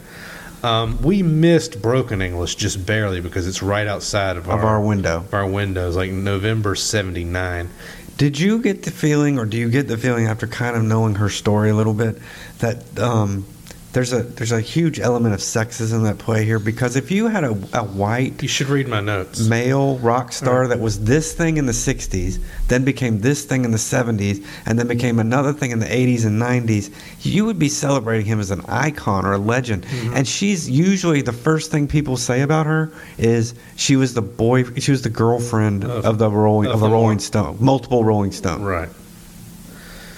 Um, 0.63 1.01
we 1.01 1.23
missed 1.23 1.81
Broken 1.81 2.21
English 2.21 2.55
just 2.55 2.85
barely 2.85 3.21
because 3.21 3.47
it's 3.47 3.63
right 3.63 3.87
outside 3.87 4.37
of, 4.37 4.49
of 4.49 4.63
our 4.63 4.81
window. 4.81 5.17
Of 5.17 5.33
our 5.33 5.47
windows, 5.47 5.95
like 5.95 6.11
November 6.11 6.75
'79. 6.75 7.69
Did 8.17 8.37
you 8.37 8.61
get 8.61 8.83
the 8.83 8.91
feeling, 8.91 9.39
or 9.39 9.45
do 9.45 9.55
you 9.55 9.69
get 9.69 9.87
the 9.87 9.97
feeling 9.97 10.27
after 10.27 10.45
kind 10.45 10.75
of 10.75 10.83
knowing 10.83 11.15
her 11.15 11.29
story 11.29 11.69
a 11.69 11.75
little 11.75 11.93
bit, 11.93 12.17
that 12.59 12.99
um, 12.99 13.45
there's 13.93 14.13
a 14.13 14.21
there's 14.21 14.51
a 14.51 14.61
huge 14.61 14.99
element 14.99 15.33
of 15.33 15.39
sexism 15.39 16.07
at 16.09 16.17
play 16.19 16.45
here? 16.45 16.59
Because 16.59 16.95
if 16.95 17.09
you 17.11 17.27
had 17.27 17.43
a, 17.43 17.51
a 17.73 17.83
white 17.83 18.41
You 18.41 18.47
should 18.47 18.67
read 18.67 18.87
my 18.87 18.99
notes. 19.01 19.39
male 19.47 19.97
rock 19.97 20.31
star 20.31 20.67
that 20.67 20.79
was 20.79 21.03
this 21.05 21.33
thing 21.33 21.57
in 21.57 21.65
the 21.65 21.71
60s, 21.71 22.39
then 22.67 22.83
became 22.85 23.21
this 23.21 23.45
thing 23.45 23.65
in 23.65 23.71
the 23.71 23.77
70s, 23.77 24.45
and 24.65 24.77
then 24.77 24.87
became 24.87 25.17
another 25.19 25.53
thing 25.53 25.71
in 25.71 25.79
the 25.79 25.87
80s 25.87 26.25
and 26.25 26.39
90s, 26.41 26.91
you 27.25 27.45
would 27.45 27.57
be 27.57 27.69
celebrating 27.69 28.25
him 28.27 28.39
as 28.39 28.51
an 28.51 28.61
icon 28.67 29.25
or 29.25 29.33
a 29.33 29.37
legend. 29.39 29.83
Mm-hmm. 29.85 30.13
And 30.15 30.27
she's 30.27 30.69
usually 30.69 31.21
the 31.23 31.33
first 31.33 31.71
thing 31.71 31.87
people 31.87 32.15
say 32.17 32.41
about 32.41 32.65
her 32.67 32.91
is 33.17 33.55
she 33.75 33.95
was 33.95 34.13
the 34.13 34.21
boy, 34.21 34.65
she 34.75 34.91
was 34.91 35.01
the 35.01 35.09
girlfriend 35.09 35.83
Of- 35.83 36.05
of, 36.05 36.17
the 36.19 36.29
Rolling 36.29 36.67
of 36.67 36.75
of 36.75 36.79
the 36.81 36.87
the 36.87 36.93
Rolling 36.93 37.19
Stone, 37.19 37.57
multiple 37.59 38.03
Rolling 38.03 38.31
Stone. 38.31 38.61
Right. 38.61 38.89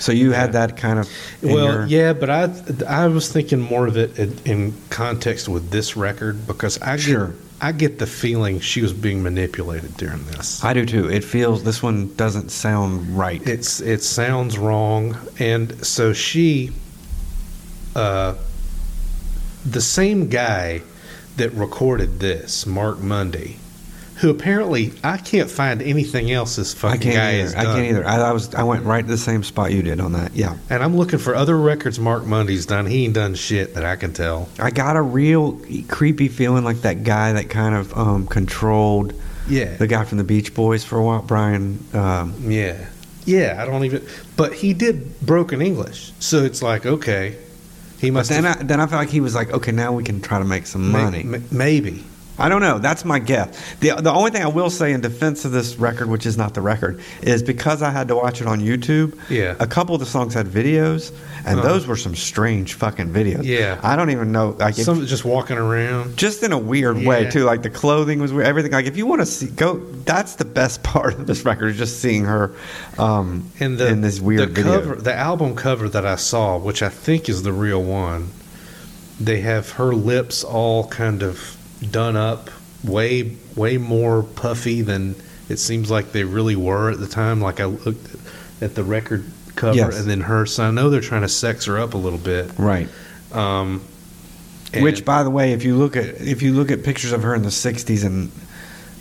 So 0.02 0.12
you 0.12 0.32
had 0.32 0.54
that 0.54 0.78
kind 0.78 0.98
of. 1.00 1.08
Well, 1.44 1.66
your- 1.66 1.86
yeah, 1.86 2.14
but 2.14 2.30
I 2.30 2.50
I 2.88 3.08
was 3.08 3.32
thinking 3.32 3.60
more 3.60 3.86
of 3.88 3.96
it 3.98 4.18
in, 4.18 4.36
in 4.46 4.74
context 4.90 5.48
with 5.48 5.70
this 5.70 5.96
record 5.96 6.48
because 6.48 6.82
I 6.82 6.98
Sure. 6.98 7.28
get 7.28 7.36
I 7.64 7.72
get 7.72 8.00
the 8.00 8.08
feeling 8.08 8.60
she 8.60 8.82
was 8.82 8.92
being 8.94 9.22
manipulated 9.22 9.96
during 9.96 10.26
this. 10.26 10.64
I 10.64 10.74
do 10.74 10.84
too. 10.86 11.08
It 11.12 11.24
feels 11.24 11.64
this 11.64 11.84
one 11.84 12.12
doesn't 12.16 12.50
sound 12.50 13.16
right. 13.16 13.46
It's 13.48 13.80
it 13.80 14.02
sounds 14.02 14.58
wrong, 14.58 15.16
and 15.38 15.86
so 15.86 16.14
she, 16.14 16.72
uh, 17.96 18.34
the 19.64 19.82
same 19.82 20.28
guy 20.30 20.82
that 21.38 21.52
recorded 21.54 22.20
this, 22.20 22.66
Mark 22.66 23.00
Mundy, 23.00 23.58
who 24.22 24.30
apparently 24.30 24.94
I 25.04 25.18
can't 25.18 25.50
find 25.50 25.82
anything 25.82 26.32
else 26.32 26.56
this 26.56 26.74
I 26.76 26.78
fucking 26.78 27.02
can't 27.02 27.16
guy 27.16 27.32
either. 27.34 27.42
has 27.42 27.56
I 27.56 27.64
can't 27.64 27.86
either. 27.88 28.06
I, 28.08 28.18
I 28.18 28.32
was. 28.32 28.54
I 28.56 28.64
went 28.64 28.86
right 28.86 29.02
to 29.04 29.08
the 29.12 29.18
same 29.18 29.44
spot 29.44 29.72
you 29.72 29.82
did 29.82 30.00
on 30.00 30.14
that. 30.14 30.34
Yeah. 30.36 30.58
And 30.70 30.84
I'm 30.84 30.96
looking 30.96 31.18
for 31.20 31.36
other 31.36 31.58
records 31.58 32.00
Mark 32.00 32.26
Mundy's 32.26 32.66
done. 32.66 32.86
He 32.86 33.06
ain't 33.06 33.16
done 33.16 33.34
shit 33.36 33.74
that 33.74 33.84
I 33.84 33.96
can 33.96 34.14
tell. 34.14 34.48
I 34.60 34.70
got 34.72 34.96
a 34.96 35.02
real 35.02 35.60
creepy 35.88 36.28
feeling 36.28 36.64
like 36.64 36.82
that 36.82 37.04
guy 37.04 37.34
that 37.34 37.50
kind 37.50 37.76
of 37.76 37.98
um, 37.98 38.28
controlled 38.28 39.14
Yeah. 39.50 39.76
the 39.78 39.88
guy 39.88 40.06
from 40.06 40.20
the 40.20 40.24
Beach 40.24 40.54
Boys 40.54 40.84
for 40.84 40.98
a 41.00 41.04
while, 41.04 41.22
Brian. 41.24 41.84
Um, 41.94 42.36
Yeah. 42.50 42.78
Yeah, 43.26 43.58
I 43.62 43.66
don't 43.66 43.86
even. 43.86 44.06
But 44.38 44.54
he 44.54 44.74
did 44.74 45.20
broken 45.22 45.62
English, 45.62 46.12
so 46.20 46.44
it's 46.44 46.62
like 46.64 46.86
okay, 46.88 47.38
he 48.00 48.10
must. 48.10 48.30
then 48.30 48.46
have, 48.46 48.60
I, 48.62 48.64
then 48.64 48.80
I 48.80 48.88
felt 48.88 49.00
like 49.00 49.10
he 49.10 49.20
was 49.22 49.36
like, 49.36 49.52
okay, 49.52 49.72
now 49.72 49.94
we 49.94 50.04
can 50.04 50.22
try 50.22 50.40
to 50.40 50.46
make 50.46 50.66
some 50.66 50.92
money. 50.92 51.22
may- 51.24 51.42
maybe. 51.52 52.04
I 52.42 52.50
don't 52.50 52.62
know. 52.62 52.80
That's 52.80 53.06
my 53.06 53.20
guess. 53.20 53.58
The 53.80 53.92
the 53.96 54.12
only 54.12 54.32
thing 54.32 54.42
I 54.44 54.48
will 54.48 54.70
say 54.70 54.92
in 54.94 55.02
defense 55.02 55.46
of 55.46 55.52
this 55.52 55.76
record, 55.78 56.10
which 56.10 56.26
is 56.26 56.38
not 56.38 56.54
the 56.54 56.62
record, 56.62 57.00
is 57.22 57.44
because 57.44 57.82
I 57.82 57.92
had 57.92 58.08
to 58.10 58.16
watch 58.16 58.42
it 58.42 58.48
on 58.48 58.60
YouTube. 58.62 59.18
Yeah. 59.30 59.56
A 59.60 59.68
couple 59.68 59.94
of 59.96 60.00
the 60.00 60.06
songs 60.08 60.34
had 60.34 60.48
videos, 60.48 61.12
and 61.46 61.60
Uh-huh. 61.60 61.70
those 61.70 61.88
were 61.88 61.96
some 61.96 62.16
strange 62.16 62.74
fucking 62.74 63.10
videos. 63.14 63.44
Yeah. 63.46 63.80
I 63.84 63.96
don't 63.96 64.10
even 64.10 64.32
know. 64.32 64.56
Like, 64.60 64.78
if- 64.80 64.86
Some 64.86 65.06
just 65.06 65.24
walking 65.26 65.58
around. 65.58 66.18
just 66.18 66.44
in 66.44 66.52
a 66.52 66.58
weird 66.58 66.98
way 66.98 67.30
too. 67.30 67.44
Like 67.44 67.62
the 67.62 67.70
clothing 67.70 68.20
was 68.20 68.34
weird. 68.34 68.48
Everything. 68.48 68.72
Like 68.72 68.86
if 68.88 68.98
you 68.98 69.06
want 69.06 69.22
to 69.22 69.26
see, 69.26 69.48
go. 69.48 69.80
That's 70.06 70.36
the 70.36 70.46
best 70.46 70.82
part 70.92 71.14
of 71.14 71.28
this 71.28 71.46
record 71.46 71.70
is 71.70 71.78
just 71.78 72.00
seeing 72.02 72.26
her 72.26 72.52
um, 72.98 73.52
And 73.60 73.78
the, 73.78 73.88
in 73.88 74.02
this 74.02 74.20
weird 74.20 74.42
the 74.50 74.64
video. 74.64 74.82
cover, 74.82 74.96
the 74.96 75.14
album 75.16 75.56
cover 75.56 75.88
that 75.90 76.06
I 76.06 76.16
saw, 76.16 76.58
which 76.58 76.82
I 76.82 76.90
think 76.90 77.30
is 77.30 77.44
the 77.44 77.54
real 77.54 77.84
one, 77.84 78.30
they 79.20 79.42
have 79.42 79.72
her 79.72 79.94
lips 79.94 80.44
all 80.44 80.88
kind 80.88 81.22
of 81.22 81.58
done 81.90 82.16
up, 82.16 82.50
way 82.84 83.36
way 83.56 83.78
more 83.78 84.24
puffy 84.24 84.82
than 84.82 85.16
it 85.50 85.58
seems 85.58 85.90
like 85.92 86.12
they 86.12 86.24
really 86.24 86.56
were 86.56 86.92
at 86.92 87.00
the 87.00 87.08
time. 87.08 87.42
Like 87.42 87.60
I 87.60 87.66
looked 87.66 88.16
at 88.62 88.76
the 88.76 88.84
record 88.84 89.26
cover, 89.56 89.76
Yes. 89.76 90.00
and 90.00 90.10
then 90.10 90.22
her. 90.22 90.46
So 90.46 90.64
I 90.64 90.72
know 90.72 90.90
they're 90.90 91.02
trying 91.02 91.24
to 91.24 91.30
sex 91.30 91.66
her 91.66 91.78
up 91.80 91.94
a 91.94 91.98
little 91.98 92.20
bit. 92.20 92.52
Right. 92.58 92.88
Um, 93.32 93.82
Which, 94.80 95.04
by 95.04 95.24
the 95.24 95.30
way, 95.30 95.54
if 95.54 95.64
you 95.64 95.76
look 95.76 95.96
at 95.98 96.06
if 96.22 96.42
you 96.42 96.54
look 96.54 96.72
at 96.72 96.84
pictures 96.84 97.12
of 97.12 97.24
her 97.24 97.36
in 97.36 97.42
the 97.44 97.50
'60s 97.50 98.06
and 98.06 98.32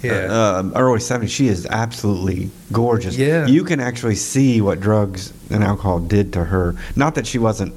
yeah, 0.03 0.12
uh, 0.33 0.70
early 0.74 0.99
'70s, 0.99 1.28
she 1.28 1.47
is 1.49 1.66
absolutely 1.66 2.51
gorgeous. 2.72 3.16
Yeah. 3.16 3.47
You 3.47 3.62
can 3.64 3.81
actually 3.81 4.14
see 4.16 4.61
what 4.61 4.81
drugs 4.81 5.33
and 5.51 5.62
alcohol 5.62 6.01
did 6.01 6.33
to 6.33 6.45
her. 6.45 6.74
Not 6.97 7.14
that 7.16 7.26
she 7.26 7.39
wasn't 7.39 7.74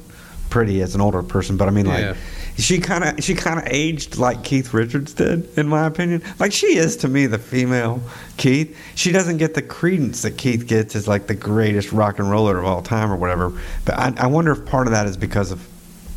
pretty 0.50 0.82
as 0.82 0.96
an 0.96 1.02
older 1.02 1.22
person, 1.22 1.58
but 1.58 1.68
I 1.68 1.72
mean, 1.72 1.86
Yeah. 1.88 2.16
She 2.58 2.80
kind 2.80 3.04
of 3.04 3.24
she 3.24 3.34
kind 3.36 3.60
of 3.60 3.66
aged 3.68 4.18
like 4.18 4.44
Keith 4.44 4.74
Richards 4.74 5.14
did, 5.14 5.58
in 5.58 5.68
my 5.68 5.86
opinion. 5.88 6.22
Like 6.40 6.52
she 6.54 6.78
is 6.78 6.98
to 6.98 7.08
me 7.08 7.26
the 7.26 7.40
female 7.40 8.02
Keith. 8.38 8.78
She 8.96 9.12
doesn't 9.12 9.38
get 9.38 9.54
the 9.54 9.62
credence 9.62 10.22
that 10.22 10.38
Keith 10.38 10.68
gets 10.68 10.96
as 10.96 11.08
like 11.08 11.28
the 11.28 11.36
greatest 11.36 11.92
rock 11.92 12.20
and 12.20 12.30
roller 12.30 12.58
of 12.60 12.66
all 12.66 12.82
time 12.82 13.12
or 13.12 13.16
whatever. 13.16 13.52
But 13.86 13.96
I, 13.98 14.14
I 14.18 14.28
wonder 14.28 14.52
if 14.52 14.66
part 14.66 14.88
of 14.88 14.92
that 14.94 15.08
is 15.08 15.18
because 15.18 15.52
of 15.52 15.68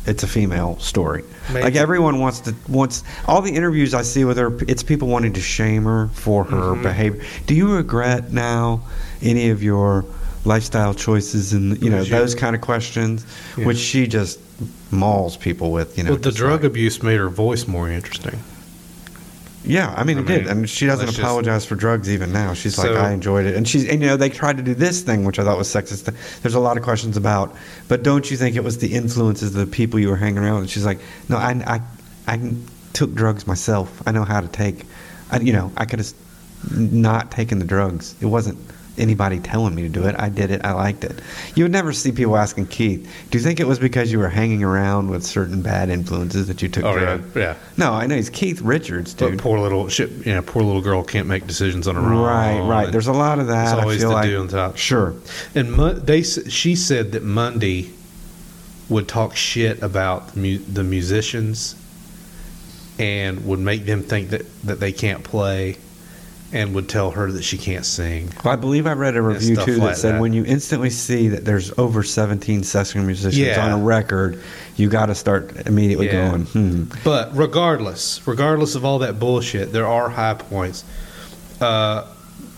it's 0.05 0.23
a 0.23 0.27
female 0.27 0.79
story. 0.79 1.23
Maybe. 1.51 1.63
Like 1.63 1.75
everyone 1.75 2.19
wants 2.19 2.39
to 2.41 2.55
wants 2.69 3.03
all 3.27 3.41
the 3.41 3.53
interviews 3.53 3.93
I 3.93 4.03
see 4.03 4.23
with 4.23 4.37
her. 4.37 4.55
It's 4.67 4.83
people 4.83 5.07
wanting 5.09 5.33
to 5.33 5.41
shame 5.41 5.83
her 5.83 6.07
for 6.13 6.43
her 6.45 6.75
Mhm. 6.75 6.83
behavior. 6.83 7.23
Do 7.45 7.55
you 7.55 7.73
regret 7.75 8.31
now 8.31 8.83
any 9.21 9.49
of 9.49 9.61
your 9.63 10.05
lifestyle 10.45 10.93
choices 10.93 11.51
and 11.51 11.81
you 11.81 11.89
know 11.89 12.03
those 12.05 12.35
kind 12.35 12.55
of 12.55 12.61
questions, 12.61 13.25
Yeah. 13.57 13.65
which 13.65 13.77
she 13.79 14.07
just 14.07 14.39
mauls 14.91 15.37
people 15.37 15.71
with? 15.71 15.97
You 15.97 16.03
know, 16.03 16.11
well, 16.11 16.19
the 16.19 16.31
drug 16.31 16.61
like- 16.61 16.71
abuse 16.71 17.01
made 17.03 17.17
her 17.17 17.29
voice 17.29 17.67
more 17.67 17.89
interesting. 17.89 18.39
Yeah, 19.63 19.93
I 19.97 20.05
mean 20.05 20.17
I 20.17 20.21
it 20.21 20.27
did, 20.27 20.41
mean, 20.43 20.49
and 20.49 20.69
she 20.69 20.85
doesn't 20.85 21.07
let's 21.07 21.17
just- 21.17 21.25
apologize 21.25 21.65
for 21.65 21.75
drugs 21.75 22.09
even 22.09 22.31
now. 22.31 22.53
She's 22.53 22.77
like, 22.77 22.91
I 22.91 23.11
enjoyed 23.11 23.45
it, 23.45 23.55
and 23.55 23.67
she's 23.67 23.85
and 23.89 24.01
you 24.01 24.07
know 24.07 24.15
they 24.15 24.29
tried 24.29 24.57
to 24.57 24.63
do 24.63 24.73
this 24.73 25.01
thing, 25.01 25.25
which 25.25 25.39
I 25.39 25.43
thought 25.43 25.57
was 25.57 25.67
sexist. 25.67 26.05
There's 26.41 26.53
a 26.55 26.59
lot 26.59 26.77
of 26.77 26.83
questions 26.83 27.17
about, 27.17 27.53
but 27.89 28.01
don't 28.01 28.29
you 28.31 28.37
think 28.37 28.55
it 28.55 28.63
was 28.63 28.77
the 28.77 28.93
influences 28.93 29.53
of 29.55 29.59
the 29.59 29.67
people 29.67 29.99
you 29.99 30.07
were 30.09 30.15
hanging 30.15 30.37
around? 30.37 30.55
with? 30.55 30.63
And 30.63 30.69
she's 30.69 30.85
like, 30.85 30.99
no, 31.27 31.35
I 31.37 31.51
I 31.67 31.81
I 32.33 32.51
took 32.93 33.13
drugs 33.13 33.45
myself. 33.45 34.01
I 34.07 34.11
know 34.11 34.23
how 34.23 34.39
to 34.39 34.47
take. 34.47 34.85
I, 35.31 35.39
you 35.39 35.51
know, 35.51 35.71
I 35.75 35.83
could 35.83 35.99
have 35.99 36.13
not 36.71 37.31
taken 37.31 37.59
the 37.59 37.65
drugs. 37.65 38.15
It 38.21 38.27
wasn't 38.27 38.57
anybody 38.97 39.39
telling 39.39 39.75
me 39.75 39.81
to 39.83 39.89
do 39.89 40.05
it. 40.07 40.15
I 40.17 40.29
did 40.29 40.51
it. 40.51 40.61
I 40.65 40.73
liked 40.73 41.03
it. 41.03 41.19
You 41.55 41.63
would 41.63 41.71
never 41.71 41.93
see 41.93 42.11
people 42.11 42.37
asking 42.37 42.67
Keith, 42.67 43.09
"Do 43.29 43.37
you 43.37 43.43
think 43.43 43.59
it 43.59 43.67
was 43.67 43.79
because 43.79 44.11
you 44.11 44.19
were 44.19 44.29
hanging 44.29 44.63
around 44.63 45.09
with 45.09 45.23
certain 45.25 45.61
bad 45.61 45.89
influences 45.89 46.47
that 46.47 46.61
you 46.61 46.69
took 46.69 46.83
Oh 46.83 46.95
yeah, 46.95 47.17
drugs?" 47.17 47.35
yeah. 47.35 47.55
No, 47.77 47.93
I 47.93 48.07
know 48.07 48.15
he's 48.15 48.29
Keith 48.29 48.61
Richards, 48.61 49.13
But 49.13 49.31
dude. 49.31 49.39
poor 49.39 49.59
little 49.59 49.87
shit, 49.89 50.11
yeah, 50.25 50.41
poor 50.45 50.63
little 50.63 50.81
girl 50.81 51.03
can't 51.03 51.27
make 51.27 51.47
decisions 51.47 51.87
on 51.87 51.95
her 51.95 52.01
own. 52.01 52.21
Right, 52.21 52.59
right. 52.59 52.85
and- 52.85 52.93
There's 52.93 53.07
a 53.07 53.13
lot 53.13 53.39
of 53.39 53.47
that. 53.47 53.65
There's 53.65 53.79
I 53.79 53.81
always 53.81 53.99
feel 53.99 54.09
the 54.09 54.15
like, 54.15 54.33
on 54.39 54.47
top. 54.47 54.77
Sure. 54.77 55.13
And 55.55 55.71
Mon- 55.73 56.03
they, 56.05 56.23
she 56.23 56.75
said 56.75 57.11
that 57.13 57.23
Mundy 57.23 57.93
would 58.89 59.07
talk 59.07 59.35
shit 59.35 59.81
about 59.83 60.35
mu- 60.37 60.57
the 60.59 60.83
musicians 60.83 61.75
and 62.99 63.45
would 63.45 63.59
make 63.59 63.85
them 63.85 64.01
think 64.01 64.29
that, 64.29 64.43
that 64.63 64.79
they 64.79 64.91
can't 64.91 65.23
play 65.23 65.77
and 66.53 66.73
would 66.73 66.87
tell 66.87 67.11
her 67.11 67.29
that 67.31 67.43
she 67.43 67.57
can't 67.57 67.85
sing. 67.85 68.29
Well, 68.43 68.53
I 68.53 68.55
believe 68.55 68.87
I 68.87 68.93
read 68.93 69.15
a 69.17 69.21
review 69.21 69.57
too 69.57 69.75
that 69.75 69.83
like 69.83 69.95
said 69.97 70.15
that. 70.15 70.21
when 70.21 70.31
you 70.33 70.45
instantly 70.45 70.89
see 70.89 71.27
that 71.29 71.43
there's 71.43 71.77
over 71.77 72.03
17 72.03 72.63
session 72.63 73.05
musicians 73.05 73.37
Yeah. 73.37 73.65
on 73.65 73.71
a 73.81 73.83
record, 73.83 74.41
you 74.77 74.87
got 74.89 75.07
to 75.07 75.15
start 75.15 75.51
immediately 75.67 76.05
Yeah. 76.07 76.29
going, 76.29 76.45
hmm. 76.45 76.83
But 77.03 77.35
regardless, 77.35 78.21
regardless 78.25 78.75
of 78.75 78.85
all 78.85 78.99
that 78.99 79.19
bullshit, 79.19 79.73
there 79.73 79.87
are 79.87 80.07
high 80.09 80.35
points. 80.35 80.85
Uh, 81.59 82.03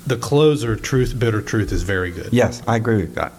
the 0.05 0.17
closer, 0.17 0.75
"Truth, 0.75 1.17
Bitter 1.17 1.41
Truth," 1.41 1.71
is 1.71 1.83
very 1.83 2.11
good. 2.11 2.29
Yes, 2.31 2.61
I 2.67 2.75
agree 2.75 2.97
with 3.01 3.15
that. 3.15 3.33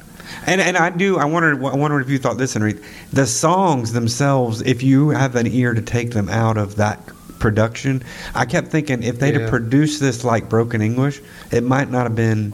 And 0.46 0.60
and 0.60 0.76
I 0.76 0.90
do. 0.90 1.18
I 1.18 1.24
wondered. 1.24 1.56
I 1.64 1.74
wondered 1.76 2.00
if 2.00 2.10
you 2.10 2.18
thought 2.18 2.38
this, 2.38 2.54
Henry. 2.54 2.76
The 3.12 3.26
songs 3.26 3.92
themselves, 3.92 4.62
if 4.62 4.82
you 4.82 5.10
have 5.10 5.34
an 5.36 5.46
ear 5.48 5.74
to 5.74 5.82
take 5.82 6.12
them 6.12 6.28
out 6.28 6.56
of 6.56 6.76
that 6.76 7.00
production, 7.40 8.04
I 8.34 8.44
kept 8.44 8.68
thinking 8.68 9.02
if 9.02 9.18
they'd 9.18 9.34
Yeah. 9.34 9.40
have 9.40 9.50
produced 9.50 9.98
this 10.00 10.22
like 10.22 10.48
Broken 10.48 10.80
English, 10.80 11.20
it 11.50 11.64
might 11.64 11.90
not 11.90 12.04
have 12.04 12.14
been. 12.14 12.52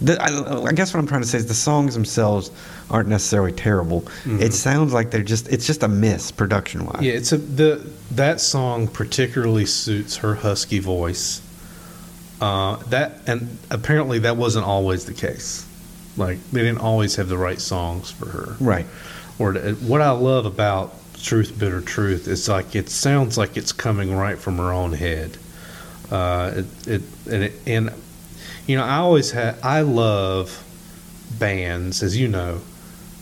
The, 0.00 0.20
I, 0.20 0.66
I 0.68 0.72
guess 0.72 0.92
what 0.92 1.00
I'm 1.00 1.06
trying 1.06 1.20
to 1.22 1.28
say 1.28 1.38
is 1.38 1.46
the 1.46 1.54
songs 1.54 1.94
themselves 1.94 2.50
aren't 2.90 3.08
necessarily 3.08 3.52
terrible. 3.52 4.04
It 4.26 4.52
sounds 4.52 4.92
like 4.92 5.10
they're 5.10 5.22
just. 5.22 5.48
It's 5.48 5.66
just 5.66 5.82
a 5.82 5.88
miss 5.88 6.32
production 6.32 6.84
wise. 6.86 7.02
Yeah, 7.02 7.12
it's 7.12 7.32
a 7.32 7.36
the 7.38 7.86
that 8.12 8.40
song 8.40 8.88
particularly 8.88 9.66
suits 9.66 10.16
her 10.16 10.34
husky 10.34 10.78
voice. 10.80 11.42
Uh, 12.40 12.76
that 12.88 13.20
and 13.26 13.56
apparently 13.70 14.18
that 14.20 14.36
wasn't 14.36 14.66
always 14.66 15.04
the 15.04 15.14
case. 15.14 15.66
Like 16.16 16.38
they 16.50 16.60
didn't 16.62 16.80
always 16.80 17.16
have 17.16 17.28
the 17.28 17.38
right 17.38 17.60
songs 17.60 18.10
for 18.10 18.26
her. 18.26 18.56
Right. 18.60 18.86
Or 19.38 19.52
to, 19.52 19.74
what 19.74 20.00
I 20.00 20.10
love 20.10 20.44
about 20.46 20.94
"Truth, 21.24 21.58
Bitter 21.58 21.80
Truth," 21.80 22.28
it's 22.28 22.48
like 22.48 22.76
it 22.76 22.90
sounds 22.90 23.38
like 23.38 23.56
it's 23.56 23.72
coming 23.72 24.14
right 24.14 24.38
from 24.38 24.58
her 24.58 24.72
own 24.72 24.92
head. 24.92 25.38
Uh, 26.10 26.52
it, 26.56 26.86
it 26.86 27.02
and 27.30 27.42
it, 27.44 27.52
and 27.66 27.90
you 28.66 28.76
know, 28.76 28.84
I 28.84 28.96
always 28.96 29.30
had 29.30 29.56
I 29.62 29.80
love 29.80 30.62
bands, 31.38 32.02
as 32.02 32.16
you 32.16 32.28
know, 32.28 32.60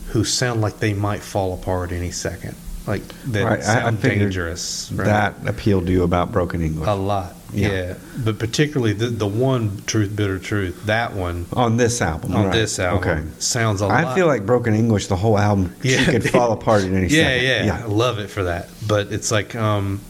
who 0.09 0.23
sound 0.23 0.61
like 0.61 0.79
they 0.79 0.93
might 0.93 1.21
fall 1.21 1.53
apart 1.53 1.91
any 1.91 2.11
second, 2.11 2.55
like 2.85 3.01
that 3.31 3.43
Right, 3.45 3.59
I- 3.59 3.61
I 3.61 3.81
sound 3.83 4.01
dangerous. 4.01 4.91
right? 4.93 5.05
That 5.05 5.35
appealed 5.45 5.85
to 5.87 5.91
you 5.91 6.03
about 6.03 6.31
broken 6.31 6.61
English. 6.61 6.87
a 6.87 6.93
lot, 6.93 7.35
Yeah. 7.53 7.69
yeah. 7.71 7.93
But 8.23 8.39
particularly 8.39 8.93
the 8.93 9.07
the 9.07 9.27
one 9.27 9.81
"Truth, 9.85 10.15
Bitter 10.15 10.37
Truth," 10.39 10.85
that 10.85 11.15
one 11.15 11.45
on 11.53 11.77
this 11.77 12.01
album. 12.01 12.35
on 12.35 12.45
right. 12.45 12.53
this 12.53 12.79
album 12.79 13.09
Okay. 13.09 13.21
sounds 13.39 13.81
a 13.81 13.87
lot. 13.87 14.03
I 14.03 14.13
feel 14.15 14.27
like 14.27 14.45
broken 14.45 14.73
English, 14.75 15.07
the 15.07 15.15
whole 15.15 15.37
album, 15.39 15.73
she 15.81 15.93
Yeah. 15.93 16.05
could 16.05 16.29
fall 16.29 16.51
apart 16.59 16.83
at 16.83 16.91
any 16.91 17.07
yeah, 17.07 17.23
second. 17.23 17.43
yeah, 17.45 17.65
yeah, 17.65 17.81
I 17.83 17.87
love 17.87 18.19
it 18.19 18.29
for 18.29 18.43
that. 18.43 18.69
But 18.87 19.11
it's 19.11 19.31
like, 19.31 19.55
um, 19.55 20.01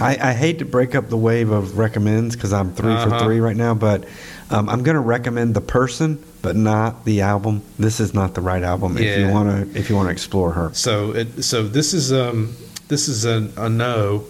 I, 0.00 0.16
I 0.30 0.32
hate 0.32 0.60
to 0.60 0.64
break 0.64 0.94
up 0.94 1.08
the 1.10 1.16
wave 1.16 1.50
of 1.50 1.76
recommends 1.76 2.36
because 2.36 2.52
I'm 2.52 2.72
3 2.72 2.94
for 3.02 3.08
Uh-huh. 3.08 3.24
three 3.24 3.40
right 3.40 3.56
now, 3.56 3.74
but 3.74 4.04
um, 4.50 4.68
I'm 4.68 4.82
going 4.82 4.94
to 4.94 5.00
recommend 5.00 5.54
the 5.54 5.60
person, 5.60 6.22
but 6.42 6.56
not 6.56 7.04
the 7.04 7.20
album. 7.20 7.62
This 7.78 8.00
is 8.00 8.14
not 8.14 8.34
the 8.34 8.40
right 8.40 8.62
album 8.62 8.96
if 8.98 9.18
you 9.18 9.28
want 9.28 9.72
to 9.72 9.78
if 9.78 9.90
you 9.90 9.96
want 9.96 10.08
to 10.08 10.12
explore 10.12 10.52
her. 10.52 10.72
so 10.74 11.12
it, 11.12 11.42
so 11.44 11.62
this 11.62 11.92
is 11.94 12.12
um, 12.12 12.54
this 12.88 13.08
is 13.08 13.24
a, 13.24 13.50
a 13.56 13.68
no 13.68 14.20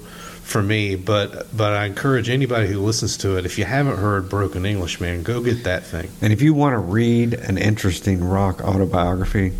for 0.42 0.62
me. 0.62 0.96
But 0.96 1.56
but 1.56 1.72
I 1.72 1.86
encourage 1.86 2.28
anybody 2.28 2.66
who 2.68 2.80
listens 2.80 3.16
to 3.18 3.36
it. 3.36 3.46
If 3.46 3.58
you 3.58 3.64
haven't 3.64 3.98
heard 3.98 4.28
Broken 4.28 4.66
English, 4.66 5.00
man, 5.00 5.22
go 5.22 5.42
get 5.42 5.64
that 5.64 5.84
thing. 5.84 6.10
And 6.20 6.32
if 6.32 6.42
you 6.42 6.54
want 6.54 6.74
to 6.74 6.78
read 6.78 7.34
an 7.34 7.58
interesting 7.58 8.24
rock 8.24 8.62
autobiography, 8.62 9.52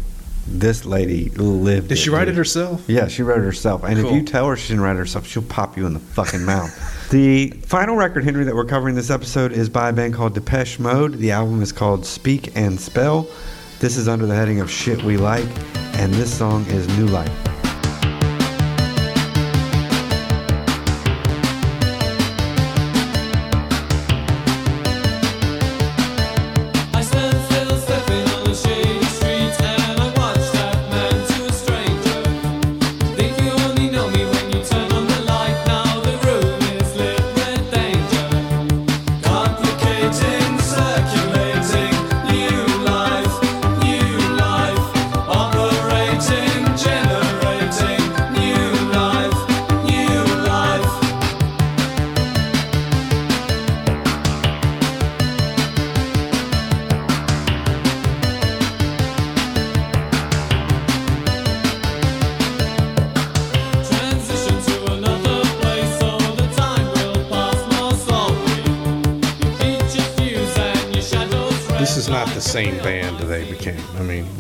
this 0.51 0.84
lady 0.84 1.28
lived. 1.30 1.88
Did 1.88 1.99
she 1.99 2.11
write 2.11 2.28
it 2.28 2.34
herself? 2.34 2.84
Yeah, 2.86 3.09
she 3.09 3.22
wrote 3.22 3.38
it 3.38 3.44
herself. 3.44 3.84
And 3.84 3.99
if 3.99 4.11
you 4.12 4.22
tell 4.22 4.49
her 4.49 4.57
she 4.57 4.68
didn't 4.68 4.82
write 4.82 4.96
it 4.96 4.99
herself, 4.99 5.26
she'll 5.26 5.42
pop 5.42 5.76
you 5.76 5.86
in 5.86 5.94
the 5.94 6.01
fucking 6.01 6.44
mouth. 6.44 6.94
The 7.09 7.49
final 7.62 7.96
record, 7.96 8.24
Henry, 8.24 8.44
that 8.44 8.55
we're 8.55 8.66
covering 8.66 8.94
this 8.94 9.09
episode 9.09 9.53
is 9.53 9.70
by 9.70 9.88
a 9.88 9.92
band 9.94 10.12
called 10.12 10.34
Depeche 10.34 10.78
Mode. 10.78 11.14
The 11.14 11.30
album 11.30 11.62
is 11.62 11.72
called 11.72 12.05
Speak 12.05 12.55
and 12.55 12.78
Spell. 12.78 13.26
This 13.80 13.96
is 13.96 14.09
under 14.09 14.26
the 14.26 14.34
heading 14.34 14.61
of 14.61 14.70
Shit 14.70 15.03
We 15.03 15.16
Like, 15.16 15.49
and 15.94 16.12
this 16.12 16.36
song 16.36 16.66
is 16.66 16.86
New 16.99 17.07
Life. 17.07 17.57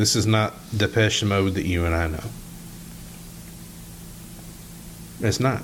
This 0.08 0.16
is 0.16 0.26
not 0.26 0.54
Depeche 0.74 1.22
Mode 1.22 1.52
that 1.52 1.66
you 1.66 1.84
and 1.84 1.94
I 1.94 2.06
know. 2.06 2.24
It's 5.20 5.38
not. 5.38 5.62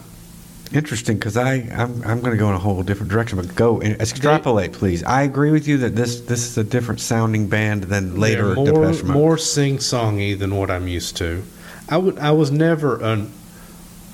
Interesting, 0.70 1.16
because 1.16 1.38
I 1.38 1.54
I'm, 1.54 2.02
I'm 2.04 2.20
going 2.20 2.32
to 2.32 2.36
go 2.36 2.50
in 2.50 2.54
a 2.54 2.58
whole 2.58 2.82
different 2.82 3.10
direction. 3.10 3.38
But 3.38 3.54
go 3.54 3.80
and 3.80 3.98
extrapolate, 4.02 4.74
please. 4.74 5.02
I 5.02 5.22
agree 5.22 5.50
with 5.50 5.66
you 5.66 5.78
that 5.78 5.96
this 5.96 6.20
this 6.20 6.46
is 6.46 6.58
a 6.58 6.64
different 6.64 7.00
sounding 7.00 7.48
band 7.48 7.84
than 7.84 8.20
later 8.20 8.54
more, 8.54 8.66
Depeche 8.66 9.02
Mode. 9.02 9.14
more 9.14 9.38
sing-songy 9.38 10.38
than 10.38 10.54
what 10.56 10.70
I'm 10.70 10.88
used 10.88 11.16
to. 11.18 11.42
I 11.88 11.96
would. 11.96 12.18
I 12.18 12.32
was 12.32 12.50
never 12.50 13.02
an. 13.02 13.32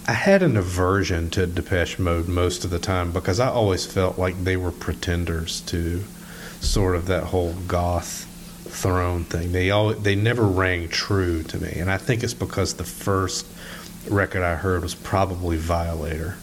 I 0.06 0.12
had 0.12 0.44
an 0.44 0.56
aversion 0.56 1.28
to 1.30 1.44
Depeche 1.44 1.98
Mode 1.98 2.28
most 2.28 2.64
of 2.64 2.70
the 2.70 2.78
time 2.78 3.10
because 3.10 3.40
I 3.40 3.48
always 3.48 3.84
felt 3.84 4.16
like 4.16 4.44
they 4.44 4.56
were 4.56 4.70
pretenders 4.70 5.60
to 5.62 6.04
sort 6.60 6.94
of 6.94 7.06
that 7.06 7.24
whole 7.24 7.54
goth 7.66 8.29
throne 8.70 9.24
thing. 9.24 9.52
They 9.52 9.70
all 9.70 9.92
they 9.92 10.14
never 10.14 10.44
rang 10.44 10.88
true 10.88 11.42
to 11.44 11.58
me, 11.58 11.72
and 11.78 11.90
I 11.90 11.98
think 11.98 12.22
it's 12.22 12.34
because 12.34 12.74
the 12.74 12.84
first 12.84 13.46
record 14.08 14.42
I 14.42 14.54
heard 14.56 14.82
was 14.82 14.94
probably 14.94 15.56
Violator. 15.58 16.36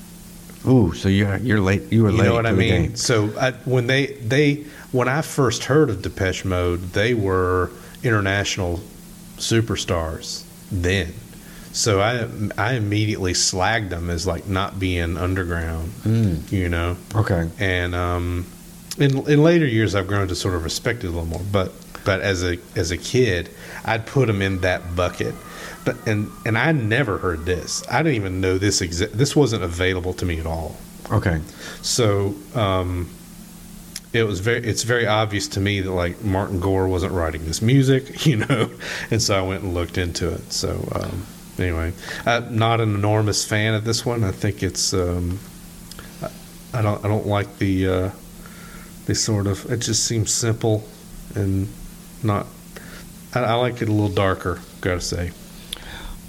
Ooh, 0.67 0.93
so 0.93 1.07
you're 1.09 1.37
you're 1.37 1.61
late. 1.61 1.91
You 1.91 2.03
were 2.03 2.09
You 2.11 2.17
late. 2.17 2.23
You 2.25 2.29
know 2.29 2.35
what 2.35 2.45
I 2.45 2.51
mean? 2.51 2.95
So 2.95 3.31
I, 3.39 3.51
when 3.65 3.87
they 3.87 4.07
they 4.07 4.65
when 4.91 5.07
I 5.07 5.21
first 5.21 5.63
heard 5.65 5.89
of 5.89 6.01
Depeche 6.01 6.45
Mode, 6.45 6.81
they 6.93 7.13
were 7.13 7.71
international 8.03 8.81
superstars 9.37 10.43
then. 10.71 11.13
So 11.71 12.01
I 12.01 12.27
I 12.57 12.73
immediately 12.73 13.33
slagged 13.33 13.89
them 13.89 14.09
as 14.09 14.25
like 14.25 14.47
not 14.47 14.79
being 14.79 15.15
underground, 15.17 15.91
Mm, 16.03 16.51
you 16.51 16.69
know. 16.69 16.97
okay. 17.15 17.49
And 17.59 17.93
um, 17.93 18.45
in 18.97 19.17
in 19.27 19.43
later 19.43 19.65
years, 19.67 19.93
I've 19.93 20.07
grown 20.07 20.27
to 20.29 20.35
sort 20.35 20.55
of 20.55 20.63
respect 20.63 21.03
it 21.03 21.07
a 21.07 21.09
little 21.11 21.25
more. 21.25 21.41
But 21.51 21.71
but 22.07 22.21
as 22.21 22.41
a 22.41 22.57
as 22.77 22.91
a 22.91 22.97
kid, 22.97 23.49
I'd 23.83 24.05
put 24.05 24.27
them 24.27 24.41
in 24.41 24.61
that 24.61 24.95
bucket. 24.95 25.35
But 25.83 26.07
and 26.07 26.31
and 26.45 26.57
I 26.57 26.71
never 26.71 27.17
heard 27.17 27.45
this. 27.45 27.83
I 27.91 28.01
didn't 28.01 28.15
even 28.15 28.39
know 28.39 28.57
this 28.57 28.79
exi- 28.79 29.11
This 29.11 29.35
wasn't 29.35 29.63
available 29.63 30.13
to 30.13 30.25
me 30.25 30.39
at 30.39 30.45
all. 30.45 30.77
Okay. 31.11 31.41
So 31.81 32.33
um, 32.55 33.09
it 34.13 34.23
was 34.23 34.39
very. 34.39 34.63
It's 34.65 34.83
very 34.83 35.05
obvious 35.05 35.49
to 35.49 35.59
me 35.59 35.81
that 35.81 35.91
like 35.91 36.23
Martin 36.23 36.61
Gore 36.61 36.87
wasn't 36.87 37.11
writing 37.11 37.45
this 37.45 37.61
music, 37.61 38.25
you 38.25 38.37
know, 38.37 38.71
and 39.11 39.21
so 39.21 39.37
I 39.37 39.41
went 39.41 39.63
and 39.63 39.73
looked 39.73 39.97
into 39.97 40.31
it. 40.33 40.53
So 40.53 40.87
um, 40.95 41.25
anyway, 41.59 41.91
I'm 42.25 42.57
not 42.57 42.79
an 42.79 42.95
enormous 42.95 43.43
fan 43.43 43.73
of 43.73 43.83
this 43.83 44.05
one. 44.05 44.23
I 44.23 44.31
think 44.31 44.63
it's. 44.63 44.93
Um, 44.93 45.39
I, 46.73 46.81
don't. 46.81 47.03
I 47.03 47.09
don't 47.09 47.27
like 47.27 47.57
the. 47.57 47.87
Uh, 47.87 48.11
the 49.07 49.15
sort 49.15 49.45
of. 49.47 49.69
It 49.69 49.79
just 49.79 50.05
seems 50.05 50.31
simple, 50.31 50.87
and 51.35 51.67
not. 52.23 52.47
I, 53.33 53.39
I 53.41 53.53
like 53.55 53.81
it 53.81 53.89
a 53.89 53.91
little 53.91 54.09
darker. 54.09 54.59
Got 54.81 54.95
to 54.95 55.01
say. 55.01 55.31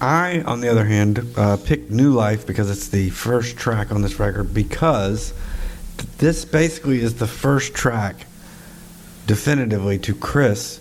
I, 0.01 0.43
on 0.43 0.61
the 0.61 0.69
other 0.69 0.85
hand, 0.85 1.25
uh, 1.37 1.57
picked 1.57 1.91
New 1.91 2.13
Life 2.13 2.47
because 2.47 2.71
it's 2.71 2.89
the 2.89 3.11
first 3.11 3.57
track 3.57 3.91
on 3.91 4.03
this 4.03 4.21
record. 4.21 4.55
Because 4.55 5.33
th- 5.97 6.09
this 6.19 6.45
basically 6.45 7.01
is 7.01 7.15
the 7.15 7.27
first 7.27 7.75
track, 7.75 8.27
definitively, 9.27 9.99
to 9.99 10.15
Chris 10.15 10.81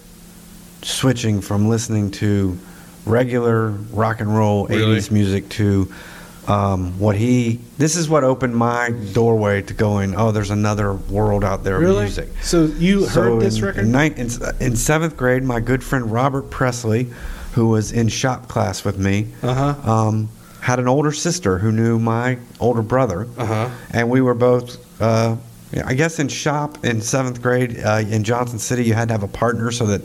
switching 0.84 1.42
from 1.42 1.68
listening 1.68 2.12
to 2.12 2.58
regular 3.06 3.70
rock 3.70 4.20
and 4.20 4.36
roll 4.36 4.68
Really? 4.68 4.98
80s 4.98 5.12
music 5.12 5.50
to 5.50 5.92
um, 6.48 6.98
what 7.00 7.16
he. 7.16 7.60
This 7.78 7.96
is 7.96 8.08
what 8.10 8.24
opened 8.24 8.56
my 8.56 8.92
doorway 9.14 9.62
to 9.64 9.74
going. 9.74 10.16
Oh, 10.16 10.32
there's 10.32 10.50
another 10.52 10.94
world 10.94 11.44
out 11.44 11.64
there 11.64 11.76
of 11.78 11.82
music. 11.98 12.30
So 12.42 12.66
you 12.66 13.02
heard 13.02 13.10
So 13.10 13.40
this 13.40 13.62
record? 13.62 13.86
In, 13.86 13.92
ninth, 13.92 14.18
in, 14.18 14.66
in 14.66 14.76
seventh 14.76 15.18
grade, 15.18 15.44
my 15.44 15.60
good 15.60 15.84
friend 15.84 16.12
Robert 16.12 16.50
Presley, 16.50 17.08
who 17.54 17.68
was 17.70 17.92
in 17.92 18.08
shop 18.08 18.48
class 18.48 18.84
with 18.86 18.98
me, 18.98 19.28
Uh 19.44 19.74
huh. 19.74 19.92
um, 19.92 20.30
had 20.62 20.80
an 20.80 20.88
older 20.88 21.12
sister 21.12 21.58
who 21.58 21.72
knew 21.72 22.00
my 22.00 22.38
older 22.60 22.82
brother, 22.82 23.28
Uh 23.38 23.46
huh. 23.46 23.70
and 23.92 24.10
we 24.10 24.22
were 24.22 24.34
both. 24.34 25.02
Uh, 25.02 25.36
I 25.86 25.96
guess 25.96 26.18
in 26.20 26.30
shop 26.30 26.86
in 26.86 27.02
seventh 27.02 27.42
grade 27.42 27.78
uh, 27.84 28.02
in 28.10 28.24
Johnson 28.24 28.58
City, 28.58 28.86
you 28.86 28.94
had 28.94 29.10
to 29.10 29.14
have 29.14 29.24
a 29.24 29.28
partner 29.28 29.70
so 29.72 29.86
that 29.88 30.02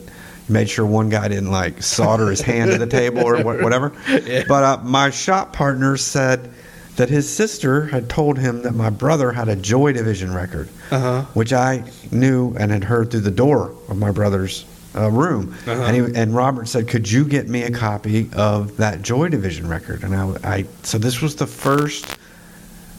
made 0.52 0.68
sure 0.70 0.86
one 0.86 1.08
guy 1.08 1.28
didn't 1.28 1.50
like 1.50 1.82
solder 1.82 2.28
his 2.30 2.40
hand 2.40 2.70
to 2.70 2.78
the 2.78 2.86
table 2.86 3.20
or 3.24 3.42
whatever. 3.42 3.92
Yeah. 4.08 4.44
But 4.46 4.64
uh, 4.64 4.78
my 4.84 5.10
shop 5.10 5.52
partner 5.52 5.96
said 5.96 6.50
that 6.96 7.08
his 7.08 7.28
sister 7.28 7.86
had 7.86 8.08
told 8.10 8.38
him 8.38 8.62
that 8.62 8.74
my 8.74 8.90
brother 8.90 9.32
had 9.32 9.48
a 9.48 9.56
Joy 9.56 9.92
Division 9.92 10.32
record 10.34 10.68
Uh 10.90 10.98
huh. 11.00 11.22
which 11.34 11.52
I 11.52 11.84
knew 12.10 12.54
and 12.58 12.70
had 12.70 12.84
heard 12.84 13.10
through 13.10 13.20
the 13.20 13.30
door 13.30 13.72
of 13.88 13.96
my 13.98 14.10
brother's 14.12 14.64
uh, 14.94 15.10
room. 15.10 15.54
Uh-huh. 15.66 15.82
And, 15.84 15.96
he, 16.14 16.20
and 16.20 16.34
Robert 16.36 16.68
said, 16.68 16.86
"Could 16.88 17.10
you 17.10 17.24
get 17.24 17.48
me 17.48 17.62
a 17.62 17.70
copy 17.70 18.28
of 18.34 18.76
that 18.76 19.00
Joy 19.00 19.28
Division 19.30 19.66
record?" 19.66 20.04
And 20.04 20.14
I, 20.14 20.34
I 20.44 20.64
so 20.82 20.98
this 20.98 21.22
was 21.22 21.36
the 21.36 21.46
first. 21.46 22.18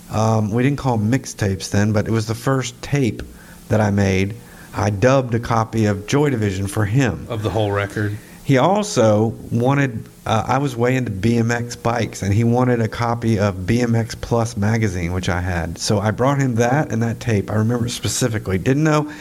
Um, 0.10 0.52
we 0.52 0.64
didn't 0.64 0.80
call 0.80 0.98
mixtapes 0.98 1.70
then, 1.72 1.92
but 1.94 2.08
it 2.08 2.12
was 2.12 2.26
the 2.28 2.36
first 2.36 2.80
tape 2.82 3.22
that 3.70 3.80
I 3.82 3.92
made. 3.92 4.36
I 4.76 4.90
dubbed 4.90 5.34
a 5.36 5.40
copy 5.40 5.86
of 5.86 6.08
Joy 6.08 6.30
Division 6.30 6.68
for 6.68 6.86
him, 6.86 7.28
Of 7.30 7.44
the 7.44 7.50
whole 7.50 7.72
record. 7.72 8.18
he 8.44 8.58
also 8.58 9.28
wanted. 9.52 10.06
Uh, 10.26 10.44
I 10.48 10.58
was 10.60 10.76
way 10.76 10.96
into 10.96 11.12
BMX 11.12 11.82
bikes, 11.82 12.22
and 12.22 12.34
he 12.34 12.44
wanted 12.46 12.80
a 12.82 12.88
copy 12.88 13.38
of 13.40 13.56
BMX 13.56 14.20
Plus 14.20 14.56
magazine, 14.56 15.12
which 15.14 15.28
I 15.30 15.42
had. 15.42 15.78
So 15.78 16.00
I 16.00 16.12
brought 16.12 16.40
him 16.40 16.56
that 16.56 16.92
and 16.92 17.04
that 17.04 17.20
tape. 17.20 17.52
I 17.52 17.56
remember 17.56 17.90
specifically. 17.90 18.58
Didn't 18.58 18.84
know. 18.86 19.12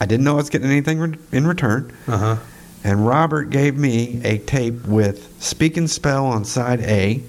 I 0.00 0.06
didn't 0.06 0.24
know 0.24 0.34
I 0.34 0.36
was 0.36 0.50
getting 0.50 0.70
anything 0.70 0.98
re- 1.00 1.18
in 1.32 1.46
return. 1.46 1.92
Uh 2.06 2.16
huh. 2.16 2.36
And 2.84 3.06
Robert 3.06 3.50
gave 3.50 3.76
me 3.76 4.20
a 4.24 4.38
tape 4.38 4.86
with 4.86 5.40
Speak 5.42 5.76
and 5.76 5.88
Spell 5.90 6.26
on 6.26 6.44
side 6.44 6.80
A 6.80 7.22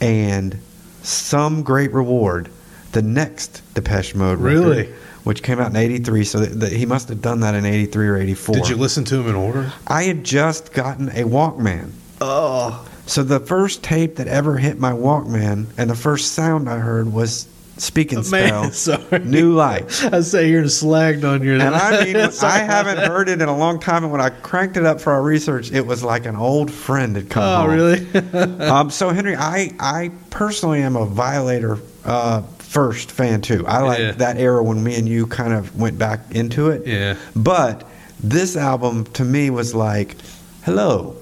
and 0.00 0.58
Some 1.02 1.62
Great 1.62 1.92
Reward, 1.92 2.48
the 2.92 3.02
next 3.02 3.62
Depeche 3.74 4.14
Mode 4.14 4.38
record, 4.38 4.58
Really? 4.60 4.94
Which 5.24 5.42
came 5.42 5.58
out 5.60 5.70
in 5.70 5.76
83. 5.76 6.24
So 6.24 6.38
that, 6.40 6.60
that 6.60 6.72
he 6.72 6.86
must 6.86 7.08
have 7.08 7.20
done 7.20 7.40
that 7.40 7.54
in 7.54 7.64
83 7.66 8.08
or 8.08 8.16
84. 8.16 8.54
Did 8.54 8.68
you 8.68 8.76
listen 8.76 9.04
to 9.04 9.20
him 9.20 9.28
in 9.28 9.34
order? 9.34 9.72
I 9.86 10.04
had 10.04 10.22
just 10.24 10.72
gotten 10.72 11.08
a 11.08 11.24
Walkman. 11.24 11.90
Oh, 12.20 12.86
So 13.06 13.22
the 13.22 13.40
first 13.40 13.82
tape 13.82 14.16
that 14.16 14.28
ever 14.28 14.56
hit 14.58 14.78
my 14.78 14.92
Walkman 14.92 15.66
and 15.76 15.90
the 15.90 15.94
first 15.96 16.32
sound 16.32 16.68
I 16.70 16.78
heard 16.78 17.12
was 17.12 17.48
speaking 17.76 18.18
and 18.18 18.26
Spell, 18.26 18.70
sorry. 18.70 19.18
New 19.24 19.52
Life. 19.52 20.04
I 20.12 20.20
say 20.20 20.48
you're 20.48 20.62
slagged 20.64 21.28
on 21.28 21.42
your. 21.42 21.54
And 21.54 21.74
I 21.74 22.04
mean, 22.04 22.16
I 22.42 22.58
haven't 22.58 22.98
heard 22.98 23.28
it 23.28 23.42
in 23.42 23.48
a 23.48 23.56
long 23.56 23.80
time. 23.80 24.04
And 24.04 24.12
when 24.12 24.20
I 24.20 24.30
cranked 24.30 24.76
it 24.76 24.86
up 24.86 25.00
for 25.00 25.12
our 25.12 25.22
research, 25.22 25.72
it 25.72 25.84
was 25.84 26.04
like 26.04 26.24
an 26.24 26.36
old 26.36 26.70
friend 26.70 27.16
had 27.16 27.28
come 27.30 27.42
Oh, 27.42 27.56
home. 27.62 27.70
really? 27.74 28.60
um, 28.68 28.90
so 28.90 29.10
Henry, 29.10 29.34
I 29.36 29.72
I 29.80 30.12
personally 30.30 30.82
am 30.82 30.94
a 30.96 31.04
Violator 31.04 31.78
uh, 32.04 32.42
first 32.74 33.12
fan 33.12 33.40
too. 33.40 33.64
I 33.66 33.78
like 33.82 33.98
Yeah. 34.00 34.12
that 34.12 34.36
era 34.36 34.62
when 34.62 34.82
me 34.82 34.96
and 34.96 35.08
you 35.08 35.26
kind 35.28 35.52
of 35.52 35.74
went 35.78 35.96
back 35.98 36.20
into 36.32 36.70
it. 36.70 36.86
yeah. 36.86 37.14
But 37.36 37.88
this 38.20 38.56
album 38.56 39.04
to 39.14 39.24
me 39.24 39.48
was 39.50 39.74
like, 39.74 40.16
hello. 40.64 41.16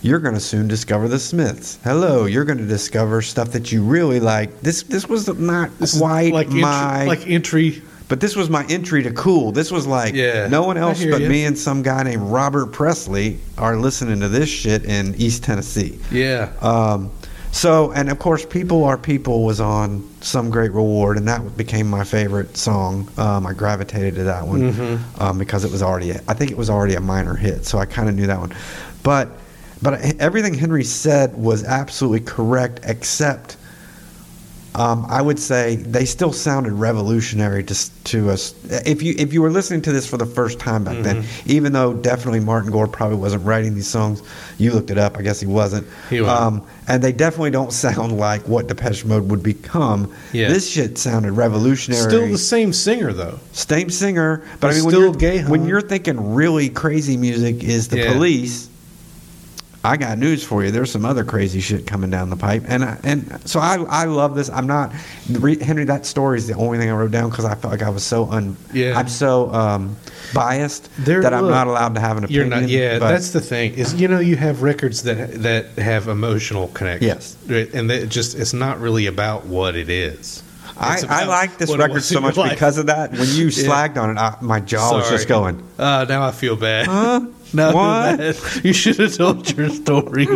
You're 0.00 0.20
going 0.20 0.34
to 0.34 0.40
soon 0.40 0.68
discover 0.68 1.08
the 1.08 1.18
Smiths. 1.18 1.78
Hello, 1.82 2.24
you're 2.26 2.44
going 2.44 2.58
to 2.58 2.64
discover 2.66 3.20
stuff 3.20 3.50
that 3.50 3.72
you 3.72 3.82
really 3.82 4.20
like. 4.20 4.60
This 4.60 4.84
this 4.84 5.08
was 5.08 5.26
not 5.38 5.76
This 5.78 5.98
quite 5.98 6.32
like 6.32 6.46
entry, 6.46 6.60
my 6.62 7.04
like 7.04 7.26
entry. 7.28 7.82
but 8.06 8.20
this 8.20 8.36
was 8.36 8.48
my 8.48 8.64
entry 8.68 9.02
to 9.02 9.10
cool. 9.10 9.50
This 9.52 9.70
was 9.72 9.86
like 9.88 10.14
Yeah, 10.14 10.46
no 10.46 10.62
one 10.62 10.76
else 10.78 11.04
but 11.04 11.20
ya. 11.22 11.28
me 11.28 11.44
and 11.44 11.58
some 11.58 11.82
guy 11.82 12.04
named 12.04 12.22
Robert 12.22 12.66
Presley 12.72 13.40
are 13.58 13.76
listening 13.76 14.20
to 14.20 14.28
this 14.28 14.48
shit 14.48 14.84
in 14.84 15.16
East 15.16 15.42
Tennessee. 15.42 15.98
Yeah. 16.12 16.52
Um, 16.62 17.10
so, 17.50 17.90
and 17.90 18.08
of 18.08 18.18
course, 18.20 18.46
People 18.46 18.84
Are 18.84 18.96
People 18.98 19.44
was 19.44 19.58
on 19.60 20.07
Some 20.28 20.50
Great 20.50 20.72
Reward, 20.72 21.16
and 21.16 21.26
that 21.26 21.56
became 21.56 21.88
my 21.88 22.04
favorite 22.04 22.56
song. 22.56 23.08
Um, 23.16 23.46
I 23.46 23.54
gravitated 23.54 24.14
to 24.16 24.24
that 24.24 24.46
one 24.46 24.72
Mm-hmm. 24.72 25.22
um, 25.22 25.38
because 25.38 25.64
it 25.64 25.72
was 25.72 25.82
already, 25.82 26.10
a, 26.10 26.20
I 26.28 26.34
think 26.34 26.50
it 26.50 26.56
was 26.56 26.68
already 26.68 26.94
a 26.94 27.00
minor 27.00 27.34
hit, 27.34 27.64
so 27.64 27.78
I 27.78 27.86
kind 27.86 28.08
of 28.08 28.14
knew 28.14 28.26
that 28.26 28.38
one. 28.38 28.54
But, 29.02 29.30
but 29.80 29.94
everything 30.20 30.52
Henry 30.52 30.84
said 30.84 31.34
was 31.36 31.64
absolutely 31.64 32.20
correct, 32.20 32.80
except 32.82 33.56
um, 34.74 35.06
I 35.08 35.20
would 35.22 35.38
say 35.38 35.76
they 35.76 36.04
still 36.04 36.32
sounded 36.32 36.72
revolutionary 36.72 37.64
to 37.64 38.02
to 38.04 38.30
us. 38.30 38.54
If 38.86 39.02
you 39.02 39.14
if 39.18 39.32
you 39.32 39.42
were 39.42 39.50
listening 39.50 39.82
to 39.82 39.92
this 39.92 40.06
for 40.06 40.16
the 40.16 40.26
first 40.26 40.58
time 40.60 40.84
back 40.84 41.02
then, 41.02 41.22
Mm-hmm. 41.22 41.50
even 41.50 41.72
though 41.72 41.94
definitely 41.94 42.40
Martin 42.40 42.70
Gore 42.70 42.86
probably 42.86 43.16
wasn't 43.16 43.44
writing 43.44 43.74
these 43.74 43.88
songs, 43.88 44.22
you 44.58 44.72
looked 44.72 44.90
it 44.90 44.98
up. 44.98 45.16
I 45.18 45.22
guess 45.22 45.40
he 45.40 45.46
wasn't. 45.46 45.86
He 46.10 46.20
wasn't. 46.20 46.40
Um, 46.40 46.66
and 46.86 47.02
they 47.02 47.12
definitely 47.12 47.50
don't 47.50 47.72
sound 47.86 48.16
like 48.18 48.46
what 48.46 48.66
Depeche 48.68 49.04
Mode 49.04 49.28
would 49.30 49.42
become. 49.42 50.14
Yeah. 50.32 50.48
This 50.48 50.70
shit 50.70 50.96
sounded 50.98 51.32
revolutionary. 51.32 52.02
Still 52.02 52.28
the 52.28 52.38
same 52.38 52.72
singer 52.72 53.12
though. 53.12 53.38
same 53.52 53.90
singer, 53.90 54.42
but 54.60 54.70
I 54.70 54.74
mean, 54.74 54.84
when 54.84 54.92
Still 54.92 55.02
you're, 55.04 55.14
gay, 55.14 55.42
when 55.44 55.66
you're 55.66 55.80
thinking 55.80 56.34
really 56.34 56.68
crazy 56.68 57.16
music 57.16 57.64
is 57.64 57.88
the 57.88 57.98
Yeah. 57.98 58.12
police. 58.12 58.67
I 59.88 59.96
got 59.96 60.18
news 60.18 60.44
for 60.44 60.62
you. 60.62 60.70
There's 60.70 60.90
some 60.92 61.06
other 61.06 61.24
crazy 61.24 61.60
shit 61.60 61.86
coming 61.86 62.10
down 62.10 62.28
the 62.28 62.36
pipe, 62.36 62.62
and 62.68 62.84
I, 62.84 62.98
and 63.04 63.40
so 63.48 63.58
I 63.58 63.76
I 63.88 64.04
love 64.04 64.34
this. 64.34 64.50
I'm 64.50 64.66
not 64.66 64.92
Henry. 64.92 65.84
That 65.84 66.04
story 66.04 66.36
is 66.36 66.46
the 66.46 66.54
only 66.54 66.76
thing 66.76 66.90
I 66.90 66.92
wrote 66.92 67.10
down 67.10 67.30
because 67.30 67.46
I 67.46 67.54
felt 67.54 67.72
like 67.72 67.82
I 67.82 67.88
was 67.88 68.02
so 68.04 68.30
un. 68.30 68.54
Yeah. 68.74 68.98
I'm 68.98 69.08
so 69.08 69.50
um, 69.50 69.96
biased 70.34 70.90
There- 70.98 71.22
that 71.22 71.32
I'm 71.32 71.44
look, 71.44 71.52
not 71.52 71.68
allowed 71.68 71.94
to 71.94 72.00
have 72.00 72.18
an 72.18 72.26
You're 72.28 72.44
opinion. 72.44 72.62
not. 72.64 72.70
Yeah, 72.70 72.98
but- 72.98 73.08
that's 73.12 73.30
the 73.30 73.40
thing. 73.40 73.74
Is 73.74 73.94
you 73.94 74.08
know 74.08 74.18
you 74.18 74.36
have 74.36 74.60
records 74.62 75.04
that 75.04 75.42
that 75.42 75.66
have 75.78 76.08
emotional 76.08 76.68
connection. 76.68 77.08
Yes. 77.08 77.36
Right, 77.46 77.72
and 77.72 77.90
it 77.90 78.10
just 78.10 78.36
it's 78.36 78.52
not 78.52 78.80
really 78.80 79.06
about 79.06 79.46
what 79.46 79.74
it 79.74 79.88
is. 79.88 80.42
I, 80.80 81.00
I 81.08 81.24
like 81.24 81.58
this 81.58 81.74
record 81.76 82.02
so 82.02 82.20
much 82.20 82.36
life. 82.36 82.50
because 82.52 82.78
of 82.78 82.86
that. 82.86 83.10
When 83.12 83.28
you 83.28 83.46
Yeah. 83.48 83.68
slagged 83.68 83.96
on 83.96 84.10
it, 84.10 84.18
I, 84.20 84.36
my 84.40 84.60
jaw 84.60 84.92
was 84.94 85.08
just 85.10 85.28
going. 85.28 85.62
Uh, 85.78 86.06
now 86.08 86.22
I 86.26 86.30
feel 86.30 86.56
bad. 86.56 86.86
Huh? 86.86 87.20
No, 87.54 87.72
What? 87.74 88.60
you 88.62 88.74
should 88.74 88.98
have 88.98 89.16
told 89.16 89.56
your 89.56 89.70
story. 89.70 90.26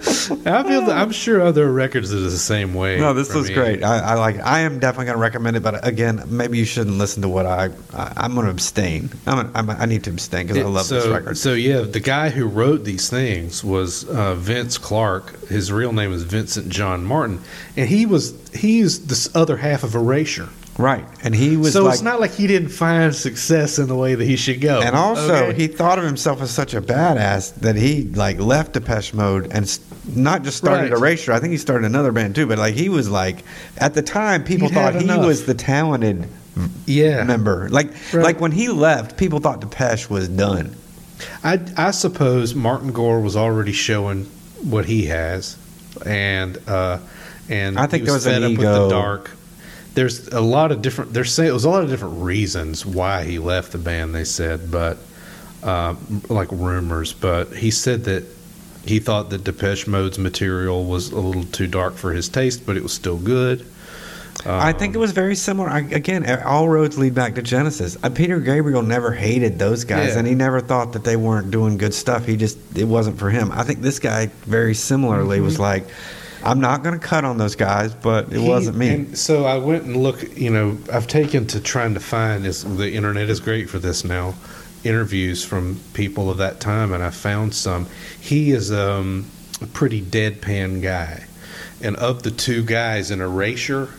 I 0.00 0.62
feel 0.62 0.86
that 0.86 0.96
I'm 0.96 1.10
sure 1.10 1.42
other 1.42 1.70
records 1.70 2.12
are 2.12 2.20
the 2.20 2.30
same 2.30 2.74
way. 2.74 2.98
No, 2.98 3.12
this 3.12 3.34
was 3.34 3.48
me. 3.48 3.54
great. 3.54 3.84
I, 3.84 3.98
I 3.98 4.14
like. 4.14 4.40
I 4.40 4.60
am 4.60 4.78
definitely 4.78 5.06
going 5.06 5.16
to 5.16 5.20
recommend 5.20 5.56
it, 5.56 5.62
but 5.62 5.86
again, 5.86 6.22
maybe 6.26 6.58
you 6.58 6.64
shouldn't 6.64 6.96
listen 6.96 7.22
to 7.22 7.28
what 7.28 7.44
I. 7.46 7.70
I 7.92 8.12
I'm 8.16 8.34
going 8.34 8.46
to 8.46 8.50
abstain. 8.50 9.10
I'm, 9.26 9.50
I'm. 9.54 9.68
I 9.68 9.86
need 9.86 10.04
to 10.04 10.10
abstain 10.10 10.46
because 10.46 10.62
I 10.62 10.66
love 10.66 10.86
so, 10.86 10.94
this 10.94 11.06
record. 11.06 11.36
So 11.36 11.52
yeah, 11.52 11.82
the 11.82 12.00
guy 12.00 12.30
who 12.30 12.46
wrote 12.46 12.84
these 12.84 13.10
things 13.10 13.62
was 13.62 14.04
uh, 14.04 14.34
Vince 14.34 14.78
Clarke. 14.78 15.48
His 15.48 15.70
real 15.70 15.92
name 15.92 16.12
is 16.12 16.22
Vincent 16.22 16.68
John 16.70 17.04
Martin, 17.04 17.42
and 17.76 17.88
he 17.88 18.06
was 18.06 18.34
he's 18.54 19.06
this 19.06 19.34
other 19.34 19.58
half 19.58 19.84
of 19.84 19.94
Erasure. 19.94 20.48
Right, 20.80 21.04
and 21.22 21.34
he 21.34 21.56
was 21.56 21.72
so 21.72 21.84
like. 21.84 21.94
it's 21.94 22.02
not 22.02 22.20
like 22.20 22.32
he 22.32 22.46
didn't 22.46 22.70
find 22.70 23.14
success 23.14 23.78
in 23.78 23.86
the 23.88 23.96
way 23.96 24.14
that 24.14 24.24
he 24.24 24.36
should 24.36 24.60
go. 24.60 24.80
and 24.80 24.96
also, 24.96 25.46
okay? 25.46 25.56
he 25.56 25.66
thought 25.66 25.98
of 25.98 26.04
himself 26.04 26.40
as 26.42 26.50
such 26.50 26.74
a 26.74 26.80
badass 26.80 27.54
that 27.56 27.76
he 27.76 28.04
like 28.04 28.38
left 28.38 28.72
Depeche 28.72 29.14
Mode 29.14 29.48
and 29.52 29.78
not 30.14 30.42
just 30.42 30.56
started 30.56 30.90
Right. 30.90 30.98
Erasure. 30.98 31.32
I 31.32 31.38
think 31.40 31.52
he 31.52 31.58
started 31.58 31.86
another 31.86 32.12
band 32.12 32.34
too. 32.34 32.46
But 32.46 32.58
like 32.58 32.74
he 32.74 32.88
was 32.88 33.08
like 33.10 33.44
at 33.78 33.94
the 33.94 34.02
time, 34.02 34.44
people 34.44 34.68
He'd 34.68 34.74
thought 34.74 34.94
he 34.94 35.04
enough. 35.04 35.26
was 35.26 35.46
the 35.46 35.54
talented 35.54 36.26
yeah. 36.86 37.22
member. 37.24 37.68
Like 37.68 37.88
Right. 38.12 38.24
like 38.24 38.40
when 38.40 38.52
he 38.52 38.68
left, 38.68 39.16
people 39.16 39.38
thought 39.40 39.60
Depeche 39.60 40.08
was 40.10 40.28
done. 40.28 40.74
I 41.44 41.60
I 41.76 41.90
suppose 41.90 42.54
Martin 42.54 42.92
Gore 42.92 43.20
was 43.20 43.36
already 43.36 43.72
showing 43.72 44.24
what 44.62 44.86
he 44.86 45.06
has, 45.06 45.56
and 46.06 46.58
uh, 46.66 46.98
and 47.48 47.78
I 47.78 47.86
think 47.86 48.02
he 48.02 48.04
there 48.06 48.14
was 48.14 48.24
fed 48.24 48.42
an 48.42 48.44
up 48.44 48.50
with 48.52 48.60
ego. 48.60 48.84
the 48.84 48.88
dark. 48.90 49.30
There's 49.94 50.28
a 50.28 50.40
lot 50.40 50.72
of 50.72 50.82
different. 50.82 51.12
There's 51.12 51.36
was 51.38 51.64
a 51.64 51.70
lot 51.70 51.82
of 51.82 51.90
different 51.90 52.22
reasons 52.22 52.86
why 52.86 53.24
he 53.24 53.38
left 53.38 53.72
the 53.72 53.78
band. 53.78 54.14
They 54.14 54.24
said, 54.24 54.70
but 54.70 54.98
um, 55.62 56.22
like 56.28 56.50
rumors. 56.52 57.12
But 57.12 57.48
he 57.56 57.70
said 57.70 58.04
that 58.04 58.24
he 58.84 58.98
thought 59.00 59.30
that 59.30 59.44
Depeche 59.44 59.86
Mode's 59.86 60.18
material 60.18 60.84
was 60.84 61.10
a 61.10 61.18
little 61.20 61.44
too 61.44 61.66
dark 61.66 61.96
for 61.96 62.12
his 62.12 62.28
taste, 62.28 62.64
but 62.64 62.76
it 62.76 62.82
was 62.82 62.92
still 62.92 63.18
good. 63.18 63.66
I 64.46 64.72
think 64.72 64.94
it 64.94 64.98
was 64.98 65.12
very 65.12 65.34
similar. 65.34 65.68
I, 65.68 65.80
again, 65.80 66.24
all 66.44 66.66
roads 66.66 66.96
lead 66.98 67.14
back 67.14 67.34
to 67.34 67.42
Genesis. 67.42 67.98
Uh, 68.02 68.08
Peter 68.08 68.40
Gabriel 68.40 68.80
never 68.80 69.12
hated 69.12 69.58
those 69.58 69.84
guys, 69.84 70.14
Yeah. 70.14 70.20
and 70.20 70.26
he 70.26 70.34
never 70.34 70.60
thought 70.62 70.94
that 70.94 71.04
they 71.04 71.16
weren't 71.16 71.50
doing 71.50 71.76
good 71.76 71.92
stuff. 71.92 72.24
He 72.24 72.36
just 72.36 72.56
it 72.74 72.84
wasn't 72.84 73.18
for 73.18 73.28
him. 73.28 73.50
I 73.52 73.64
think 73.64 73.80
this 73.82 73.98
guy 73.98 74.26
very 74.46 74.72
similarly 74.74 75.40
was 75.40 75.58
like, 75.58 75.86
I'm 76.42 76.60
not 76.60 76.82
going 76.82 76.98
to 76.98 77.04
cut 77.06 77.24
on 77.24 77.36
those 77.38 77.54
guys, 77.56 77.92
but 77.94 78.26
it 78.32 78.40
He- 78.40 78.48
wasn't 78.48 78.76
me. 78.76 78.88
And 78.88 79.18
so 79.18 79.44
I 79.44 79.58
went 79.58 79.84
and 79.84 79.96
look. 79.96 80.36
You 80.38 80.50
know, 80.50 80.78
I've 80.92 81.06
taken 81.06 81.46
to 81.48 81.60
trying 81.60 81.94
to 81.94 82.00
find. 82.00 82.46
Is 82.46 82.64
the 82.64 82.92
internet 82.92 83.28
is 83.28 83.40
great 83.40 83.68
for 83.68 83.78
this 83.78 84.04
now? 84.04 84.34
Interviews 84.82 85.44
from 85.44 85.78
people 85.92 86.30
of 86.30 86.38
that 86.38 86.58
time, 86.60 86.92
and 86.92 87.02
I 87.02 87.10
found 87.10 87.54
some. 87.54 87.86
He 88.18 88.50
is 88.52 88.72
um, 88.72 89.26
a 89.60 89.66
pretty 89.66 90.00
deadpan 90.00 90.80
guy, 90.82 91.24
and 91.82 91.96
of 91.96 92.22
the 92.22 92.30
two 92.30 92.64
guys 92.64 93.10
in 93.10 93.20
Erasure, 93.20 93.90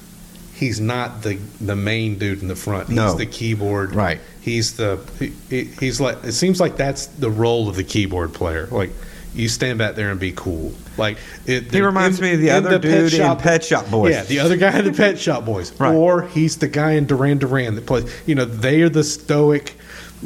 he's 0.56 0.80
not 0.82 1.22
the 1.22 1.36
the 1.60 1.76
main 1.76 2.18
dude 2.18 2.42
in 2.42 2.48
the 2.48 2.56
front. 2.56 2.88
He's 2.88 2.96
No. 2.96 3.14
the 3.14 3.28
keyboard. 3.28 3.94
Right. 3.94 4.20
He's 4.42 4.74
the 4.78 5.00
he, 5.20 5.34
he- 5.52 5.66
he's 5.80 6.02
like 6.02 6.24
it 6.24 6.32
seems 6.32 6.60
like 6.60 6.78
that's 6.78 7.06
the 7.06 7.30
role 7.30 7.70
of 7.70 7.76
the 7.76 7.84
keyboard 7.84 8.34
player. 8.34 8.68
Like 8.72 8.90
you 9.34 9.48
stand 9.48 9.78
back 9.80 9.96
there 9.96 10.12
and 10.12 10.20
be 10.20 10.32
cool. 10.34 10.74
Like 10.98 11.18
it, 11.46 11.72
He 11.72 11.82
reminds 11.82 12.20
me 12.20 12.34
of 12.34 12.40
the 12.42 12.50
other 12.52 12.78
dude 12.80 13.14
in 13.14 13.38
Pet 13.38 13.64
Shop 13.64 13.90
Boys. 13.90 14.12
Yeah, 14.12 14.24
the 14.24 14.40
other 14.40 14.58
guy 14.58 14.78
in 14.78 14.86
the 14.86 14.94
Pet 14.94 15.18
Shop 15.20 15.46
Boys. 15.46 15.72
Right. 15.80 15.96
Or 15.96 16.24
he's 16.24 16.58
the 16.58 16.68
guy 16.68 16.92
in 16.92 17.06
Duran 17.06 17.38
Duran 17.40 17.76
that 17.76 17.86
plays. 17.86 18.12
You 18.28 18.36
know, 18.36 18.46
they 18.46 18.82
are 18.82 18.90
the 18.90 19.04
stoic 19.04 19.76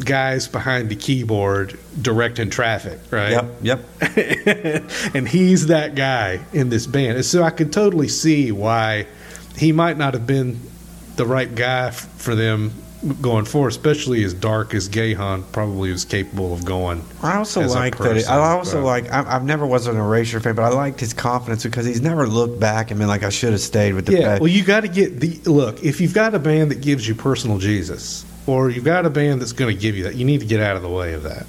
guys 0.04 0.48
behind 0.48 0.90
the 0.90 0.96
keyboard 0.96 1.80
directing 2.02 2.50
traffic, 2.50 3.00
right? 3.12 3.32
Yep, 3.32 3.46
yep. 3.62 3.86
and 5.16 5.28
he's 5.28 5.68
that 5.68 5.96
guy 5.96 6.42
in 6.52 6.70
this 6.70 6.86
band. 6.88 7.16
And 7.16 7.26
so 7.26 7.44
I 7.44 7.52
can 7.52 7.70
totally 7.70 8.10
see 8.10 8.52
why 8.52 9.08
he 9.58 9.72
might 9.72 9.98
not 9.98 10.14
have 10.14 10.28
been 10.28 10.60
the 11.16 11.26
right 11.26 11.54
guy 11.54 11.88
f- 11.88 12.10
for 12.18 12.36
them 12.36 12.74
going 13.22 13.46
forward, 13.46 13.70
especially 13.70 14.24
as 14.24 14.34
dark 14.34 14.74
as 14.74 14.88
Gahan 14.88 15.44
probably 15.52 15.92
was 15.92 16.06
capable 16.06 16.54
of 16.54 16.66
going. 16.66 17.04
I 17.22 17.38
also 17.38 17.62
like 17.68 17.98
that. 17.98 18.18
It, 18.18 18.28
I 18.30 18.38
also 18.52 18.82
but- 18.82 18.86
like. 18.86 19.12
I, 19.12 19.36
I've 19.36 19.44
never 19.44 19.66
was 19.66 19.88
an 19.88 19.98
Erasure 19.98 20.40
fan, 20.40 20.56
but 20.56 20.64
I 20.64 20.70
liked 20.70 21.00
his 21.00 21.14
confidence 21.14 21.64
because 21.64 21.86
he's 21.86 22.02
never 22.02 22.28
looked 22.28 22.60
back 22.60 22.92
and 22.92 23.00
been 23.00 23.08
like, 23.08 23.24
"I 23.24 23.30
should 23.30 23.52
have 23.52 23.62
stayed 23.62 23.94
with 23.94 24.06
the." 24.08 24.14
Yeah, 24.14 24.40
well, 24.40 24.48
you 24.48 24.64
got 24.64 24.82
to 24.82 24.88
get 24.88 25.20
the 25.20 25.40
look. 25.52 25.84
If 25.84 26.02
you've 26.02 26.14
got 26.14 26.34
a 26.34 26.40
band 26.40 26.72
that 26.72 26.82
gives 26.82 27.08
you 27.08 27.16
personal 27.16 27.58
Jesus, 27.60 28.26
or 28.48 28.70
you've 28.70 28.84
got 28.86 29.06
a 29.06 29.10
band 29.10 29.42
that's 29.42 29.54
going 29.54 29.74
to 29.76 29.80
give 29.82 29.96
you 29.96 30.04
that, 30.06 30.16
you 30.16 30.26
need 30.26 30.40
to 30.42 30.46
get 30.46 30.60
out 30.62 30.76
of 30.76 30.82
the 30.82 30.90
way 30.90 31.14
of 31.14 31.24
that. 31.24 31.46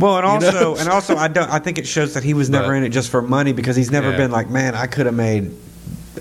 Well, 0.00 0.16
and 0.18 0.24
You 0.42 0.48
also, 0.48 0.60
know? 0.74 0.76
and 0.80 0.88
also, 0.88 1.16
I 1.16 1.28
don't. 1.36 1.50
I 1.50 1.58
think 1.58 1.78
it 1.78 1.86
shows 1.86 2.14
that 2.14 2.24
he 2.24 2.34
was 2.34 2.50
never 2.50 2.68
But- 2.68 2.74
in 2.74 2.84
it 2.84 2.88
just 2.90 3.10
for 3.10 3.22
money 3.22 3.52
because 3.52 3.76
he's 3.76 3.90
never 3.90 4.10
Yeah. 4.10 4.16
been 4.16 4.30
like, 4.30 4.48
man, 4.50 4.74
I 4.74 4.86
could 4.86 5.06
have 5.06 5.14
made 5.14 5.52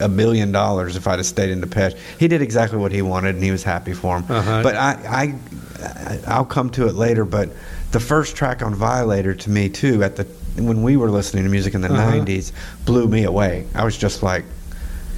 a 0.02 0.10
billion 0.10 0.52
dollars 0.52 0.96
if 0.96 1.08
I'd 1.08 1.20
have 1.20 1.26
stayed 1.26 1.50
in 1.50 1.62
the 1.62 1.68
Depeche. 1.68 1.93
He 2.20 2.28
did 2.28 2.41
exactly 2.41 2.78
what 2.78 2.91
he 2.91 3.02
wanted, 3.02 3.36
and 3.36 3.43
he 3.43 3.52
was 3.52 3.64
happy 3.64 3.93
for 3.93 4.18
him. 4.18 4.26
Uh-huh. 4.30 4.64
But 4.64 4.76
I, 4.76 5.36
I, 5.80 6.20
I'll 6.28 6.46
come 6.46 6.70
to 6.72 6.88
it 6.88 6.96
later. 6.96 7.26
But 7.26 7.50
the 7.91 8.00
first 8.00 8.36
track 8.36 8.62
on 8.62 8.76
Violator 8.76 9.34
to 9.36 9.50
me 9.50 9.70
too, 9.70 10.04
at 10.04 10.16
the 10.16 10.24
when 10.62 10.84
we 10.84 10.96
were 10.98 11.10
listening 11.12 11.43
to 11.43 11.50
music 11.50 11.74
in 11.74 11.82
the 11.82 11.91
Uh-huh. 11.93 12.12
'90s, 12.14 12.52
blew 12.86 13.08
me 13.08 13.24
away. 13.24 13.66
I 13.76 13.84
was 13.84 13.98
just 13.98 14.24
like, 14.24 14.46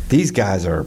these 0.09 0.31
guys 0.31 0.65
are. 0.65 0.85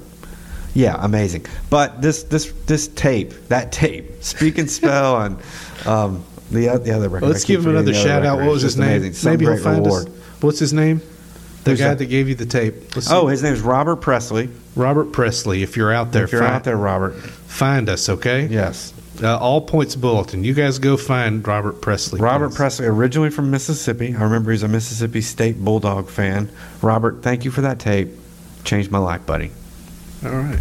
Yeah, 0.73 0.97
amazing. 1.01 1.47
But 1.69 2.01
this 2.01 2.23
this 2.25 2.53
this 2.67 2.87
tape, 2.89 3.33
that 3.49 3.73
tape, 3.73 4.23
Speak 4.23 4.57
and 4.59 4.71
Spell, 4.71 5.21
and 5.21 5.37
um, 5.85 6.25
the 6.51 6.79
the 6.79 6.93
other 6.93 7.09
record. 7.09 7.27
Let's 7.27 7.45
I 7.45 7.47
keep 7.47 7.57
give 7.59 7.67
him 7.67 7.73
another 7.73 7.93
shout 7.95 8.25
out. 8.25 8.39
What 8.39 8.51
was 8.51 8.63
his 8.63 8.77
name? 8.77 9.03
Maybe 9.25 9.47
he'll 9.47 9.57
find 9.57 9.85
reward. 9.85 10.09
us. 10.09 10.15
What's 10.43 10.59
his 10.61 10.73
name? 10.73 11.03
The 11.65 11.71
Who's 11.73 11.79
guy 11.81 11.89
that? 11.89 11.99
that 11.99 12.07
gave 12.07 12.29
you 12.29 12.35
the 12.35 12.47
tape. 12.47 12.97
Let's 12.97 13.11
Oh, 13.11 13.27
see. 13.27 13.33
his 13.33 13.43
name's 13.43 13.61
Robert 13.61 13.97
Presley. 13.97 14.49
Robert 14.77 15.13
Presley. 15.13 15.63
If 15.63 15.77
you're 15.77 15.93
out 15.93 16.11
there, 16.13 16.25
if 16.25 16.33
you're 16.33 16.41
find, 16.41 16.55
out 16.55 16.65
there, 16.65 16.77
Robert. 16.77 17.15
find 17.17 17.89
us, 17.89 18.09
okay? 18.09 18.47
Yes. 18.47 18.95
Uh, 19.23 19.37
All 19.37 19.61
Points 19.61 19.95
Bulletin. 19.97 20.43
You 20.45 20.55
guys 20.55 20.79
go 20.79 20.97
find 20.97 21.47
Robert 21.47 21.83
Presley. 21.83 22.19
Robert 22.21 22.49
please. 22.51 22.57
Presley, 22.57 22.87
originally 22.87 23.29
from 23.29 23.51
Mississippi. 23.51 24.15
I 24.17 24.23
remember 24.23 24.53
he's 24.53 24.63
a 24.63 24.69
Mississippi 24.69 25.21
State 25.21 25.63
Bulldog 25.63 26.09
fan. 26.09 26.49
Robert, 26.81 27.23
thank 27.23 27.45
you 27.45 27.51
for 27.51 27.61
that 27.61 27.79
tape. 27.79 28.09
Changed 28.65 28.91
my 28.91 28.99
life, 28.99 29.27
buddy. 29.27 29.51
All 30.25 30.31
right. 30.31 30.59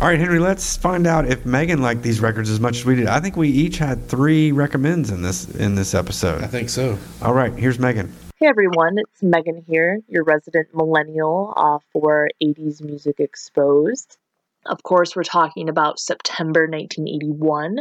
All 0.00 0.06
right, 0.08 0.18
Henry, 0.18 0.40
let's 0.40 0.76
find 0.78 1.06
out 1.06 1.26
if 1.26 1.44
Megan 1.46 1.82
liked 1.82 2.02
these 2.02 2.20
records 2.20 2.48
as 2.50 2.58
much 2.58 2.78
as 2.78 2.84
we 2.86 2.96
did. 2.96 3.06
I 3.06 3.20
think 3.20 3.36
we 3.36 3.48
each 3.50 3.78
had 3.78 4.08
three 4.08 4.50
recommends 4.50 5.10
in 5.10 5.22
this 5.22 5.48
in 5.54 5.74
this 5.76 5.94
episode. 5.94 6.42
I 6.42 6.46
think 6.48 6.70
so. 6.70 6.98
All 7.22 7.34
right, 7.34 7.52
here's 7.52 7.78
Megan. 7.78 8.12
Hey 8.42 8.46
everyone, 8.46 8.96
it's 8.96 9.22
Megan 9.22 9.62
here, 9.68 10.00
your 10.08 10.24
resident 10.24 10.68
millennial 10.72 11.52
uh, 11.58 11.78
for 11.92 12.30
80s 12.42 12.82
Music 12.82 13.20
Exposed. 13.20 14.16
Of 14.64 14.82
course, 14.82 15.14
we're 15.14 15.24
talking 15.24 15.68
about 15.68 15.98
September 15.98 16.60
1981. 16.60 17.80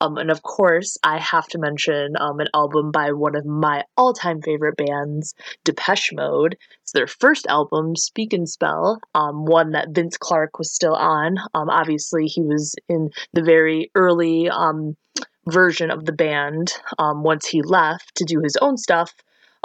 Um, 0.00 0.16
and 0.16 0.30
of 0.30 0.44
course, 0.44 0.96
I 1.02 1.18
have 1.18 1.48
to 1.48 1.58
mention 1.58 2.14
um, 2.20 2.38
an 2.38 2.46
album 2.54 2.92
by 2.92 3.10
one 3.10 3.34
of 3.34 3.44
my 3.46 3.82
all 3.96 4.12
time 4.12 4.42
favorite 4.42 4.76
bands, 4.76 5.34
Depeche 5.64 6.12
Mode. 6.12 6.56
It's 6.82 6.92
their 6.92 7.08
first 7.08 7.48
album, 7.48 7.96
Speak 7.96 8.32
and 8.32 8.48
Spell, 8.48 9.00
um, 9.12 9.44
one 9.44 9.72
that 9.72 9.88
Vince 9.90 10.16
Clarke 10.16 10.56
was 10.56 10.72
still 10.72 10.94
on. 10.94 11.38
Um, 11.52 11.68
obviously, 11.68 12.26
he 12.26 12.42
was 12.42 12.76
in 12.88 13.10
the 13.32 13.42
very 13.42 13.90
early 13.96 14.48
um, 14.50 14.96
version 15.48 15.90
of 15.90 16.04
the 16.04 16.12
band 16.12 16.74
um, 16.96 17.24
once 17.24 17.48
he 17.48 17.60
left 17.60 18.14
to 18.14 18.24
do 18.24 18.38
his 18.40 18.56
own 18.62 18.76
stuff 18.76 19.12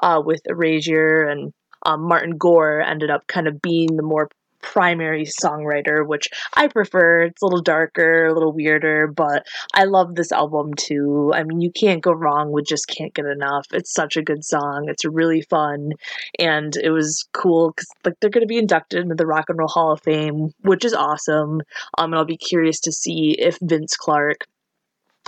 uh, 0.01 0.21
with 0.23 0.41
Erasure 0.45 1.23
and 1.23 1.53
um, 1.85 2.01
Martin 2.01 2.37
Gore 2.37 2.81
ended 2.81 3.09
up 3.09 3.27
kind 3.27 3.47
of 3.47 3.61
being 3.61 3.95
the 3.95 4.03
more 4.03 4.29
primary 4.61 5.25
songwriter, 5.25 6.05
which 6.05 6.27
I 6.53 6.67
prefer. 6.67 7.23
It's 7.23 7.41
a 7.41 7.45
little 7.45 7.61
darker, 7.61 8.27
a 8.27 8.33
little 8.33 8.53
weirder, 8.53 9.07
but 9.07 9.45
I 9.73 9.85
love 9.85 10.15
this 10.15 10.31
album 10.31 10.73
too. 10.75 11.31
I 11.33 11.43
mean, 11.43 11.61
you 11.61 11.71
can't 11.71 12.01
go 12.01 12.11
wrong 12.11 12.51
with 12.51 12.65
Just 12.65 12.87
Can't 12.87 13.13
Get 13.13 13.25
Enough. 13.25 13.67
It's 13.73 13.93
such 13.93 14.17
a 14.17 14.21
good 14.21 14.45
song. 14.45 14.85
It's 14.87 15.05
really 15.05 15.41
fun. 15.41 15.93
And 16.39 16.75
it 16.77 16.91
was 16.91 17.27
cool 17.33 17.71
because 17.71 17.87
like 18.05 18.15
they're 18.19 18.29
going 18.29 18.43
to 18.43 18.47
be 18.47 18.57
inducted 18.57 19.01
into 19.01 19.15
the 19.15 19.27
Rock 19.27 19.45
and 19.49 19.57
Roll 19.57 19.67
Hall 19.67 19.91
of 19.91 20.01
Fame, 20.01 20.53
which 20.61 20.85
is 20.85 20.93
awesome. 20.93 21.61
Um, 21.97 22.11
and 22.11 22.15
I'll 22.15 22.25
be 22.25 22.37
curious 22.37 22.79
to 22.81 22.91
see 22.91 23.35
if 23.39 23.57
Vince 23.61 23.95
Clarke 23.95 24.45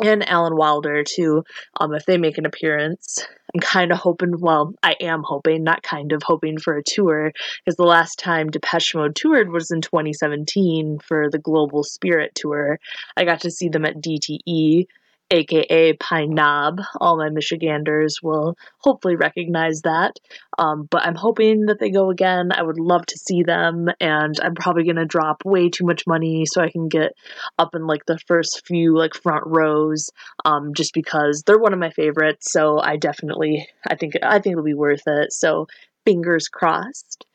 and 0.01 0.27
Alan 0.27 0.55
Wilder 0.55 1.03
too, 1.03 1.43
um, 1.79 1.93
if 1.93 2.05
they 2.05 2.17
make 2.17 2.37
an 2.37 2.45
appearance. 2.45 3.25
I'm 3.53 3.59
kind 3.59 3.91
of 3.91 3.99
hoping, 3.99 4.39
well, 4.39 4.73
I 4.81 4.95
am 4.99 5.21
hoping, 5.23 5.63
not 5.63 5.83
kind 5.83 6.11
of 6.11 6.23
hoping 6.23 6.57
for 6.57 6.75
a 6.75 6.83
tour, 6.83 7.31
because 7.63 7.77
the 7.77 7.83
last 7.83 8.17
time 8.17 8.49
Depeche 8.49 8.95
Mode 8.95 9.15
toured 9.15 9.51
was 9.51 9.69
in 9.69 9.81
2017 9.81 10.99
for 11.07 11.29
the 11.29 11.37
Global 11.37 11.83
Spirit 11.83 12.33
Tour. 12.33 12.79
I 13.15 13.25
got 13.25 13.41
to 13.41 13.51
see 13.51 13.69
them 13.69 13.85
at 13.85 14.01
DTE, 14.01 14.87
aka 15.31 15.93
Pine 15.93 16.33
Knob. 16.33 16.81
All 16.99 17.17
my 17.17 17.29
Michiganders 17.29 18.17
will 18.21 18.55
hopefully 18.79 19.15
recognize 19.15 19.81
that. 19.81 20.17
Um, 20.57 20.87
but 20.89 21.05
I'm 21.05 21.15
hoping 21.15 21.65
that 21.65 21.79
they 21.79 21.89
go 21.89 22.09
again. 22.09 22.51
I 22.51 22.61
would 22.61 22.79
love 22.79 23.05
to 23.07 23.17
see 23.17 23.43
them, 23.43 23.89
and 23.99 24.39
I'm 24.41 24.55
probably 24.55 24.83
to 24.95 25.05
drop 25.05 25.43
way 25.45 25.69
too 25.69 25.85
much 25.85 26.05
money 26.07 26.45
so 26.45 26.61
I 26.61 26.69
can 26.69 26.87
get 26.87 27.13
up 27.57 27.75
in 27.75 27.87
like 27.87 28.05
the 28.05 28.19
first 28.27 28.63
few 28.65 28.97
like 28.97 29.13
front 29.13 29.43
rows 29.45 30.09
um, 30.45 30.73
just 30.73 30.93
because 30.93 31.43
they're 31.45 31.57
one 31.57 31.73
of 31.73 31.79
my 31.79 31.89
favorites. 31.89 32.47
So 32.51 32.79
I 32.79 32.97
definitely, 32.97 33.67
I 33.87 33.95
think, 33.95 34.13
I 34.21 34.39
think 34.39 34.53
it'll 34.53 34.63
be 34.63 34.73
worth 34.73 35.03
it. 35.07 35.33
So 35.33 35.67
fingers 36.05 36.47
crossed. 36.47 37.25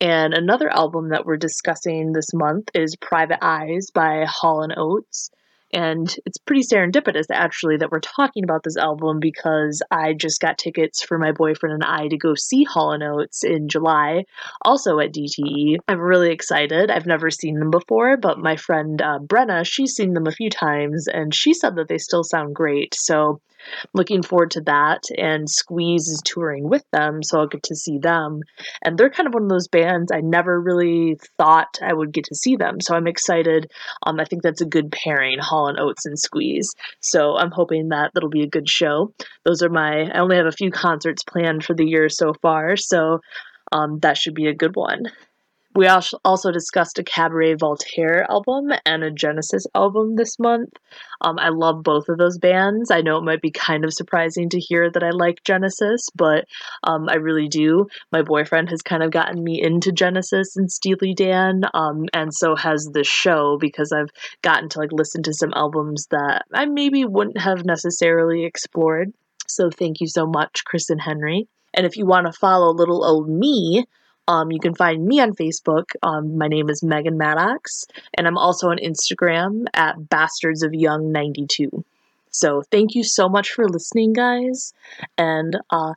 And 0.00 0.34
another 0.34 0.68
album 0.68 1.10
that 1.10 1.24
we're 1.24 1.36
discussing 1.36 2.12
this 2.12 2.34
month 2.34 2.70
is 2.74 2.96
Private 3.00 3.38
Eyes 3.40 3.88
by 3.94 4.24
Hall 4.26 4.62
and 4.62 4.74
Oates. 4.76 5.30
And 5.72 6.14
it's 6.26 6.38
pretty 6.38 6.62
serendipitous 6.62 7.26
actually 7.32 7.78
that 7.78 7.90
we're 7.90 8.00
talking 8.00 8.44
about 8.44 8.62
this 8.62 8.76
album 8.76 9.20
because 9.20 9.82
I 9.90 10.12
just 10.12 10.40
got 10.40 10.58
tickets 10.58 11.02
for 11.02 11.18
my 11.18 11.32
boyfriend 11.32 11.74
and 11.74 11.84
I 11.84 12.08
to 12.08 12.18
go 12.18 12.34
see 12.34 12.64
Hall 12.64 12.96
Oates 13.02 13.42
in 13.42 13.68
July, 13.68 14.24
also 14.64 14.98
at 14.98 15.14
DTE. 15.14 15.76
I'm 15.88 16.00
really 16.00 16.30
excited. 16.30 16.90
I've 16.90 17.06
never 17.06 17.30
seen 17.30 17.58
them 17.58 17.70
before, 17.70 18.16
but 18.16 18.38
my 18.38 18.56
friend 18.56 19.00
uh, 19.00 19.18
Brenna, 19.20 19.64
she's 19.66 19.94
seen 19.94 20.12
them 20.12 20.26
a 20.26 20.32
few 20.32 20.50
times 20.50 21.08
and 21.08 21.34
she 21.34 21.54
said 21.54 21.76
that 21.76 21.88
they 21.88 21.98
still 21.98 22.24
sound 22.24 22.54
great. 22.54 22.94
So 22.94 23.40
looking 23.94 24.22
forward 24.22 24.52
to 24.52 24.60
that. 24.62 25.02
And 25.16 25.48
Squeeze 25.48 26.08
is 26.08 26.22
touring 26.24 26.68
with 26.68 26.84
them, 26.92 27.22
so 27.22 27.38
I'll 27.38 27.46
get 27.46 27.62
to 27.64 27.76
see 27.76 27.98
them. 27.98 28.40
And 28.84 28.96
they're 28.96 29.10
kind 29.10 29.26
of 29.26 29.34
one 29.34 29.44
of 29.44 29.48
those 29.48 29.68
bands 29.68 30.12
I 30.12 30.20
never 30.20 30.60
really 30.60 31.18
thought 31.38 31.78
I 31.82 31.92
would 31.92 32.12
get 32.12 32.24
to 32.24 32.34
see 32.34 32.56
them. 32.56 32.80
So 32.80 32.94
I'm 32.94 33.06
excited. 33.06 33.70
Um, 34.06 34.20
I 34.20 34.24
think 34.24 34.42
that's 34.42 34.60
a 34.60 34.66
good 34.66 34.90
pairing, 34.92 35.38
Hall 35.38 35.68
and 35.68 35.78
Oates 35.78 36.06
and 36.06 36.18
Squeeze. 36.18 36.68
So 37.00 37.36
I'm 37.36 37.50
hoping 37.50 37.88
that 37.88 38.12
that'll 38.14 38.28
be 38.28 38.42
a 38.42 38.48
good 38.48 38.68
show. 38.68 39.12
Those 39.44 39.62
are 39.62 39.70
my. 39.70 40.10
I 40.12 40.18
only 40.18 40.36
have 40.36 40.46
a 40.46 40.52
few 40.52 40.70
concerts 40.70 41.22
planned 41.24 41.64
for 41.64 41.74
the 41.74 41.86
year 41.86 42.08
so 42.08 42.34
far, 42.40 42.76
so 42.76 43.20
um, 43.72 43.98
that 44.00 44.16
should 44.16 44.34
be 44.34 44.46
a 44.46 44.54
good 44.54 44.76
one. 44.76 45.04
We 45.74 45.86
als- 45.86 46.14
also 46.24 46.50
discussed 46.50 46.98
a 46.98 47.02
Cabaret 47.02 47.54
Voltaire 47.54 48.26
album 48.30 48.72
and 48.84 49.02
a 49.02 49.10
Genesis 49.10 49.64
album 49.74 50.16
this 50.16 50.38
month. 50.38 50.70
Um, 51.22 51.38
I 51.38 51.48
love 51.48 51.82
both 51.82 52.08
of 52.10 52.18
those 52.18 52.38
bands. 52.38 52.90
I 52.90 53.00
know 53.00 53.16
it 53.16 53.24
might 53.24 53.40
be 53.40 53.50
kind 53.50 53.84
of 53.84 53.94
surprising 53.94 54.50
to 54.50 54.60
hear 54.60 54.90
that 54.90 55.02
I 55.02 55.10
like 55.10 55.44
Genesis, 55.44 56.08
but 56.14 56.44
um, 56.82 57.08
I 57.08 57.14
really 57.14 57.48
do. 57.48 57.86
My 58.10 58.20
boyfriend 58.20 58.68
has 58.68 58.82
kind 58.82 59.02
of 59.02 59.12
gotten 59.12 59.42
me 59.42 59.62
into 59.62 59.92
Genesis 59.92 60.56
and 60.56 60.70
Steely 60.70 61.14
Dan, 61.14 61.62
um, 61.72 62.04
and 62.12 62.34
so 62.34 62.54
has 62.54 62.90
this 62.92 63.08
show 63.08 63.56
because 63.58 63.92
I've 63.92 64.10
gotten 64.42 64.68
to 64.70 64.78
like 64.78 64.92
listen 64.92 65.22
to 65.22 65.32
some 65.32 65.54
albums 65.54 66.06
that 66.10 66.44
I 66.52 66.66
maybe 66.66 67.06
wouldn't 67.06 67.40
have 67.40 67.64
necessarily 67.64 68.44
explored. 68.44 69.12
So 69.46 69.70
thank 69.70 70.00
you 70.00 70.06
so 70.06 70.26
much, 70.26 70.64
Chris 70.64 70.90
and 70.90 71.00
Henry. 71.00 71.48
And 71.74 71.86
if 71.86 71.96
you 71.96 72.04
want 72.04 72.26
to 72.26 72.38
follow 72.38 72.72
little 72.74 73.04
old 73.04 73.28
me, 73.28 73.86
um, 74.28 74.50
you 74.50 74.60
can 74.60 74.74
find 74.74 75.04
me 75.04 75.20
on 75.20 75.32
Facebook. 75.34 75.84
Um, 76.02 76.38
my 76.38 76.48
name 76.48 76.70
is 76.70 76.82
Megan 76.82 77.16
Maddox, 77.18 77.84
and 78.14 78.26
I'm 78.26 78.38
also 78.38 78.70
on 78.70 78.78
Instagram 78.78 79.66
at 79.74 80.08
Bastards 80.08 80.62
of 80.62 80.74
Young 80.74 81.12
92. 81.12 81.84
So 82.30 82.62
thank 82.70 82.94
you 82.94 83.04
so 83.04 83.28
much 83.28 83.52
for 83.52 83.68
listening, 83.68 84.12
guys, 84.12 84.72
and 85.18 85.58
uh, 85.70 85.94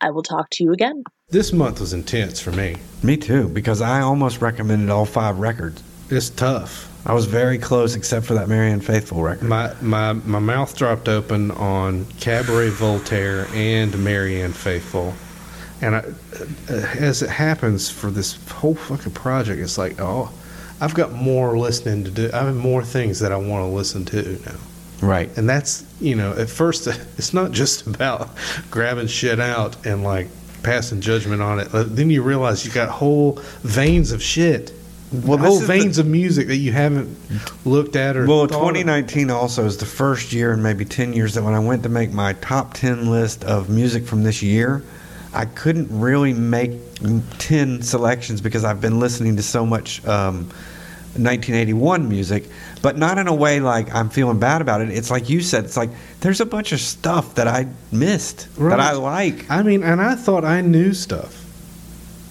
I 0.00 0.10
will 0.10 0.22
talk 0.22 0.50
to 0.50 0.64
you 0.64 0.72
again. 0.72 1.04
This 1.30 1.52
month 1.52 1.80
was 1.80 1.92
intense 1.92 2.38
for 2.38 2.52
me. 2.52 2.76
Me 3.02 3.16
too, 3.16 3.48
because 3.48 3.80
I 3.80 4.00
almost 4.00 4.40
recommended 4.40 4.90
all 4.90 5.06
five 5.06 5.38
records. 5.38 5.82
It's 6.10 6.28
tough. 6.28 6.90
I 7.06 7.14
was 7.14 7.26
very 7.26 7.58
close, 7.58 7.96
except 7.96 8.26
for 8.26 8.34
that 8.34 8.48
Marianne 8.48 8.80
Faithfull 8.80 9.22
record. 9.22 9.46
My 9.48 9.74
my 9.80 10.12
my 10.12 10.38
mouth 10.38 10.76
dropped 10.76 11.08
open 11.08 11.50
on 11.52 12.06
Cabaret 12.20 12.70
Voltaire 12.70 13.46
and 13.52 13.98
Marianne 14.02 14.52
Faithfull, 14.52 15.14
and 15.84 15.96
I, 15.96 16.02
as 16.98 17.22
it 17.22 17.30
happens 17.30 17.90
for 17.90 18.10
this 18.10 18.36
whole 18.50 18.74
fucking 18.74 19.12
project, 19.12 19.60
it's 19.60 19.78
like 19.78 20.00
oh, 20.00 20.30
I've 20.80 20.94
got 20.94 21.12
more 21.12 21.56
listening 21.58 22.04
to 22.04 22.10
do. 22.10 22.30
I 22.32 22.44
have 22.44 22.54
more 22.56 22.82
things 22.84 23.20
that 23.20 23.32
I 23.32 23.36
want 23.36 23.62
to 23.62 23.68
listen 23.68 24.04
to 24.06 24.38
now. 24.44 25.06
right. 25.06 25.30
And 25.36 25.48
that's, 25.48 25.84
you 26.00 26.16
know, 26.16 26.32
at 26.32 26.48
first, 26.50 26.86
it's 27.18 27.32
not 27.32 27.52
just 27.52 27.86
about 27.86 28.30
grabbing 28.70 29.06
shit 29.06 29.38
out 29.40 29.86
and 29.86 30.02
like 30.02 30.28
passing 30.62 31.00
judgment 31.00 31.42
on 31.42 31.60
it. 31.60 31.68
Then 31.72 32.10
you 32.10 32.22
realize 32.22 32.64
you 32.66 32.72
got 32.72 32.88
whole 32.88 33.38
veins 33.62 34.12
of 34.12 34.22
shit. 34.22 34.72
Well, 35.12 35.38
whole 35.38 35.54
is 35.54 35.60
the- 35.60 35.66
veins 35.66 35.98
of 35.98 36.06
music 36.06 36.48
that 36.48 36.56
you 36.56 36.72
haven't 36.72 37.16
looked 37.64 37.94
at 37.94 38.16
or 38.16 38.26
Well, 38.26 38.46
thought 38.46 38.54
of. 38.54 38.74
2019 38.74 39.30
also 39.30 39.64
is 39.64 39.76
the 39.76 39.86
first 39.86 40.32
year 40.32 40.52
in 40.52 40.60
maybe 40.62 40.84
10 40.84 41.12
years 41.12 41.34
that 41.34 41.44
when 41.44 41.54
I 41.54 41.60
went 41.60 41.82
to 41.84 41.88
make 41.88 42.12
my 42.12 42.32
top 42.32 42.74
10 42.74 43.08
list 43.10 43.44
of 43.44 43.68
music 43.68 44.06
from 44.06 44.24
this 44.24 44.42
year, 44.42 44.82
I 45.34 45.46
couldn't 45.46 45.88
really 45.90 46.32
make 46.32 46.72
10 47.38 47.82
selections 47.82 48.40
because 48.40 48.64
I've 48.64 48.80
been 48.80 49.00
listening 49.00 49.36
to 49.36 49.42
so 49.42 49.66
much 49.66 50.04
um, 50.06 50.48
1981 51.16 52.08
music, 52.08 52.44
but 52.82 52.96
not 52.96 53.18
in 53.18 53.26
a 53.26 53.34
way 53.34 53.60
like 53.60 53.92
I'm 53.94 54.10
feeling 54.10 54.38
bad 54.38 54.62
about 54.62 54.80
it. 54.80 54.90
It's 54.90 55.10
like 55.10 55.28
you 55.28 55.40
said. 55.40 55.64
It's 55.64 55.76
like 55.76 55.90
there's 56.20 56.40
a 56.40 56.46
bunch 56.46 56.72
of 56.72 56.80
stuff 56.80 57.34
that 57.34 57.48
I 57.48 57.66
missed 57.92 58.48
that 58.58 58.80
I 58.80 58.92
like. 58.92 59.50
I 59.50 59.62
mean, 59.62 59.82
and 59.82 60.00
I 60.00 60.14
thought 60.14 60.44
I 60.44 60.60
knew 60.60 60.94
stuff. 60.94 61.40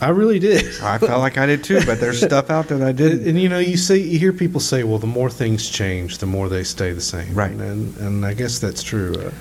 I 0.01 0.09
really 0.09 0.39
did. 0.39 0.65
I 0.83 0.97
felt 0.97 1.19
like 1.19 1.37
I 1.37 1.45
did 1.45 1.63
too, 1.63 1.81
but 1.85 1.99
there's 1.99 2.21
stuff 2.21 2.49
out 2.49 2.67
there 2.67 2.77
that 2.79 2.87
I 2.87 2.91
didn't. 2.91 3.27
and, 3.27 3.39
you 3.39 3.47
know, 3.47 3.59
you 3.59 3.77
see, 3.77 4.01
you 4.01 4.19
hear 4.19 4.33
people 4.33 4.59
say, 4.59 4.83
"Well, 4.83 4.99
the 4.99 5.07
more 5.07 5.29
things 5.29 5.69
change, 5.69 6.17
the 6.17 6.25
more 6.25 6.49
they 6.49 6.63
stay 6.63 6.91
the 6.91 7.01
same." 7.01 7.33
Right. 7.33 7.51
And 7.51 7.95
and 7.97 8.25
I 8.25 8.33
guess 8.33 8.59
that's 8.59 8.83
true. 8.83 9.31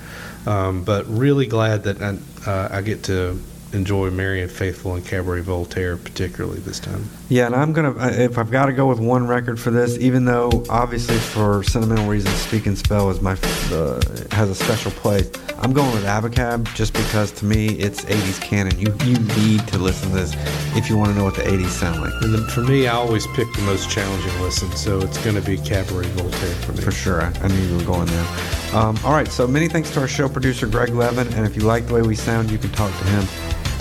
Uh, 0.46 0.50
um, 0.50 0.84
but 0.84 1.06
really 1.06 1.46
glad 1.46 1.84
that 1.84 2.02
I, 2.02 2.50
uh, 2.50 2.68
I 2.70 2.82
get 2.82 3.04
to 3.04 3.40
enjoy 3.72 4.10
Marian 4.10 4.48
Faithfull 4.48 4.94
and 4.94 5.06
Cabaret 5.06 5.40
Voltaire, 5.40 5.96
particularly 5.96 6.60
this 6.60 6.78
time. 6.78 7.08
Yeah, 7.28 7.46
and 7.46 7.54
I'm 7.54 7.72
gonna 7.72 7.94
if 8.08 8.38
I've 8.38 8.50
got 8.50 8.66
to 8.66 8.72
go 8.72 8.86
with 8.86 9.00
one 9.00 9.26
record 9.26 9.58
for 9.58 9.70
this, 9.70 9.96
even 9.98 10.24
though 10.24 10.64
obviously 10.68 11.16
for 11.16 11.62
sentimental 11.62 12.06
reasons, 12.06 12.34
Speak 12.36 12.66
and 12.66 12.76
Spell 12.76 13.10
is 13.10 13.20
my 13.20 13.32
uh, 13.72 14.00
has 14.30 14.50
a 14.50 14.54
special 14.54 14.90
place. 14.92 15.30
I'm 15.58 15.72
going 15.72 15.92
with 15.92 16.04
Abacab 16.04 16.72
just 16.74 16.92
because 16.92 17.30
to 17.32 17.44
me 17.44 17.68
it's 17.68 18.04
80s 18.04 18.40
canon. 18.40 18.78
You 18.78 18.94
you 19.04 19.18
need 19.40 19.66
to 19.68 19.78
listen 19.78 20.10
to 20.10 20.16
this 20.16 20.34
if 20.76 20.90
you 20.90 20.96
want 20.96 21.12
to 21.12 21.16
know 21.16 21.24
what 21.24 21.36
the 21.36 21.42
80s 21.42 21.68
sound 21.68 22.02
like. 22.02 22.12
And 22.22 22.34
then 22.34 22.46
for 22.48 22.60
me, 22.60 22.86
I 22.86 22.94
always 22.94 23.26
pick 23.28 23.52
the 23.54 23.62
most 23.62 23.90
challenging 23.90 24.40
listen, 24.42 24.70
so 24.72 25.00
it's 25.00 25.22
going 25.24 25.36
to 25.36 25.42
be 25.42 25.56
Cabaret 25.56 26.08
Voltaire 26.08 26.54
for 26.56 26.72
me. 26.72 26.82
For 26.82 26.90
sure, 26.90 27.22
I, 27.22 27.32
I 27.42 27.48
knew 27.48 27.62
you 27.62 27.76
were 27.76 27.84
going 27.84 28.06
there. 28.06 28.26
Um, 28.74 28.98
all 29.04 29.12
right, 29.12 29.28
so 29.28 29.46
many 29.46 29.68
thanks 29.68 29.90
to 29.90 30.00
our 30.00 30.08
show 30.08 30.28
producer 30.28 30.66
Greg 30.66 30.90
Levin, 30.90 31.32
and 31.34 31.46
if 31.46 31.56
you 31.56 31.62
like 31.62 31.86
the 31.86 31.94
way 31.94 32.02
we 32.02 32.16
sound, 32.16 32.50
you 32.50 32.58
can 32.58 32.70
talk 32.72 32.90
to 32.98 33.04
him 33.04 33.26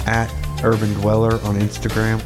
at 0.07 0.31
Urban 0.63 0.93
Dweller 0.95 1.33
on 1.43 1.55
Instagram. 1.59 2.21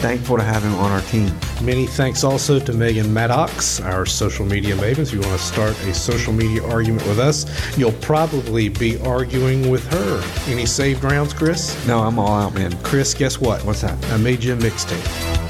Thankful 0.00 0.38
to 0.38 0.42
have 0.42 0.62
him 0.62 0.74
on 0.76 0.90
our 0.92 1.02
team. 1.02 1.30
Many 1.62 1.86
thanks 1.86 2.24
also 2.24 2.58
to 2.58 2.72
Megan 2.72 3.12
Maddox, 3.12 3.80
our 3.80 4.06
social 4.06 4.46
media 4.46 4.74
maven. 4.76 5.00
If 5.00 5.12
you 5.12 5.20
want 5.20 5.38
to 5.38 5.46
start 5.46 5.78
a 5.82 5.92
social 5.92 6.32
media 6.32 6.66
argument 6.66 7.06
with 7.06 7.18
us, 7.18 7.44
you'll 7.76 7.92
probably 7.92 8.70
be 8.70 8.98
arguing 9.02 9.68
with 9.68 9.86
her. 9.92 10.50
Any 10.50 10.64
saved 10.64 11.04
rounds, 11.04 11.34
Chris? 11.34 11.86
No, 11.86 12.00
I'm 12.00 12.18
all 12.18 12.32
out, 12.32 12.54
man. 12.54 12.72
Chris, 12.82 13.12
guess 13.12 13.38
what? 13.38 13.62
What's 13.66 13.82
that? 13.82 14.02
I 14.06 14.16
made 14.16 14.42
you 14.42 14.54
a 14.54 14.56
mixtape. 14.56 15.49